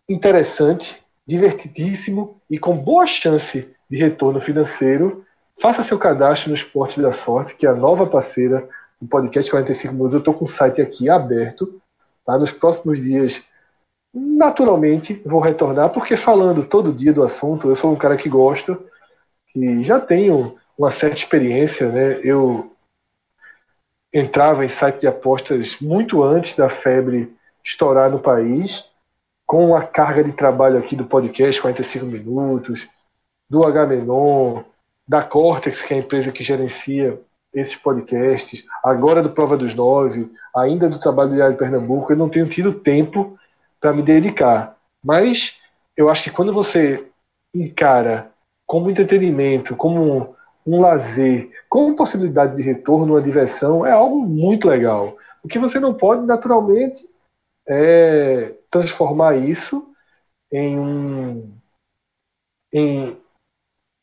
interessante, 0.09 1.01
divertidíssimo 1.25 2.39
e 2.49 2.59
com 2.59 2.77
boa 2.77 3.05
chance 3.05 3.67
de 3.89 3.97
retorno 3.97 4.39
financeiro, 4.39 5.25
faça 5.59 5.83
seu 5.83 5.97
cadastro 5.97 6.49
no 6.49 6.55
Esporte 6.55 7.01
da 7.01 7.13
Sorte, 7.13 7.55
que 7.55 7.65
é 7.65 7.69
a 7.69 7.75
nova 7.75 8.05
parceira 8.05 8.67
do 9.01 9.07
podcast 9.07 9.49
45 9.49 9.93
Minutos. 9.93 10.13
Eu 10.13 10.19
estou 10.19 10.33
com 10.33 10.45
o 10.45 10.47
site 10.47 10.81
aqui 10.81 11.09
aberto. 11.09 11.81
Tá? 12.25 12.37
Nos 12.37 12.51
próximos 12.51 13.01
dias 13.01 13.43
naturalmente 14.13 15.21
vou 15.25 15.41
retornar, 15.41 15.89
porque 15.89 16.15
falando 16.15 16.65
todo 16.65 16.93
dia 16.93 17.11
do 17.11 17.21
assunto, 17.21 17.67
eu 17.67 17.75
sou 17.75 17.91
um 17.91 17.97
cara 17.97 18.15
que 18.15 18.29
gosto, 18.29 18.81
que 19.47 19.83
já 19.83 19.99
tenho 19.99 20.55
uma 20.77 20.91
certa 20.91 21.15
experiência, 21.15 21.89
né? 21.89 22.19
Eu 22.23 22.71
entrava 24.13 24.65
em 24.65 24.69
site 24.69 25.01
de 25.01 25.07
apostas 25.07 25.77
muito 25.79 26.23
antes 26.23 26.55
da 26.55 26.69
febre 26.69 27.33
estourar 27.63 28.09
no 28.09 28.19
país, 28.19 28.85
com 29.45 29.75
a 29.75 29.83
carga 29.83 30.23
de 30.23 30.31
trabalho 30.31 30.77
aqui 30.77 30.95
do 30.95 31.05
podcast 31.05 31.61
45 31.61 32.05
minutos, 32.05 32.87
do 33.49 33.63
Agamenon, 33.63 34.63
da 35.07 35.21
Cortex, 35.21 35.83
que 35.83 35.93
é 35.93 35.97
a 35.97 35.99
empresa 35.99 36.31
que 36.31 36.43
gerencia 36.43 37.19
esses 37.53 37.75
podcasts, 37.75 38.65
agora 38.83 39.21
do 39.21 39.29
Prova 39.29 39.55
dos 39.55 39.73
Nove, 39.73 40.29
ainda 40.55 40.89
do 40.89 40.99
trabalho 40.99 41.29
do 41.29 41.35
Diário 41.35 41.53
de 41.53 41.59
Pernambuco, 41.59 42.11
eu 42.11 42.17
não 42.17 42.27
tenho 42.27 42.49
tido 42.49 42.73
tempo 42.73 43.37
para 43.79 43.93
me 43.93 44.01
dedicar. 44.01 44.75
Mas 45.03 45.57
eu 45.95 46.09
acho 46.09 46.23
que 46.23 46.31
quando 46.31 46.51
você 46.51 47.05
encara 47.53 48.29
como 48.65 48.89
entretenimento, 48.89 49.75
como 49.75 50.35
um, 50.65 50.81
lazer, 50.81 51.49
como 51.69 51.95
possibilidade 51.95 52.55
de 52.55 52.61
retorno, 52.61 53.13
uma 53.13 53.21
diversão, 53.21 53.85
é 53.85 53.91
algo 53.91 54.21
muito 54.25 54.67
legal. 54.67 55.17
O 55.43 55.47
que 55.47 55.59
você 55.59 55.79
não 55.79 55.93
pode, 55.93 56.25
naturalmente, 56.25 57.07
é 57.67 58.53
transformar 58.69 59.35
isso 59.35 59.87
em 60.51 60.79
um, 60.79 61.57
em 62.73 63.17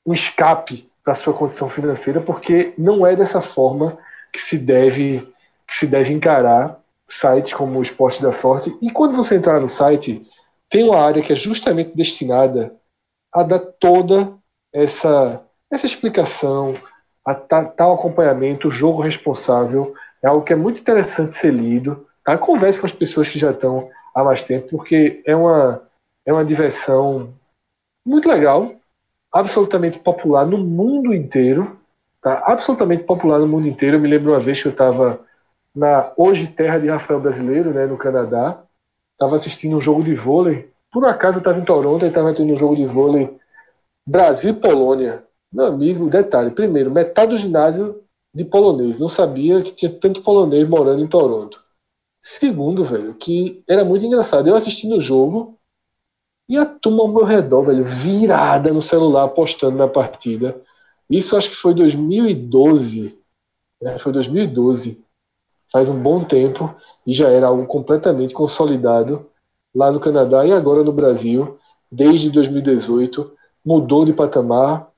um 0.07 0.13
escape 0.13 0.91
para 1.03 1.15
sua 1.15 1.35
condição 1.35 1.69
financeira, 1.69 2.21
porque 2.21 2.75
não 2.79 3.07
é 3.07 3.17
dessa 3.17 3.41
forma 3.41 3.99
que 4.33 4.41
se 4.41 4.57
deve 4.57 5.29
que 5.67 5.79
se 5.79 5.87
deve 5.87 6.13
encarar 6.13 6.81
sites 7.09 7.53
como 7.55 7.79
o 7.79 7.83
Esporte 7.83 8.23
da 8.23 8.33
Sorte. 8.33 8.77
E 8.81 8.91
quando 8.91 9.17
você 9.17 9.37
entrar 9.37 9.61
no 9.61 9.69
site, 9.69 10.23
tem 10.69 10.85
uma 10.85 10.99
área 10.99 11.23
que 11.23 11.33
é 11.33 11.37
justamente 11.37 11.97
destinada 11.97 12.75
a 13.33 13.43
dar 13.43 13.59
toda 13.59 14.37
essa, 14.73 15.43
essa 15.73 15.87
explicação, 15.87 16.75
a 17.25 17.35
tal 17.35 17.95
acompanhamento, 17.95 18.68
o 18.68 18.70
jogo 18.70 19.03
responsável. 19.03 19.95
É 20.23 20.29
algo 20.29 20.45
que 20.45 20.53
é 20.53 20.57
muito 20.57 20.81
interessante 20.81 21.35
ser 21.35 21.53
lido. 21.53 22.07
Tá? 22.25 22.37
Converse 22.37 22.79
com 22.79 22.87
as 22.87 22.93
pessoas 22.93 23.29
que 23.29 23.39
já 23.39 23.51
estão 23.51 23.89
há 24.14 24.23
mais 24.23 24.43
tempo, 24.43 24.68
porque 24.68 25.23
é 25.27 25.35
uma, 25.35 25.83
é 26.27 26.33
uma 26.33 26.45
diversão 26.45 27.33
muito 28.05 28.29
legal, 28.29 28.75
absolutamente 29.33 29.99
popular 29.99 30.47
no 30.47 30.59
mundo 30.59 31.14
inteiro. 31.14 31.79
Tá? 32.20 32.43
Absolutamente 32.47 33.05
popular 33.05 33.39
no 33.39 33.49
mundo 33.49 33.66
inteiro. 33.66 33.97
Eu 33.97 34.01
me 34.01 34.09
lembro 34.09 34.33
uma 34.33 34.41
vez 34.41 34.61
que 34.61 34.68
eu 34.68 34.73
estava 34.73 35.20
na 35.75 36.12
hoje 36.16 36.47
terra 36.47 36.79
de 36.79 36.89
Rafael 36.89 37.18
Brasileiro, 37.18 37.73
né, 37.73 37.87
no 37.87 37.97
Canadá. 37.97 38.62
Estava 39.12 39.37
assistindo 39.37 39.77
um 39.77 39.81
jogo 39.81 40.05
de 40.05 40.14
vôlei. 40.14 40.70
Por 40.93 41.07
acaso 41.07 41.39
eu 41.39 41.41
estava 41.41 41.59
em 41.59 41.64
Toronto 41.64 42.05
e 42.05 42.09
estava 42.09 42.35
tendo 42.35 42.53
um 42.53 42.57
jogo 42.57 42.77
de 42.77 42.85
vôlei 42.85 43.35
Brasil 44.07 44.51
e 44.51 44.61
Polônia. 44.61 45.25
Meu 45.53 45.66
amigo, 45.66 46.09
detalhe: 46.09 46.50
primeiro, 46.50 46.90
metade 46.90 47.32
do 47.32 47.38
ginásio 47.38 48.03
de 48.34 48.44
polonês. 48.44 48.98
Não 48.98 49.09
sabia 49.09 49.62
que 49.62 49.72
tinha 49.72 49.92
tanto 49.92 50.22
polonês 50.22 50.68
morando 50.68 51.03
em 51.03 51.09
Toronto. 51.09 51.62
Segundo, 52.20 52.84
velho, 52.84 53.14
que 53.14 53.62
era 53.68 53.84
muito 53.84 54.07
engraçado. 54.07 54.48
Eu 54.48 54.55
assistindo 54.55 54.96
o 54.96 55.00
jogo 55.00 55.59
e 56.48 56.57
a 56.57 56.64
turma 56.64 57.03
ao 57.03 57.09
meu 57.09 57.24
redor, 57.24 57.62
velho, 57.62 57.84
virada 57.84 58.72
no 58.72 58.80
celular, 58.80 59.24
apostando 59.24 59.76
na 59.76 59.88
partida. 59.88 60.61
Isso 61.11 61.36
acho 61.36 61.50
que 61.50 61.57
foi 61.57 61.74
2012. 61.74 63.18
Né? 63.80 63.98
Foi 63.98 64.12
2012 64.12 65.03
faz 65.72 65.88
um 65.88 66.00
bom 66.00 66.22
tempo 66.22 66.72
e 67.07 67.14
já 67.14 67.30
era 67.30 67.46
algo 67.46 67.66
completamente 67.66 68.34
consolidado 68.34 69.26
lá 69.74 69.90
no 69.90 69.98
Canadá 69.98 70.46
e 70.46 70.53
agora 70.53 70.84
no 70.84 70.92
Brasil, 70.92 71.59
desde 71.90 72.30
2018, 72.30 73.32
mudou 73.64 74.05
de 74.05 74.12
patamar, 74.12 74.91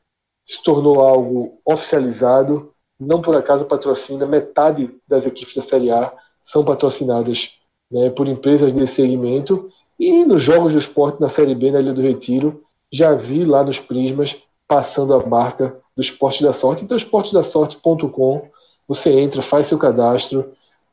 se 0.45 0.63
tornou 0.63 1.01
algo 1.01 1.59
oficializado, 1.65 2.73
não 2.99 3.21
por 3.21 3.37
acaso 3.37 3.65
patrocina 3.65 4.27
metade 4.27 4.95
das 5.09 5.27
equipes 5.27 5.55
da 5.55 5.63
Série 5.63 5.91
A 5.91 6.13
são 6.43 6.65
patrocinadas 6.65 7.51
né, 7.91 8.11
por 8.11 8.29
empresas 8.29 8.73
desse 8.73 8.95
segmento 8.95 9.69
e 9.99 10.25
nos 10.25 10.43
jogos 10.43 10.73
do 10.73 10.79
esporte 10.79 11.21
na 11.21 11.29
Série 11.29 11.55
B 11.55 11.71
na 11.71 11.81
Ilha 11.81 11.93
do 11.93 12.03
Retiro 12.03 12.63
já 12.93 13.13
vi 13.15 13.45
lá 13.45 13.65
nos 13.65 13.81
prismas 13.81 14.37
passando 14.69 15.15
a 15.15 15.27
marca 15.27 15.77
do 15.97 16.03
Esporte 16.03 16.43
da 16.43 16.53
Sorte. 16.53 16.85
Então, 16.85 16.97
esportedasorte.com, 16.97 18.49
você 18.87 19.11
entra, 19.11 19.43
faz 19.43 19.67
seu 19.67 19.79
cadastro 19.79 20.53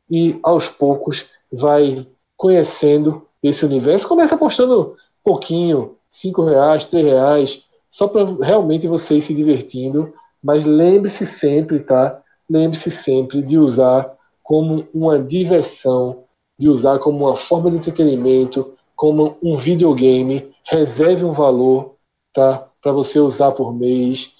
e 0.10 0.40
aos 0.44 0.68
poucos 0.68 1.26
vai 1.52 2.08
conhecendo 2.36 3.28
esse 3.42 3.66
universo. 3.66 4.08
Começa 4.08 4.36
apostando 4.36 4.96
pouquinho, 5.24 5.96
cinco 6.10 6.44
reais, 6.44 6.86
três 6.86 7.06
reais, 7.06 7.64
só 7.92 8.08
para 8.08 8.24
realmente 8.44 8.88
você 8.88 9.18
ir 9.18 9.22
se 9.22 9.34
divertindo. 9.34 10.14
Mas 10.42 10.66
lembre-se 10.66 11.26
sempre, 11.26 11.82
tá? 11.82 12.24
Lembre-se 12.50 12.90
sempre 12.90 13.44
de 13.44 13.58
usar 13.58 14.12
como 14.42 14.88
uma 14.94 15.20
diversão, 15.20 16.24
de 16.58 16.68
usar 16.68 16.98
como 17.00 17.26
uma 17.26 17.36
forma 17.36 17.70
de 17.70 17.78
entretenimento, 17.78 18.76
como 18.96 19.38
um 19.44 19.56
videogame. 19.56 20.52
Reserve 20.64 21.26
um 21.26 21.34
valor, 21.34 21.96
tá? 22.34 22.68
Para 22.82 22.92
você 22.92 23.20
usar 23.20 23.52
por 23.52 23.74
mês 23.74 24.34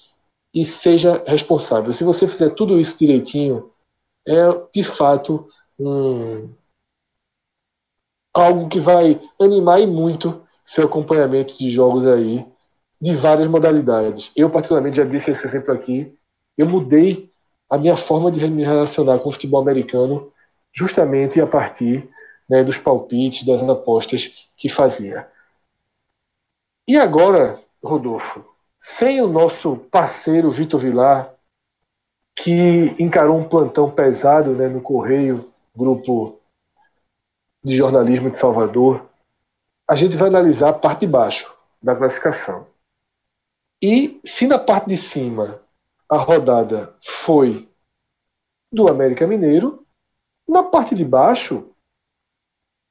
e 0.54 0.64
seja 0.64 1.22
responsável. 1.26 1.92
Se 1.92 2.04
você 2.04 2.26
fizer 2.26 2.50
tudo 2.50 2.80
isso 2.80 2.98
direitinho, 2.98 3.70
é 4.26 4.48
de 4.74 4.82
fato 4.82 5.46
um, 5.78 6.48
algo 8.34 8.68
que 8.68 8.80
vai 8.80 9.20
animar 9.40 9.86
muito 9.86 10.42
seu 10.64 10.84
acompanhamento 10.84 11.56
de 11.58 11.68
jogos 11.68 12.06
aí, 12.06 12.46
de 13.02 13.16
várias 13.16 13.48
modalidades. 13.48 14.30
Eu, 14.36 14.48
particularmente, 14.48 14.98
já 14.98 15.04
disse 15.04 15.32
esse 15.32 15.44
exemplo 15.44 15.74
aqui, 15.74 16.16
eu 16.56 16.68
mudei 16.68 17.28
a 17.68 17.76
minha 17.76 17.96
forma 17.96 18.30
de 18.30 18.46
me 18.46 18.62
relacionar 18.62 19.18
com 19.18 19.28
o 19.28 19.32
futebol 19.32 19.60
americano 19.60 20.32
justamente 20.72 21.40
a 21.40 21.46
partir 21.46 22.08
né, 22.48 22.62
dos 22.62 22.78
palpites, 22.78 23.44
das 23.44 23.60
apostas 23.68 24.48
que 24.56 24.68
fazia. 24.68 25.28
E 26.86 26.96
agora, 26.96 27.60
Rodolfo, 27.82 28.44
sem 28.78 29.20
o 29.20 29.26
nosso 29.26 29.76
parceiro 29.90 30.50
Vitor 30.52 30.78
Vilar, 30.78 31.34
que 32.36 32.94
encarou 33.02 33.36
um 33.36 33.48
plantão 33.48 33.90
pesado 33.90 34.52
né, 34.52 34.68
no 34.68 34.80
Correio 34.80 35.52
grupo 35.74 36.38
de 37.64 37.74
jornalismo 37.74 38.30
de 38.30 38.38
Salvador, 38.38 39.04
a 39.88 39.96
gente 39.96 40.16
vai 40.16 40.28
analisar 40.28 40.68
a 40.68 40.72
parte 40.72 41.00
de 41.00 41.08
baixo 41.08 41.52
da 41.82 41.96
classificação. 41.96 42.70
E 43.82 44.20
se 44.24 44.46
na 44.46 44.58
parte 44.58 44.88
de 44.88 44.96
cima 44.96 45.60
a 46.08 46.16
rodada 46.16 46.96
foi 47.02 47.68
do 48.72 48.88
América 48.88 49.26
Mineiro, 49.26 49.84
na 50.48 50.62
parte 50.62 50.94
de 50.94 51.04
baixo, 51.04 51.74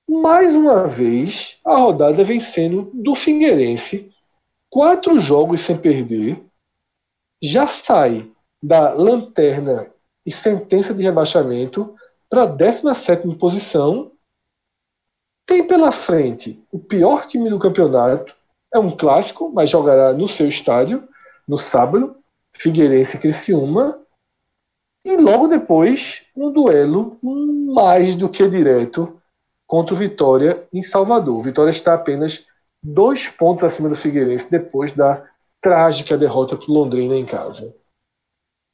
mais 0.09 0.53
uma 0.53 0.87
vez, 0.87 1.59
a 1.63 1.77
rodada 1.77 2.23
vem 2.23 2.39
sendo 2.39 2.91
do 2.93 3.15
Figueirense, 3.15 4.13
quatro 4.69 5.19
jogos 5.19 5.61
sem 5.61 5.77
perder, 5.77 6.43
já 7.41 7.65
sai 7.67 8.29
da 8.61 8.93
lanterna 8.93 9.91
e 10.25 10.31
sentença 10.31 10.93
de 10.93 11.01
rebaixamento 11.01 11.95
para 12.29 12.43
a 12.43 12.47
17 12.47 13.35
posição. 13.35 14.11
Tem 15.45 15.65
pela 15.65 15.91
frente 15.91 16.63
o 16.71 16.79
pior 16.79 17.25
time 17.25 17.49
do 17.49 17.59
campeonato. 17.59 18.35
É 18.73 18.79
um 18.79 18.95
clássico, 18.95 19.51
mas 19.53 19.69
jogará 19.69 20.13
no 20.13 20.27
seu 20.27 20.47
estádio, 20.47 21.07
no 21.47 21.57
sábado, 21.57 22.15
Figueirense 22.53 23.17
e 23.17 23.19
Criciúma. 23.19 23.99
E 25.05 25.17
logo 25.17 25.47
depois, 25.47 26.25
um 26.35 26.51
duelo 26.51 27.17
mais 27.21 28.15
do 28.15 28.29
que 28.29 28.47
direto 28.47 29.19
contra 29.67 29.95
o 29.95 29.97
Vitória 29.97 30.67
em 30.73 30.81
Salvador. 30.81 31.37
O 31.37 31.41
Vitória 31.41 31.71
está 31.71 31.93
apenas 31.93 32.45
dois 32.83 33.27
pontos 33.27 33.63
acima 33.63 33.89
do 33.89 33.95
Figueirense 33.95 34.49
depois 34.49 34.91
da 34.91 35.27
trágica 35.61 36.17
derrota 36.17 36.57
para 36.57 36.65
Londrina 36.67 37.15
em 37.15 37.25
casa. 37.25 37.73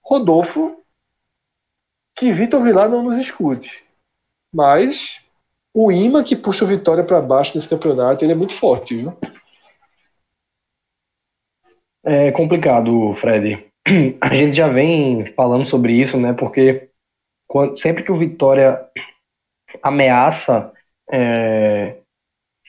Rodolfo 0.03 0.83
que 2.15 2.31
Vitor 2.31 2.61
Vilar 2.61 2.89
não 2.89 3.03
nos 3.03 3.19
escute. 3.19 3.83
Mas 4.53 5.19
o 5.73 5.91
imã 5.91 6.23
que 6.23 6.35
puxa 6.35 6.65
o 6.65 6.67
Vitória 6.67 7.03
para 7.03 7.21
baixo 7.21 7.55
nesse 7.55 7.69
campeonato 7.69 8.25
ele 8.25 8.31
é 8.31 8.35
muito 8.35 8.53
forte, 8.53 8.95
viu? 8.95 9.15
É 12.07 12.31
complicado, 12.31 13.13
Fred. 13.15 13.65
A 14.21 14.33
gente 14.33 14.55
já 14.55 14.67
vem 14.67 15.25
falando 15.33 15.65
sobre 15.65 15.93
isso, 15.93 16.17
né? 16.17 16.33
Porque 16.33 16.89
quando, 17.47 17.77
sempre 17.77 18.03
que 18.03 18.11
o 18.11 18.17
Vitória 18.17 18.79
ameaça 19.83 20.71
é, 21.11 21.97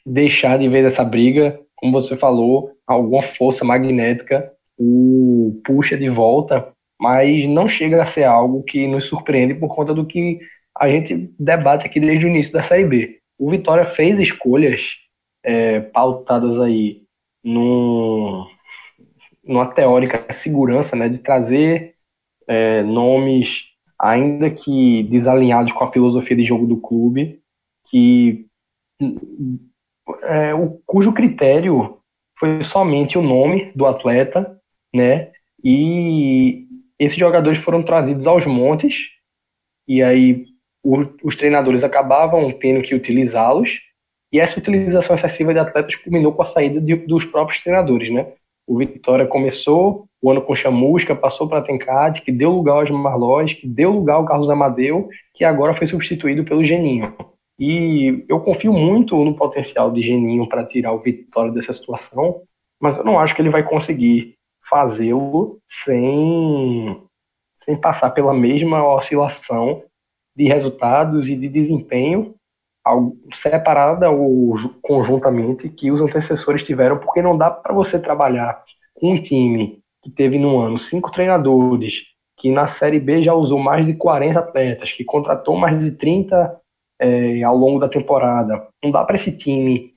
deixar 0.04 0.58
de 0.58 0.68
ver 0.68 0.84
essa 0.84 1.04
briga, 1.04 1.60
como 1.76 1.92
você 1.92 2.16
falou, 2.16 2.72
alguma 2.86 3.22
força 3.22 3.64
magnética 3.64 4.52
o 4.76 5.60
puxa 5.64 5.96
de 5.96 6.08
volta 6.08 6.72
mas 7.00 7.48
não 7.48 7.68
chega 7.68 8.02
a 8.02 8.06
ser 8.06 8.24
algo 8.24 8.62
que 8.64 8.86
nos 8.88 9.06
surpreende 9.06 9.54
por 9.54 9.74
conta 9.74 9.94
do 9.94 10.04
que 10.04 10.40
a 10.76 10.88
gente 10.88 11.32
debate 11.38 11.86
aqui 11.86 12.00
desde 12.00 12.26
o 12.26 12.28
início 12.28 12.52
da 12.52 12.62
Série 12.62 12.84
B. 12.84 13.18
O 13.38 13.48
Vitória 13.48 13.86
fez 13.86 14.18
escolhas 14.18 14.96
é, 15.44 15.80
pautadas 15.80 16.60
aí 16.60 17.02
num, 17.44 18.44
numa 19.48 19.66
teórica 19.66 20.30
segurança, 20.32 20.94
né, 20.94 21.08
de 21.08 21.18
trazer 21.18 21.94
é, 22.46 22.82
nomes 22.82 23.64
ainda 23.98 24.50
que 24.50 25.02
desalinhados 25.04 25.72
com 25.72 25.82
a 25.82 25.90
filosofia 25.90 26.36
de 26.36 26.44
jogo 26.44 26.66
do 26.66 26.76
clube, 26.76 27.40
que 27.90 28.46
é, 30.22 30.54
o, 30.54 30.80
cujo 30.86 31.12
critério 31.12 31.98
foi 32.38 32.62
somente 32.62 33.18
o 33.18 33.22
nome 33.22 33.72
do 33.74 33.86
atleta, 33.86 34.60
né, 34.94 35.32
e 35.64 36.66
esses 36.98 37.18
jogadores 37.18 37.58
foram 37.58 37.82
trazidos 37.82 38.26
aos 38.26 38.46
montes 38.46 39.08
e 39.86 40.02
aí 40.02 40.44
o, 40.84 41.04
os 41.24 41.36
treinadores 41.36 41.82
acabavam 41.82 42.52
tendo 42.52 42.82
que 42.82 42.94
utilizá-los 42.94 43.80
e 44.30 44.38
essa 44.38 44.58
utilização 44.58 45.16
excessiva 45.16 45.52
de 45.52 45.58
atletas 45.58 45.96
culminou 45.96 46.32
com 46.32 46.42
a 46.42 46.46
saída 46.46 46.80
de, 46.80 46.94
dos 46.94 47.24
próprios 47.24 47.62
treinadores, 47.62 48.12
né? 48.12 48.30
O 48.68 48.76
Vitória 48.76 49.26
começou 49.26 50.04
o 50.20 50.30
ano 50.30 50.42
com 50.42 50.54
Chamusca, 50.54 51.16
passou 51.16 51.48
para 51.48 51.62
Tencate, 51.62 52.20
que 52.20 52.30
deu 52.30 52.50
lugar 52.50 52.74
aos 52.74 52.90
Marlós, 52.90 53.54
que 53.54 53.66
deu 53.66 53.92
lugar 53.92 54.16
ao 54.16 54.26
Carlos 54.26 54.50
Amadeu, 54.50 55.08
que 55.32 55.42
agora 55.42 55.74
foi 55.74 55.86
substituído 55.86 56.44
pelo 56.44 56.62
Geninho. 56.62 57.16
E 57.58 58.26
eu 58.28 58.38
confio 58.40 58.72
muito 58.72 59.16
no 59.24 59.34
potencial 59.34 59.90
de 59.90 60.02
Geninho 60.02 60.46
para 60.46 60.66
tirar 60.66 60.92
o 60.92 61.00
Vitória 61.00 61.50
dessa 61.50 61.72
situação, 61.72 62.42
mas 62.78 62.98
eu 62.98 63.04
não 63.04 63.18
acho 63.18 63.34
que 63.34 63.40
ele 63.40 63.48
vai 63.48 63.62
conseguir 63.62 64.34
fazê-lo 64.68 65.58
sem, 65.66 67.02
sem 67.56 67.74
passar 67.74 68.10
pela 68.10 68.34
mesma 68.34 68.86
oscilação 68.86 69.82
de 70.36 70.44
resultados 70.44 71.26
e 71.26 71.34
de 71.34 71.48
desempenho 71.48 72.34
separada 73.32 74.10
ou 74.10 74.54
conjuntamente 74.82 75.68
que 75.68 75.90
os 75.90 76.00
antecessores 76.00 76.62
tiveram, 76.62 76.98
porque 76.98 77.22
não 77.22 77.36
dá 77.36 77.50
para 77.50 77.74
você 77.74 77.98
trabalhar 77.98 78.62
com 78.94 79.12
um 79.12 79.20
time 79.20 79.82
que 80.02 80.10
teve 80.10 80.38
no 80.38 80.58
ano 80.60 80.78
cinco 80.78 81.10
treinadores, 81.10 82.04
que 82.36 82.50
na 82.50 82.66
Série 82.68 83.00
B 83.00 83.22
já 83.22 83.34
usou 83.34 83.58
mais 83.58 83.86
de 83.86 83.94
40 83.94 84.38
atletas, 84.38 84.92
que 84.92 85.04
contratou 85.04 85.56
mais 85.56 85.78
de 85.78 85.90
30 85.92 86.60
é, 87.00 87.42
ao 87.42 87.56
longo 87.56 87.78
da 87.78 87.88
temporada. 87.88 88.68
Não 88.82 88.90
dá 88.90 89.04
para 89.04 89.16
esse 89.16 89.36
time, 89.36 89.92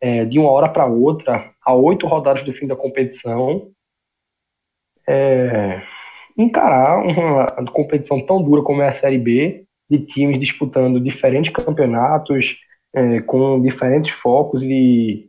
é, 0.00 0.24
de 0.24 0.38
uma 0.38 0.50
hora 0.50 0.68
para 0.68 0.86
outra, 0.86 1.52
a 1.64 1.74
oito 1.74 2.06
rodadas 2.06 2.42
do 2.42 2.52
fim 2.52 2.66
da 2.66 2.76
competição, 2.76 3.70
é, 5.08 5.82
encarar 6.36 6.98
uma 7.02 7.46
competição 7.72 8.20
tão 8.24 8.42
dura 8.42 8.62
como 8.62 8.82
é 8.82 8.88
a 8.88 8.92
Série 8.92 9.18
B, 9.18 9.65
de 9.90 9.98
times 10.00 10.38
disputando 10.38 11.00
diferentes 11.00 11.52
campeonatos, 11.52 12.58
é, 12.94 13.20
com 13.20 13.60
diferentes 13.60 14.10
focos 14.10 14.62
e 14.62 15.28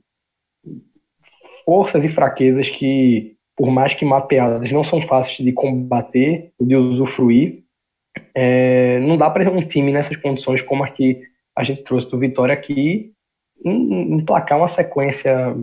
forças 1.65 2.03
e 2.03 2.09
fraquezas 2.09 2.69
que, 2.69 3.35
por 3.55 3.69
mais 3.69 3.93
que 3.93 4.05
mapeadas, 4.05 4.71
não 4.71 4.84
são 4.84 5.01
fáceis 5.01 5.38
de 5.38 5.51
combater, 5.51 6.51
de 6.59 6.75
usufruir. 6.75 7.63
É, 8.34 8.99
não 9.01 9.17
dá 9.17 9.29
para 9.29 9.49
um 9.51 9.65
time 9.65 9.91
nessas 9.91 10.17
condições 10.17 10.61
como 10.61 10.84
a 10.84 10.89
que 10.89 11.21
a 11.55 11.63
gente 11.63 11.84
trouxe 11.84 12.09
do 12.09 12.17
Vitória 12.17 12.53
aqui 12.53 13.11
emplacar 13.65 14.57
uma 14.57 14.67
sequência 14.67 15.55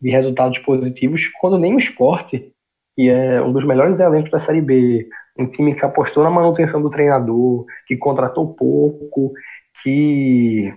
de 0.00 0.10
resultados 0.10 0.58
positivos 0.58 1.28
quando 1.40 1.58
nem 1.58 1.74
o 1.74 1.78
esporte, 1.78 2.52
que 2.96 3.08
é 3.08 3.40
um 3.40 3.52
dos 3.52 3.64
melhores 3.64 4.00
elencos 4.00 4.30
da 4.30 4.38
Série 4.38 4.60
B, 4.60 5.08
um 5.38 5.46
time 5.46 5.74
que 5.74 5.84
apostou 5.84 6.22
na 6.22 6.30
manutenção 6.30 6.80
do 6.80 6.90
treinador, 6.90 7.64
que 7.86 7.96
contratou 7.96 8.54
pouco, 8.54 9.32
que 9.82 10.72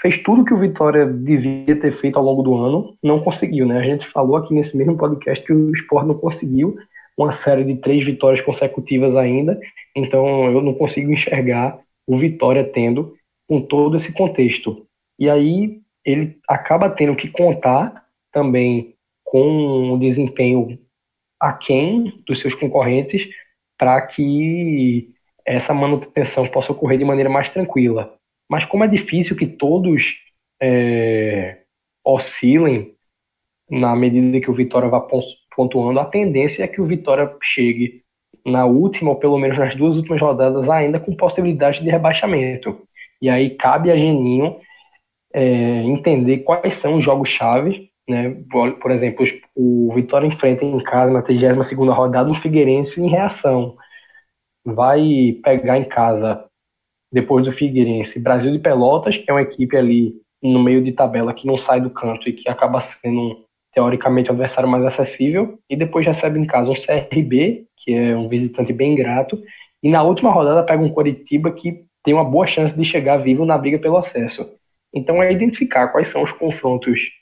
fez 0.00 0.18
tudo 0.18 0.44
que 0.44 0.54
o 0.54 0.58
Vitória 0.58 1.06
devia 1.06 1.78
ter 1.78 1.92
feito 1.92 2.18
ao 2.18 2.24
longo 2.24 2.42
do 2.42 2.54
ano, 2.54 2.96
não 3.02 3.20
conseguiu, 3.20 3.66
né? 3.66 3.78
A 3.78 3.84
gente 3.84 4.06
falou 4.06 4.36
aqui 4.36 4.54
nesse 4.54 4.76
mesmo 4.76 4.96
podcast 4.96 5.44
que 5.44 5.52
o 5.52 5.70
Sport 5.72 6.06
não 6.06 6.14
conseguiu 6.14 6.76
uma 7.16 7.32
série 7.32 7.64
de 7.64 7.76
três 7.76 8.04
vitórias 8.04 8.40
consecutivas 8.40 9.14
ainda, 9.14 9.58
então 9.94 10.50
eu 10.50 10.62
não 10.62 10.72
consigo 10.72 11.12
enxergar 11.12 11.78
o 12.06 12.16
Vitória 12.16 12.64
tendo 12.64 13.14
com 13.46 13.60
todo 13.60 13.96
esse 13.96 14.12
contexto. 14.12 14.86
E 15.18 15.28
aí 15.28 15.80
ele 16.04 16.38
acaba 16.48 16.88
tendo 16.88 17.14
que 17.14 17.28
contar 17.28 18.04
também 18.32 18.94
com 19.22 19.92
um 19.92 19.98
desempenho 19.98 20.78
aquém 21.38 22.22
dos 22.26 22.40
seus 22.40 22.54
concorrentes 22.54 23.28
para 23.80 23.98
que 24.02 25.08
essa 25.46 25.72
manutenção 25.72 26.46
possa 26.46 26.70
ocorrer 26.70 26.98
de 26.98 27.04
maneira 27.04 27.30
mais 27.30 27.48
tranquila. 27.48 28.14
Mas 28.46 28.66
como 28.66 28.84
é 28.84 28.86
difícil 28.86 29.34
que 29.34 29.46
todos 29.46 30.16
é, 30.60 31.62
oscilem 32.04 32.94
na 33.70 33.96
medida 33.96 34.38
que 34.38 34.50
o 34.50 34.54
Vitória 34.54 34.86
vá 34.86 35.00
pontuando, 35.56 35.98
a 35.98 36.04
tendência 36.04 36.62
é 36.62 36.68
que 36.68 36.78
o 36.78 36.84
Vitória 36.84 37.34
chegue 37.42 38.02
na 38.44 38.66
última, 38.66 39.12
ou 39.12 39.16
pelo 39.16 39.38
menos 39.38 39.56
nas 39.56 39.74
duas 39.74 39.96
últimas 39.96 40.20
rodadas, 40.20 40.68
ainda 40.68 41.00
com 41.00 41.16
possibilidade 41.16 41.82
de 41.82 41.88
rebaixamento. 41.88 42.86
E 43.22 43.30
aí 43.30 43.50
cabe 43.50 43.90
a 43.90 43.96
Geninho 43.96 44.60
é, 45.32 45.82
entender 45.84 46.38
quais 46.38 46.76
são 46.76 46.96
os 46.96 47.04
jogos-chave. 47.04 47.89
Né? 48.10 48.42
Por 48.50 48.90
exemplo, 48.90 49.24
o 49.54 49.92
Vitória 49.94 50.26
enfrenta 50.26 50.64
em 50.64 50.78
casa 50.80 51.12
na 51.12 51.22
32 51.22 51.72
rodada 51.90 52.28
o 52.28 52.34
Figueirense 52.34 53.00
em 53.00 53.08
reação. 53.08 53.76
Vai 54.64 55.38
pegar 55.44 55.78
em 55.78 55.84
casa, 55.84 56.44
depois 57.12 57.46
do 57.46 57.52
Figueirense, 57.52 58.20
Brasil 58.20 58.50
de 58.50 58.58
Pelotas, 58.58 59.16
que 59.16 59.30
é 59.30 59.32
uma 59.32 59.42
equipe 59.42 59.76
ali 59.76 60.20
no 60.42 60.60
meio 60.60 60.82
de 60.82 60.90
tabela 60.90 61.32
que 61.32 61.46
não 61.46 61.56
sai 61.56 61.80
do 61.80 61.90
canto 61.90 62.28
e 62.28 62.32
que 62.32 62.48
acaba 62.48 62.80
sendo 62.80 63.44
teoricamente 63.72 64.28
o 64.28 64.32
adversário 64.32 64.68
mais 64.68 64.84
acessível, 64.84 65.60
e 65.70 65.76
depois 65.76 66.04
recebe 66.04 66.40
em 66.40 66.46
casa 66.46 66.68
um 66.68 66.74
CRB, 66.74 67.66
que 67.76 67.94
é 67.94 68.16
um 68.16 68.28
visitante 68.28 68.72
bem 68.72 68.96
grato, 68.96 69.40
e 69.80 69.88
na 69.88 70.02
última 70.02 70.32
rodada 70.32 70.64
pega 70.64 70.82
um 70.82 70.90
Coritiba 70.90 71.52
que 71.52 71.84
tem 72.02 72.12
uma 72.12 72.24
boa 72.24 72.46
chance 72.48 72.76
de 72.76 72.84
chegar 72.84 73.18
vivo 73.18 73.44
na 73.44 73.56
briga 73.56 73.78
pelo 73.78 73.96
acesso. 73.96 74.50
Então 74.92 75.22
é 75.22 75.32
identificar 75.32 75.88
quais 75.88 76.08
são 76.08 76.24
os 76.24 76.32
confrontos 76.32 77.19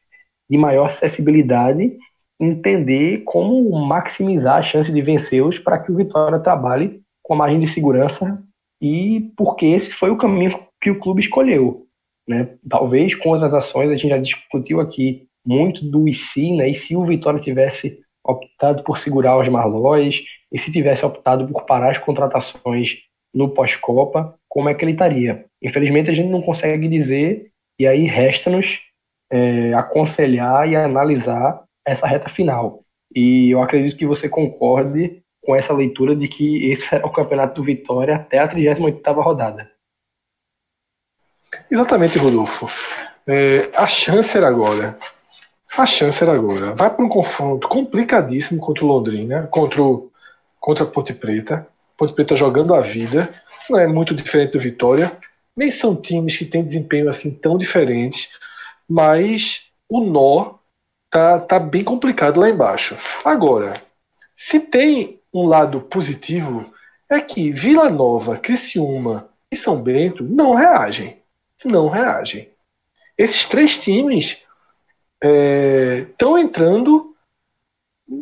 de 0.49 0.57
maior 0.57 0.87
acessibilidade, 0.87 1.97
entender 2.41 3.23
como 3.25 3.71
maximizar 3.87 4.57
a 4.57 4.63
chance 4.63 4.93
de 4.93 5.03
vencê-los 5.03 5.59
para 5.59 5.79
que 5.79 5.91
o 5.91 5.97
Vitória 5.97 6.39
trabalhe 6.39 7.01
com 7.23 7.35
a 7.35 7.37
margem 7.37 7.61
de 7.61 7.67
segurança 7.67 8.43
e 8.81 9.33
porque 9.37 9.67
esse 9.67 9.93
foi 9.93 10.11
o 10.11 10.17
caminho 10.17 10.59
que 10.81 10.91
o 10.91 10.99
clube 10.99 11.21
escolheu. 11.21 11.87
Né? 12.29 12.57
Talvez 12.69 13.15
com 13.15 13.31
outras 13.31 13.53
ações, 13.55 13.91
a 13.91 13.95
gente 13.95 14.09
já 14.09 14.19
discutiu 14.19 14.81
aqui 14.81 15.27
muito 15.45 15.85
do 15.85 16.09
IC, 16.09 16.53
né? 16.53 16.69
e 16.69 16.75
se 16.75 16.95
o 16.95 17.05
Vitória 17.05 17.41
tivesse 17.41 18.01
optado 18.25 18.85
por 18.85 18.99
segurar 18.99 19.39
os 19.39 19.49
Marlóis, 19.49 20.23
e 20.53 20.59
se 20.59 20.71
tivesse 20.71 21.05
optado 21.05 21.47
por 21.49 21.65
parar 21.65 21.91
as 21.91 21.99
contratações 21.99 22.99
no 23.35 23.51
pós-Copa, 23.51 24.35
como 24.49 24.69
é 24.69 24.75
que 24.75 24.85
ele 24.85 24.93
estaria? 24.93 25.45
Infelizmente 25.63 26.11
a 26.11 26.15
gente 26.15 26.31
não 26.31 26.41
consegue 26.41 26.89
dizer, 26.89 27.51
e 27.79 27.87
aí 27.87 28.05
resta-nos 28.05 28.81
é, 29.31 29.73
aconselhar 29.75 30.69
e 30.69 30.77
analisar 30.77 31.63
essa 31.87 32.07
reta 32.07 32.29
final. 32.29 32.83
E 33.15 33.51
eu 33.51 33.63
acredito 33.63 33.97
que 33.97 34.07
você 34.07 34.29
concorde 34.29 35.23
com 35.43 35.57
essa 35.57 35.73
leitura 35.73 36.15
de 36.15 36.29
que 36.29 36.71
esse 36.71 36.87
será 36.87 37.07
o 37.07 37.13
campeonato 37.13 37.55
do 37.55 37.63
Vitória 37.63 38.17
até 38.17 38.39
a 38.39 38.49
38ª 38.49 39.23
rodada. 39.23 39.71
Exatamente, 41.71 42.19
Rodolfo. 42.19 42.69
É, 43.27 43.71
a 43.75 43.87
chance 43.87 44.37
era 44.37 44.49
agora. 44.49 44.99
A 45.77 45.87
chance 45.87 46.23
era 46.23 46.33
agora. 46.33 46.75
Vai 46.75 46.95
para 46.95 47.05
um 47.05 47.09
confronto 47.09 47.69
complicadíssimo 47.69 48.61
contra 48.61 48.85
o 48.85 48.89
Londrina, 48.89 49.47
contra, 49.51 49.83
o, 49.83 50.11
contra 50.61 50.85
a 50.85 50.87
Ponte 50.87 51.13
Preta. 51.13 51.67
Ponte 51.97 52.15
Preta 52.15 52.37
jogando 52.37 52.75
a 52.75 52.81
vida. 52.81 53.31
Não 53.69 53.79
é 53.79 53.87
muito 53.87 54.15
diferente 54.15 54.53
do 54.53 54.61
Vitória. 54.61 55.13
Nem 55.57 55.71
são 55.71 55.95
times 55.95 56.37
que 56.37 56.45
têm 56.45 56.65
desempenho 56.65 57.09
assim 57.09 57.31
tão 57.31 57.59
diferentes. 57.59 58.29
Mas 58.89 59.67
o 59.89 60.01
nó 60.01 60.59
tá, 61.11 61.39
tá 61.39 61.59
bem 61.59 61.85
complicado 61.85 62.41
lá 62.41 62.49
embaixo. 62.49 62.97
Agora, 63.25 63.83
se 64.35 64.61
tem 64.61 65.21
um 65.33 65.47
lado 65.47 65.81
positivo, 65.81 66.73
é 67.09 67.21
que 67.21 67.51
Vila 67.51 67.91
Nova, 67.91 68.37
Criciúma 68.37 69.29
e 69.51 69.57
São 69.57 69.81
Bento 69.81 70.23
não 70.23 70.55
reagem. 70.55 71.23
Não 71.65 71.89
reagem. 71.89 72.49
Esses 73.17 73.47
três 73.47 73.79
times 73.79 74.43
estão 75.21 76.37
é, 76.37 76.41
entrando, 76.41 77.17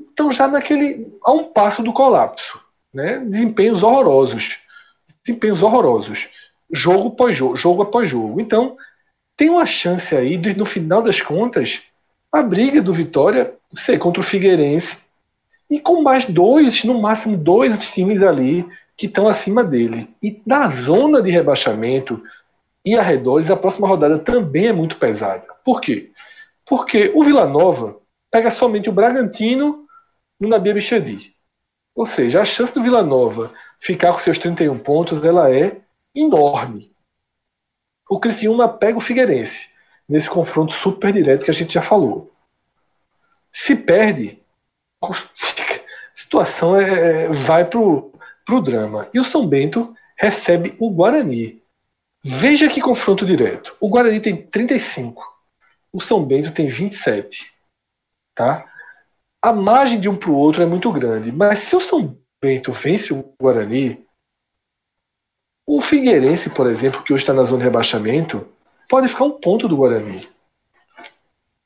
estão 0.08 0.32
já 0.32 0.48
naquele. 0.48 1.12
a 1.22 1.32
um 1.32 1.44
passo 1.44 1.82
do 1.82 1.92
colapso. 1.92 2.58
Né? 2.92 3.18
Desempenhos 3.18 3.82
horrorosos. 3.82 4.58
Desempenhos 5.22 5.62
horrorosos. 5.62 6.28
Jogo 6.72 7.08
após 7.08 7.36
jogo, 7.36 7.56
jogo 7.56 7.82
após 7.82 8.08
jogo. 8.08 8.40
Então, 8.40 8.76
tem 9.36 9.50
uma 9.50 9.66
chance 9.66 10.16
aí 10.16 10.36
de, 10.36 10.56
no 10.56 10.64
final 10.64 11.02
das 11.02 11.20
contas, 11.20 11.82
a 12.32 12.42
briga 12.42 12.80
do 12.80 12.92
Vitória 12.92 13.54
ser 13.74 13.98
contra 13.98 14.20
o 14.20 14.24
Figueirense 14.24 14.98
e 15.70 15.78
com 15.78 16.02
mais 16.02 16.24
dois, 16.24 16.84
no 16.84 17.00
máximo 17.00 17.36
dois 17.36 17.92
times 17.92 18.22
ali 18.22 18.66
que 18.96 19.06
estão 19.06 19.28
acima 19.28 19.62
dele. 19.62 20.08
E 20.22 20.40
na 20.46 20.68
zona 20.70 21.20
de 21.20 21.30
rebaixamento 21.30 22.22
e 22.84 22.96
arredores, 22.96 23.50
a 23.50 23.56
próxima 23.56 23.86
rodada 23.86 24.18
também 24.18 24.68
é 24.68 24.72
muito 24.72 24.96
pesada. 24.96 25.44
Por 25.64 25.80
quê? 25.80 26.10
Porque 26.64 27.12
o 27.14 27.24
Vila 27.24 27.44
Nova 27.44 27.96
pega 28.30 28.50
somente 28.50 28.88
o 28.88 28.92
Bragantino 28.92 29.84
no 30.40 30.48
Nabia 30.48 30.72
Bichedi. 30.72 31.34
Ou 31.94 32.06
seja, 32.06 32.40
a 32.40 32.44
chance 32.44 32.72
do 32.72 32.82
Vila 32.82 33.02
Nova 33.02 33.52
ficar 33.78 34.12
com 34.12 34.20
seus 34.20 34.38
31 34.38 34.78
pontos 34.78 35.24
ela 35.24 35.50
é 35.50 35.78
enorme. 36.14 36.90
O 38.08 38.20
Criciúma 38.20 38.68
pega 38.68 38.98
o 38.98 39.00
Figueirense 39.00 39.68
nesse 40.08 40.28
confronto 40.28 40.72
super 40.74 41.12
direto 41.12 41.44
que 41.44 41.50
a 41.50 41.54
gente 41.54 41.74
já 41.74 41.82
falou. 41.82 42.32
Se 43.52 43.74
perde, 43.74 44.40
a 45.02 45.08
situação 46.14 46.76
é, 46.76 47.24
é, 47.24 47.28
vai 47.28 47.64
pro, 47.64 48.12
pro 48.44 48.62
drama. 48.62 49.08
E 49.12 49.18
o 49.18 49.24
São 49.24 49.46
Bento 49.46 49.94
recebe 50.16 50.76
o 50.78 50.90
Guarani. 50.90 51.62
Veja 52.22 52.68
que 52.68 52.80
confronto 52.80 53.26
direto. 53.26 53.76
O 53.80 53.88
Guarani 53.88 54.20
tem 54.20 54.36
35 54.36 55.36
o 55.96 56.00
São 56.00 56.22
Bento 56.22 56.52
tem 56.52 56.68
27. 56.68 57.50
Tá? 58.34 58.70
A 59.40 59.52
margem 59.52 59.98
de 59.98 60.10
um 60.10 60.16
para 60.16 60.30
o 60.30 60.36
outro 60.36 60.62
é 60.62 60.66
muito 60.66 60.92
grande. 60.92 61.32
Mas 61.32 61.60
se 61.60 61.74
o 61.74 61.80
São 61.80 62.18
Bento 62.42 62.70
vence 62.70 63.14
o 63.14 63.34
Guarani, 63.40 64.05
o 65.66 65.80
Figueirense, 65.80 66.48
por 66.48 66.68
exemplo, 66.68 67.02
que 67.02 67.12
hoje 67.12 67.24
está 67.24 67.34
na 67.34 67.42
zona 67.42 67.58
de 67.58 67.64
rebaixamento, 67.64 68.46
pode 68.88 69.08
ficar 69.08 69.24
um 69.24 69.32
ponto 69.32 69.66
do 69.66 69.76
Guarani. 69.76 70.28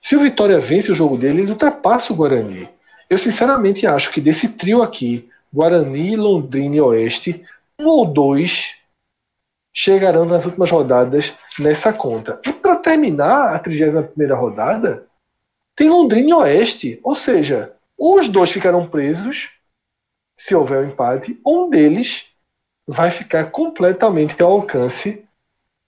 Se 0.01 0.17
o 0.17 0.21
Vitória 0.21 0.59
vence 0.59 0.91
o 0.91 0.95
jogo 0.95 1.19
dele, 1.19 1.43
ele 1.43 1.51
ultrapassa 1.51 2.13
o 2.13 2.17
Guarani. 2.17 2.67
Eu 3.11 3.19
sinceramente 3.19 3.87
acho 3.87 4.11
que 4.11 4.21
desse 4.21 4.49
trio 4.49 4.83
aqui, 4.83 5.29
Guarani, 5.53 6.17
Londrina 6.17 6.77
e 6.77 6.81
Oeste, 6.81 7.45
um 7.79 7.87
ou 7.87 8.07
dois 8.07 8.77
chegarão 9.73 10.25
nas 10.25 10.47
últimas 10.47 10.71
rodadas 10.71 11.33
nessa 11.59 11.93
conta. 11.93 12.41
E 12.47 12.53
para 12.53 12.77
terminar 12.77 13.55
a 13.55 13.59
31 13.59 14.35
rodada, 14.35 15.07
tem 15.77 15.91
Londrina 15.91 16.31
e 16.31 16.33
Oeste, 16.33 16.99
ou 17.03 17.15
seja, 17.15 17.75
os 17.99 18.29
dois 18.29 18.51
ficarão 18.51 18.87
presos 18.87 19.51
se 20.37 20.55
houver 20.55 20.85
um 20.85 20.89
empate, 20.89 21.39
um 21.45 21.69
deles 21.69 22.30
vai 22.93 23.09
ficar 23.09 23.53
completamente 23.53 24.43
ao 24.43 24.51
alcance 24.51 25.25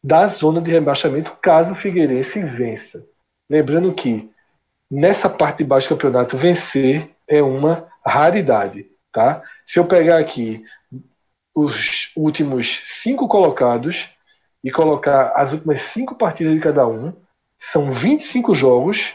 da 0.04 0.28
zona 0.28 0.60
de 0.60 0.70
rebaixamento 0.70 1.36
caso 1.42 1.72
o 1.72 1.74
Figueirense 1.74 2.40
vença. 2.44 3.04
Lembrando 3.50 3.92
que 3.92 4.30
nessa 4.88 5.28
parte 5.28 5.58
de 5.58 5.64
baixo 5.64 5.88
do 5.88 5.96
campeonato 5.96 6.36
vencer 6.36 7.10
é 7.26 7.42
uma 7.42 7.88
raridade, 8.06 8.86
tá? 9.10 9.42
Se 9.66 9.80
eu 9.80 9.84
pegar 9.84 10.18
aqui 10.18 10.64
os 11.52 12.12
últimos 12.16 12.80
cinco 12.84 13.26
colocados 13.26 14.08
e 14.62 14.70
colocar 14.70 15.32
as 15.34 15.52
últimas 15.52 15.82
cinco 15.92 16.14
partidas 16.14 16.54
de 16.54 16.60
cada 16.60 16.86
um, 16.86 17.12
são 17.58 17.90
25 17.90 18.54
jogos 18.54 19.12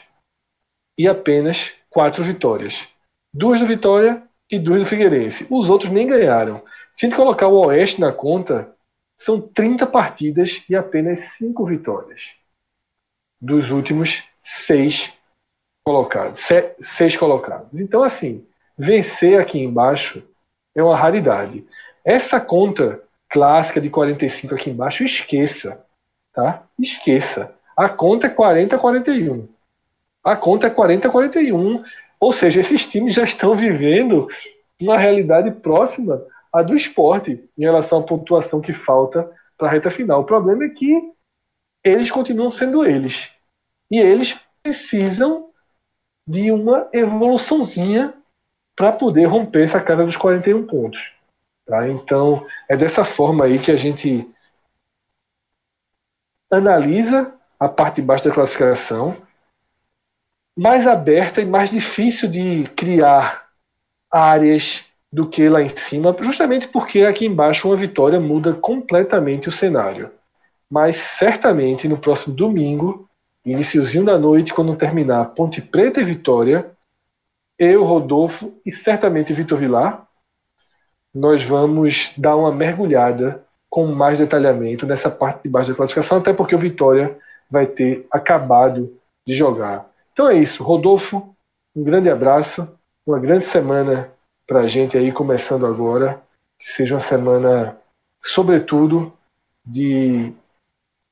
e 0.97 1.07
apenas 1.07 1.71
quatro 1.89 2.21
vitórias. 2.21 2.85
Duas 3.33 3.61
do 3.61 3.65
Vitória 3.65 4.23
e 4.51 4.59
duas 4.59 4.81
do 4.81 4.85
Figueirense. 4.85 5.47
Os 5.49 5.69
outros 5.69 5.91
nem 5.91 6.05
ganharam. 6.05 6.61
Se 6.97 7.05
a 7.05 7.09
gente 7.09 7.15
colocar 7.15 7.47
o 7.47 7.67
Oeste 7.67 8.01
na 8.01 8.11
conta, 8.11 8.73
são 9.15 9.39
30 9.39 9.85
partidas 9.85 10.63
e 10.67 10.75
apenas 10.75 11.19
cinco 11.37 11.63
vitórias. 11.63 12.37
Dos 13.39 13.69
últimos 13.69 14.23
seis 14.41 15.13
colocados. 15.85 16.41
Seis 16.79 17.15
colocados. 17.15 17.79
Então, 17.79 18.03
assim, 18.03 18.43
vencer 18.75 19.39
aqui 19.39 19.59
embaixo 19.59 20.23
é 20.73 20.81
uma 20.81 20.97
raridade. 20.97 21.63
Essa 22.03 22.41
conta 22.41 23.03
clássica 23.29 23.79
de 23.79 23.91
45 23.91 24.55
aqui 24.55 24.71
embaixo, 24.71 25.03
esqueça. 25.03 25.85
Tá? 26.33 26.63
Esqueça. 26.79 27.53
A 27.75 27.87
conta 27.87 28.25
é 28.25 28.29
40-41. 28.33 29.47
A 30.23 30.35
conta 30.35 30.65
é 30.65 30.71
40-41. 30.71 31.83
Ou 32.19 32.33
seja, 32.33 32.59
esses 32.59 32.87
times 32.87 33.13
já 33.13 33.23
estão 33.23 33.53
vivendo 33.55 34.27
uma 34.81 34.97
realidade 34.97 35.51
próxima 35.51 36.25
à 36.57 36.63
do 36.63 36.75
esporte 36.75 37.47
em 37.57 37.61
relação 37.61 37.99
à 37.99 38.03
pontuação 38.03 38.59
que 38.59 38.73
falta 38.73 39.29
para 39.57 39.67
a 39.67 39.71
reta 39.71 39.91
final. 39.91 40.21
O 40.21 40.25
problema 40.25 40.65
é 40.65 40.69
que 40.69 41.11
eles 41.83 42.11
continuam 42.11 42.51
sendo 42.51 42.85
eles. 42.85 43.29
E 43.91 43.99
eles 43.99 44.39
precisam 44.63 45.49
de 46.27 46.51
uma 46.51 46.89
evoluçãozinha 46.91 48.13
para 48.75 48.91
poder 48.91 49.25
romper 49.25 49.65
essa 49.65 49.79
casa 49.79 50.05
dos 50.05 50.17
41 50.17 50.67
pontos. 50.67 51.11
Tá? 51.65 51.87
Então, 51.87 52.45
é 52.69 52.75
dessa 52.75 53.05
forma 53.05 53.45
aí 53.45 53.59
que 53.59 53.71
a 53.71 53.75
gente 53.75 54.29
analisa 56.51 57.33
a 57.59 57.67
parte 57.67 57.95
de 57.95 58.01
baixo 58.03 58.27
da 58.27 58.33
classificação, 58.33 59.17
mais 60.57 60.87
aberta 60.87 61.41
e 61.41 61.45
mais 61.45 61.69
difícil 61.69 62.29
de 62.29 62.65
criar 62.75 63.47
áreas 64.11 64.86
do 65.11 65.27
que 65.27 65.47
lá 65.47 65.61
em 65.61 65.69
cima, 65.69 66.15
justamente 66.19 66.67
porque 66.67 67.01
aqui 67.01 67.25
embaixo 67.25 67.67
uma 67.67 67.77
vitória 67.77 68.19
muda 68.19 68.53
completamente 68.53 69.47
o 69.47 69.51
cenário. 69.51 70.11
Mas 70.69 70.97
certamente 70.97 71.87
no 71.87 71.97
próximo 71.97 72.35
domingo, 72.35 73.07
iníciozinho 73.45 74.03
da 74.03 74.17
noite, 74.17 74.53
quando 74.53 74.75
terminar 74.75 75.33
Ponte 75.33 75.61
Preta 75.61 76.01
e 76.01 76.03
Vitória, 76.03 76.71
eu, 77.57 77.83
Rodolfo 77.83 78.53
e 78.65 78.71
certamente 78.71 79.33
Vitor 79.33 79.57
Vilar 79.57 80.07
nós 81.17 81.43
vamos 81.43 82.11
dar 82.15 82.35
uma 82.35 82.51
mergulhada 82.51 83.43
com 83.69 83.87
mais 83.87 84.19
detalhamento 84.19 84.85
nessa 84.85 85.09
parte 85.09 85.43
de 85.43 85.49
baixo 85.49 85.71
da 85.71 85.75
classificação, 85.75 86.19
até 86.19 86.31
porque 86.31 86.55
o 86.55 86.59
Vitória 86.59 87.17
vai 87.49 87.65
ter 87.65 88.05
acabado 88.11 88.95
de 89.25 89.33
jogar. 89.33 89.89
Então 90.13 90.29
é 90.29 90.35
isso, 90.35 90.63
Rodolfo, 90.63 91.35
um 91.75 91.83
grande 91.83 92.09
abraço, 92.09 92.67
uma 93.05 93.19
grande 93.19 93.45
semana 93.45 94.11
para 94.47 94.61
a 94.61 94.67
gente 94.67 94.97
aí 94.97 95.11
começando 95.11 95.65
agora, 95.65 96.21
que 96.57 96.69
seja 96.69 96.95
uma 96.95 97.01
semana, 97.01 97.77
sobretudo, 98.23 99.13
de 99.65 100.33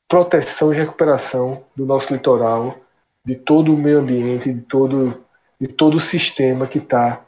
proteção 0.08 0.74
e 0.74 0.78
recuperação 0.78 1.64
do 1.76 1.86
nosso 1.86 2.14
litoral, 2.14 2.78
de 3.26 3.36
todo 3.36 3.74
o 3.74 3.78
meio 3.78 4.00
ambiente, 4.00 4.54
de 4.54 4.62
todo, 4.62 5.22
de 5.60 5.68
todo 5.68 5.98
o 5.98 6.02
sistema 6.02 6.66
que 6.66 6.78
está 6.78 7.22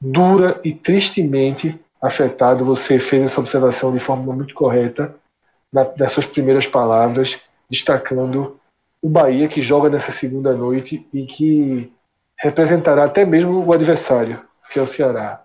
dura 0.00 0.58
e 0.64 0.72
tristemente 0.72 1.78
afetado, 2.00 2.64
você 2.64 2.98
fez 2.98 3.24
essa 3.24 3.40
observação 3.40 3.92
de 3.92 3.98
forma 3.98 4.32
muito 4.32 4.54
correta 4.54 5.14
na, 5.70 5.86
nas 5.98 6.12
suas 6.12 6.24
primeiras 6.24 6.66
palavras, 6.66 7.38
destacando 7.68 8.58
o 9.02 9.08
Bahia 9.08 9.48
que 9.48 9.60
joga 9.60 9.90
nessa 9.90 10.12
segunda 10.12 10.54
noite 10.54 11.06
e 11.12 11.26
que 11.26 11.92
representará 12.38 13.04
até 13.04 13.24
mesmo 13.24 13.64
o 13.64 13.72
adversário, 13.72 14.40
que 14.70 14.78
é 14.78 14.82
o 14.82 14.86
Ceará. 14.86 15.44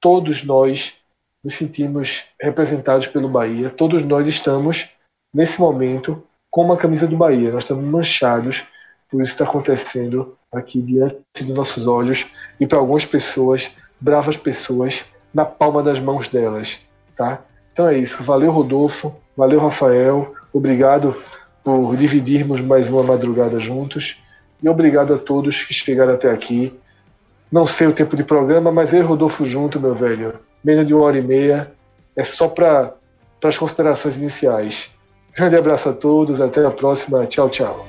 Todos 0.00 0.44
nós 0.44 0.96
nos 1.42 1.54
sentimos 1.54 2.24
representados 2.40 3.06
pelo 3.06 3.28
Bahia, 3.28 3.70
todos 3.70 4.02
nós 4.02 4.26
estamos, 4.26 4.88
nesse 5.32 5.60
momento, 5.60 6.22
com 6.50 6.64
uma 6.64 6.76
camisa 6.76 7.06
do 7.06 7.16
Bahia. 7.16 7.52
Nós 7.52 7.62
estamos 7.62 7.84
manchados 7.84 8.64
por 9.10 9.22
isso 9.22 9.32
está 9.32 9.44
acontecendo 9.44 10.36
aqui 10.52 10.82
diante 10.82 11.16
dos 11.40 11.54
nossos 11.54 11.86
olhos 11.86 12.26
e 12.60 12.66
para 12.66 12.78
algumas 12.78 13.06
pessoas, 13.06 13.70
bravas 13.98 14.36
pessoas, 14.36 15.02
na 15.32 15.44
palma 15.44 15.82
das 15.82 15.98
mãos 15.98 16.28
delas, 16.28 16.78
tá? 17.16 17.42
Então 17.72 17.88
é 17.88 17.96
isso. 17.96 18.22
Valeu, 18.22 18.50
Rodolfo. 18.50 19.14
Valeu, 19.36 19.60
Rafael. 19.60 20.34
Obrigado 20.52 21.16
por 21.64 21.96
dividirmos 21.96 22.60
mais 22.60 22.90
uma 22.90 23.02
madrugada 23.02 23.58
juntos. 23.60 24.22
E 24.62 24.68
obrigado 24.68 25.14
a 25.14 25.18
todos 25.18 25.62
que 25.62 25.72
chegaram 25.72 26.14
até 26.14 26.30
aqui. 26.30 26.74
Não 27.50 27.66
sei 27.66 27.86
o 27.86 27.92
tempo 27.92 28.16
de 28.16 28.22
programa, 28.22 28.70
mas 28.70 28.92
eu 28.92 29.00
e 29.00 29.02
Rodolfo 29.02 29.44
junto, 29.46 29.80
meu 29.80 29.94
velho. 29.94 30.34
Menos 30.62 30.86
de 30.86 30.94
uma 30.94 31.04
hora 31.04 31.18
e 31.18 31.22
meia. 31.22 31.72
É 32.14 32.24
só 32.24 32.48
para 32.48 32.94
as 33.42 33.56
considerações 33.56 34.18
iniciais. 34.18 34.90
Grande 35.34 35.56
abraço 35.56 35.88
a 35.88 35.92
todos. 35.92 36.40
Até 36.40 36.64
a 36.64 36.70
próxima. 36.70 37.26
Tchau, 37.26 37.48
tchau. 37.48 37.86